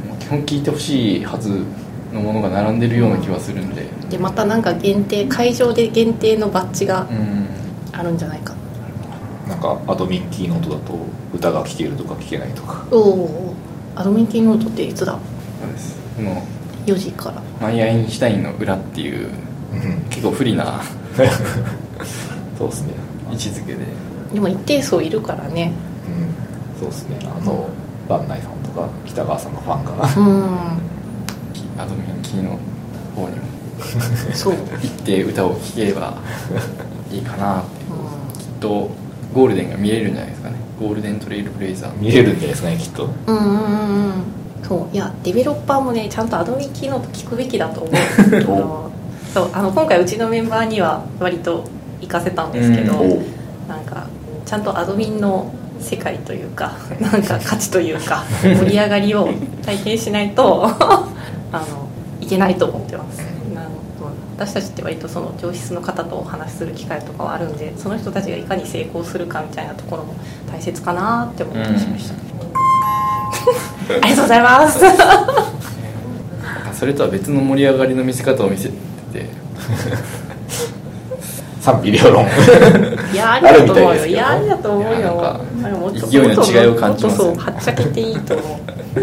[0.05, 1.65] うもう基本聞いてほしいはず
[2.13, 3.83] のものが並んでるような気はするんで。
[3.83, 7.47] ん、でまたなんか限定会場で限定のバッジがうん。
[7.93, 8.55] あるんじゃないか。
[9.49, 10.95] なんかアドミンキーノートだと
[11.35, 12.85] 歌が聴けるとか聴けないとか。
[12.91, 13.55] おお
[13.95, 15.13] アドミンキーノートっていつだ？
[15.13, 15.97] そうです。
[16.17, 16.43] この
[16.87, 17.43] 4時から。
[17.61, 19.29] マイ・アインシュタインの裏っていう
[19.73, 20.03] うん。
[20.09, 20.81] 結構不利な
[22.59, 22.95] そうですね。
[23.31, 23.81] 位置づけで。
[24.33, 25.73] でも一定数いるからね。
[26.77, 26.81] うん。
[26.81, 27.19] そうですね。
[27.25, 27.69] あの
[28.09, 29.93] バンナイさんとか北川さんのファンが。
[30.17, 30.92] うん
[31.83, 32.59] アドミンキーの
[33.15, 33.43] 方にも
[34.35, 36.15] そう、行って歌を聴ければ
[37.11, 37.71] いいかなって。
[38.39, 38.91] うきっと
[39.35, 40.57] ゴールデンが見れるんじゃないですかね。
[40.81, 41.91] ゴールデントレイルブレイザー。
[41.99, 43.05] 見れるんじゃないですかねきっと。
[43.05, 44.13] ん、うんうんうんうん。
[44.63, 44.95] そう。
[44.95, 47.95] いやデベロッパーもねちゃんとアドミンキーノート聞くべきだと思う
[49.35, 49.51] そう。
[49.53, 51.65] あの今回うちのメンバーには割と
[52.01, 53.09] 行かせたんですけど、うん。
[53.69, 54.07] なんか
[54.45, 55.51] ちゃんとアドミンの
[55.81, 59.29] 世界というか なんか価値というか盛り上がりを
[59.65, 60.69] 体験しないと
[61.53, 61.89] あの
[62.21, 63.23] いけないと思ってます。
[64.37, 70.15] 私たちって割とその上質の方とお話しする機会とかはあるんでその人たちがいかに成功するかみたいなところも
[70.51, 72.15] 大切かなって思ったりしました、
[73.95, 74.81] ありがとうございます。
[76.75, 78.75] それとは別の盛り上がりの見せ方を見せて
[79.13, 79.27] て。
[81.63, 82.25] 賛否両論。
[83.13, 84.99] いやありだと思うよいやありだと思うよ。
[84.99, 88.61] いやなんかあれもっと勢いの違いを感じますもっとそうはっちゃけていいと思
[88.97, 89.03] う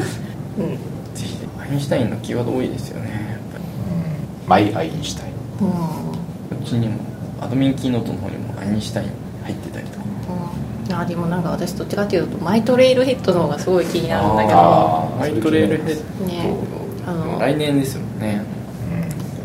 [1.79, 3.63] インシュタインのキーワード多いですよねやっぱり。
[4.47, 5.33] マイ・アインシュタイン。
[5.33, 5.71] うん。
[5.71, 6.17] こ
[6.61, 6.99] っちにも
[7.39, 9.09] アドミンキーノートの方にもアインシュタイン
[9.43, 10.05] 入ってたりとか。
[10.89, 15.15] うん、あでもなんか私どっちかっていうとマイトレイルヘッドの方がすごい気になるんだけど。
[15.17, 16.53] マイトレールヘッド、ね。
[17.07, 17.39] あの。
[17.39, 18.43] 来年ですよね。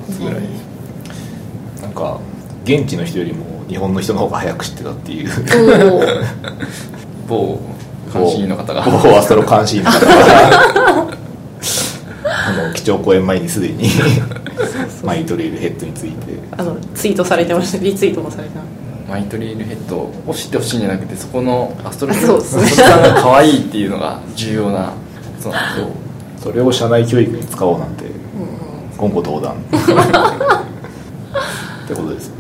[0.09, 0.48] 夏ぐらい、ね
[1.81, 2.19] なんか
[2.65, 5.31] 現地の人よりも日本の人の方が早く知ってたっていう。
[7.28, 7.61] 某
[8.12, 8.82] 監視員の方が。
[8.82, 11.06] 某アストロ監視員の方が
[12.85, 13.89] あの基調講演前にすでに
[15.02, 16.35] マイトレイルヘッドについて。
[16.56, 17.78] あのツイートされてました。
[17.78, 18.62] リツイートもされてま
[19.09, 19.97] マイトレールヘッド
[20.27, 22.56] を知ってほしいんじゃなくてそこのアストロあそうです。
[22.56, 24.93] ねアストロさんが可愛いっていうのが 重要な
[25.40, 25.89] そうなんですよ
[26.43, 28.11] それを社内教育に使おうなんてうん。
[28.98, 29.52] 言語道断。
[29.52, 29.56] っ
[31.89, 32.31] てことです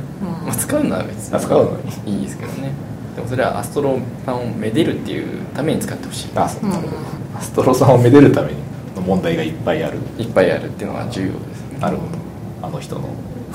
[0.46, 1.70] まあ、使うのは別あ使うの
[2.06, 2.18] に。
[2.18, 2.72] いいですけどね。
[3.16, 6.28] でもそれはアストロさんをめでるっていうために使ってほしい。
[6.34, 6.64] あそう。
[6.64, 6.70] うん。
[6.70, 6.96] なるほど
[7.38, 8.48] アストロさんをめでるため
[8.94, 9.98] の問題がいっぱいある。
[10.18, 11.78] いっぱいあるっていうのが重要ですね。
[11.80, 12.66] なるほど。
[12.66, 13.08] あの人の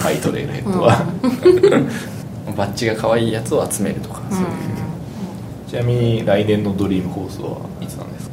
[0.03, 1.03] マイトレイルヘッドは、
[2.55, 4.45] バッジが可愛いやつを集めるとか、そういう
[5.67, 8.29] ちなみに来年のドリームコースはいつなんです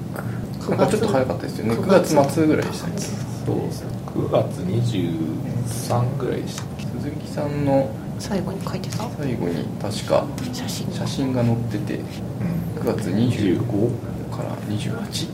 [0.66, 0.70] か？
[0.70, 1.74] なんかちょっと早かったですよね。
[1.74, 3.00] 9 9月月末ぐらいでしたっけ？
[3.00, 3.88] そうですね。
[4.14, 6.86] 9月23ぐらいでしたっけ？
[7.00, 7.88] 鈴木さんの
[8.18, 9.04] 最後に書いてた？
[9.18, 10.86] 最後に確か写真。
[10.92, 12.82] 写真が載っててうん。
[12.82, 15.28] 9月25 25から28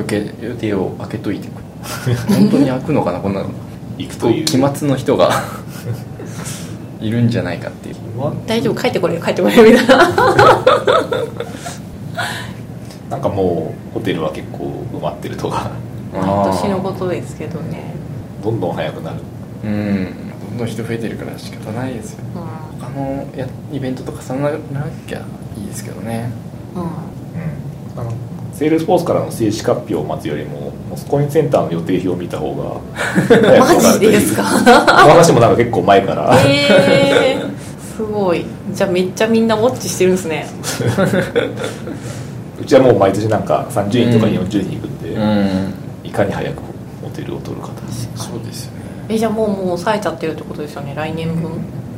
[0.00, 1.48] うん余計予定を開けといて
[2.28, 3.44] 本当に開くのかなこんな
[3.98, 4.44] 行くという。
[4.44, 5.30] 期末の人が。
[7.00, 7.96] いるんじゃないかっていう。
[8.46, 9.96] 大丈夫書いてこれ書いてこれみたいな。
[13.08, 15.70] なんかもうホテルは結構埋まってるとか。
[16.12, 16.22] 毎
[16.52, 17.94] 年のことですけどね。
[18.42, 19.16] どんどん早くなる。
[19.64, 20.12] うん。
[20.50, 22.24] どんどん人増えてるから仕方ないですよ。
[22.34, 22.42] うん。
[22.80, 24.58] 他のやイベントとかさなな
[25.06, 25.22] きゃ
[25.56, 26.30] いいですけどね。
[26.74, 26.82] うん。
[26.82, 26.88] うん。
[27.96, 28.12] あの
[28.60, 32.78] セールスフォースからの正式発表を待つよりも Moscone Center の予定表を見た方が
[33.58, 34.42] マジですか？
[35.08, 36.38] 話もなんか結構前から。
[36.46, 37.50] えー、
[37.96, 38.44] すごい。
[38.74, 40.46] じゃあめっちゃみんなウォッチしてるんですね。
[42.60, 45.72] うちはもう毎年なんか30人とか40人行くんで、ん。
[46.04, 46.56] いかに早く
[47.02, 47.72] ホテルを取るかと
[48.22, 48.80] そうですよね。
[49.08, 51.50] えじゃあもうもう抑えちゃってるってことですよね来年分？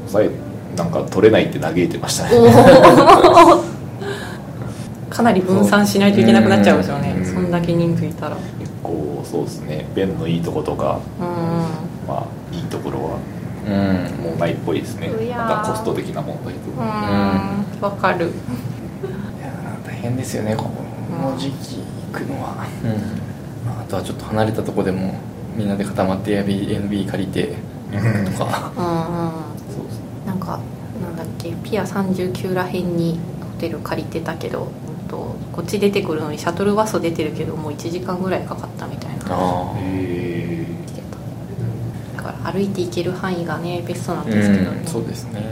[0.07, 0.31] さえ
[0.77, 2.37] なんか取れないって嘆いてましたね
[5.23, 7.15] かなり分散しないといけなくなっちゃうんですよね。
[7.17, 7.25] うん。
[7.25, 8.37] そんだけ人数いたら。
[8.59, 9.87] 結構そうですね。
[9.95, 11.27] ペンのいいとことかうん。
[12.09, 13.19] まあいいところは
[13.67, 14.25] うん。
[14.25, 15.09] もうないっぽいですね。
[15.31, 16.71] またコスト的な問題と。
[16.71, 17.65] うかん。
[17.81, 18.27] わかる。
[18.27, 18.29] い
[19.41, 19.53] や
[19.87, 21.77] 大変ですよねこの時期
[22.13, 22.67] 行くのは、
[23.65, 25.15] まあ、あとはちょっと離れたとこでも
[25.57, 27.55] みんなで固まって Airbnb 借りて
[27.93, 28.73] 行くとか。
[28.77, 29.33] うんうん。
[29.75, 30.59] そうですねなんか
[31.01, 34.82] なんだっけピア39らへんにホテル借りてたけどうん
[35.13, 39.25] とこっち出てくるのにシャトルバス出てるけどもう1時間ぐらいかかったみたいな。
[39.29, 40.67] あへ
[42.17, 45.43] だから歩いて行ける範囲がねベストなんあですけどね、うんそうですね。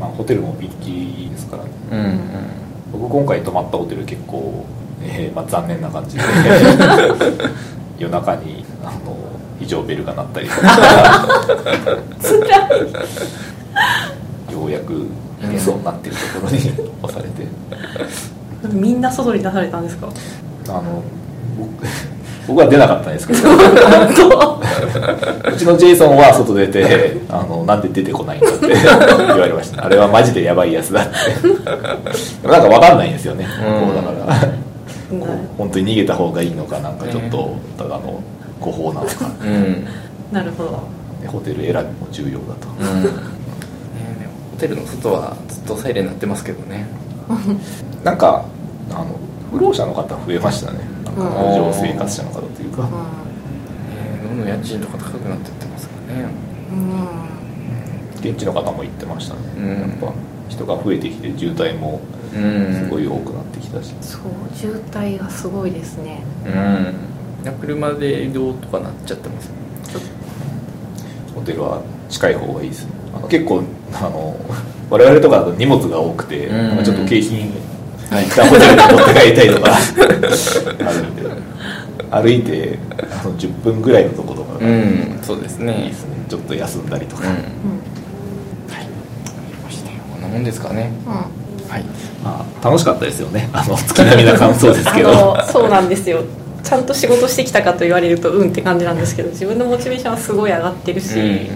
[0.00, 1.64] まあホテルもびっきりですから。
[1.64, 2.20] ねうんうん。
[2.92, 4.64] 僕今回泊まったホテル結構、
[5.02, 6.22] えーまあ、残念な感じで。
[7.98, 9.16] 夜中にあの
[9.60, 10.48] 非常ベルが鳴ったり。
[10.48, 10.66] とか
[14.50, 15.06] ようやく
[15.42, 16.58] 寝そうになってるところに
[17.02, 17.46] 押されて。
[18.72, 20.08] みんな外に出されたんですか？
[20.68, 21.02] あの
[21.58, 21.84] 僕
[22.48, 23.40] 僕は出なかったんですけど。
[23.40, 23.42] う
[25.56, 28.76] ちのジェイソンは外出てあのなんで出てこないんだって 言
[29.38, 29.84] われました。
[29.84, 31.12] あれはマジでやばいやつだって。
[32.48, 33.86] なんか分かんないんですよね、うん。
[33.86, 34.34] こうだから。
[35.58, 38.20] 本当に逃げた方がいいのかなんかちょっとただの
[38.60, 39.12] 誤報なのか、
[39.42, 39.86] うん。
[40.32, 40.80] なるほど。
[41.20, 43.10] でホテル選びも重要だと、うん
[44.52, 46.86] ホテルの外はずっとサイレン鳴ってますけどね。
[48.04, 48.44] なんか
[48.90, 49.06] あの
[49.50, 50.78] 不老者の方増えましたね。
[51.04, 51.28] なんかうん。
[51.54, 52.90] 路上生活者の方というか、うね
[54.28, 56.22] どんどん家賃とか高くなってってますからね。
[56.22, 56.28] ん、う
[58.28, 58.30] ん。
[58.30, 59.68] 現地の方も言ってましたね、うん。
[59.68, 60.12] やっぱ
[60.48, 62.00] 人が増えてきて渋滞も
[62.34, 62.74] うん。
[62.74, 64.20] すごい多くなってきたし、そう
[64.54, 66.22] 渋滞がすごいですね。
[66.46, 66.94] うん。
[67.50, 69.54] 車で移動とかなっちゃってますね
[71.34, 72.92] ホテルは近い方がいいですね
[73.28, 73.62] 結構
[73.94, 74.36] あの
[74.90, 76.84] 我々とかだと荷物が多くて、うん。
[76.84, 77.50] ちょっと景品
[78.10, 79.72] はい一旦ホテルに持って帰りたいとか。
[80.88, 81.22] あるんで
[82.10, 85.88] 歩いてあの10分ぐらいのとことかうんそうですね。
[85.88, 86.16] ですね。
[86.28, 87.30] ちょっと休んだりとか、うん。
[87.30, 87.40] うん。
[89.64, 90.92] ましたよこんなもんですかね。
[91.06, 91.12] うん。
[91.70, 91.84] はい。
[92.22, 93.48] まあ、楽しかったですよね。
[93.52, 96.22] あの月並みな感想ですけ あどのそうなんですよ。
[96.62, 101.48] ちゃんと仕事してきたかと言われるとうんって感じなんですけど自分のモチベーションはすごい上がってるし、うん。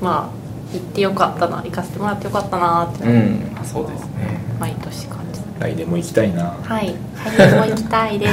[0.00, 0.37] まあ
[0.72, 3.56] 行ってよかったな行かせてもらってよかったなって、うん。
[3.60, 4.38] あそうですね。
[4.60, 5.40] 毎年感じ。
[5.60, 6.54] 来年も行きたいな。
[6.62, 6.94] はい。
[7.16, 8.28] はいもう行きたいで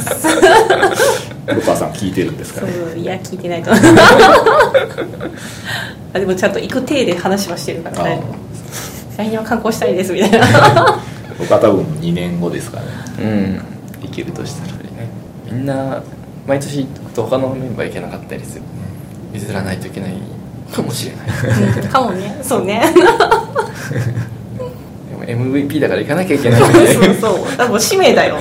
[0.00, 0.26] す。
[1.46, 2.72] ルパさん聞いてるんですかそね。
[2.94, 3.70] ういや聞いてないと。
[6.12, 8.22] あでもちゃんと行く体で話はしてるからね。
[9.16, 10.46] 来年は観光したいですみたいな。
[11.38, 12.86] 僕は多分2年後ですかね。
[13.20, 13.60] うん。
[14.02, 14.78] 行けるとしたらね。
[15.50, 16.02] みんな
[16.46, 18.62] 毎年行くと他のメンバー行けなかったりする。
[19.34, 20.12] 譲らないといけない
[20.72, 21.28] かもしれない。
[21.82, 21.88] うん。
[21.88, 22.38] かもね。
[22.42, 22.82] そうね。
[25.26, 26.60] でも MVP だから行かなきゃいけない。
[26.60, 27.56] のそうでそうそう。
[27.56, 28.36] だもう使命だよ。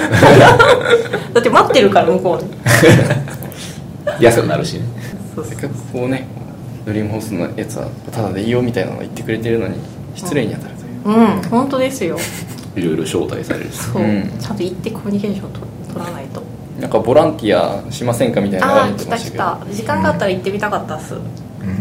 [1.34, 2.52] だって待ってるから向こうに。
[4.20, 4.82] 安くなるしね。
[5.36, 6.28] そうせっかくこうね
[6.86, 9.78] ドリームホースのやつはタダでいいよみたいなのを言ってくれてるのに
[10.16, 11.18] 失礼に当たるという。
[11.18, 11.42] うん。
[11.50, 12.18] 本当ですよ。
[12.76, 13.72] いろいろ招待される。
[13.72, 15.60] しそう、うんちゃんと行ってコミュニケーションと
[15.94, 16.42] 取らないと。
[16.80, 19.58] なんかボランティアしませんかみたいなのがああ来た来た。
[19.72, 21.22] 時間があったら行ってみたかったっす、うん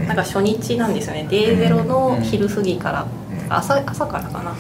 [0.07, 1.27] なんか初日なんですよね。
[1.29, 3.07] Day0 の昼過ぎから、う
[3.49, 3.53] ん。
[3.53, 4.55] 朝朝からかな。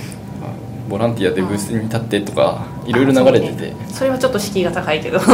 [0.89, 3.73] ボランティアでブースに立ってとかいろいろ流れてて。
[3.73, 5.19] あそれはちょっと敷居が高いけど。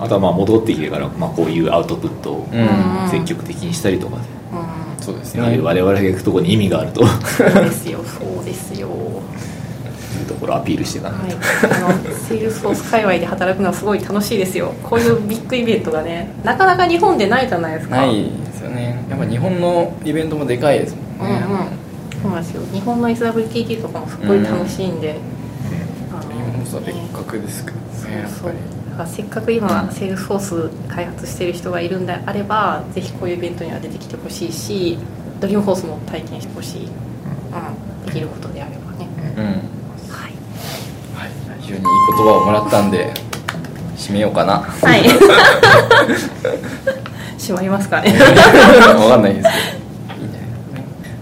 [0.00, 3.10] あとはまあ戻ってきてから、まあ、こういうアウトプットをうん。
[3.10, 4.16] 積極的にしたりとか。
[4.16, 4.24] で、う
[5.04, 5.60] そうですね。
[5.60, 7.06] 我々が行くところに意味があると。
[7.06, 8.00] そうですよ。
[8.04, 8.88] そうですよ
[10.22, 11.30] うところをアピールしていかないはい。
[11.32, 14.74] と、あのセールスフォース界隈で働くのはすごい楽しいですよ。
[14.82, 17.96] こういうビッグイベントがねなかなか日本でないじゃないですか。
[17.96, 19.04] ないですよね。
[19.08, 21.66] やっぱ日本のイベントもでかいですもんね、うんうん。
[22.22, 22.62] そうなんですよ。
[22.72, 25.16] 日本の SWTT とかもすごい楽しいんで、
[26.12, 28.58] あの Dreamforce は別格ですけどねやっそうぱり
[28.90, 34.98] だからせっかく今セールスフォース開発してる人がいるんであればぜひこういうイベントには出てきてほしいし
[35.40, 39.69] Dreamforce も体験してほしい、うん、できることであればね、うん
[41.70, 41.86] 非常にいい
[42.16, 43.14] 言葉をもらったんで
[43.96, 44.58] 締めようかな。
[44.60, 45.04] はい。
[47.38, 48.12] 閉まりますかね。
[48.98, 49.48] わかんないです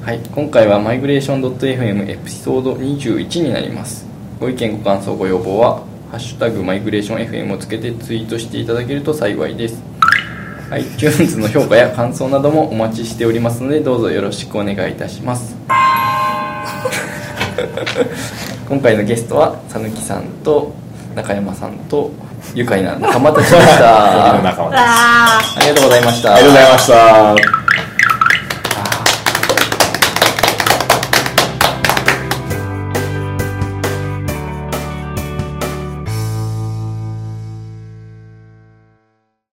[0.04, 4.06] はい今回はマイグレーション .fm エピソード21になります。
[4.40, 9.82] ご意見ご感想ご要望は「ハッシュタグマイグレーション FM」をつけてツイートしていただけると幸いです。
[10.70, 15.56] iTunes の評価や感想などもお待ちしておりますのでどうぞよろしくお願いいたします
[18.69, 20.73] 今回のゲストはさぬきさんと
[21.15, 22.11] 中山さんと
[22.55, 24.35] 愉快な仲間たちでした。
[25.57, 26.35] ありがとうございました。
[26.35, 26.86] ありがとうございまし
[27.62, 27.68] た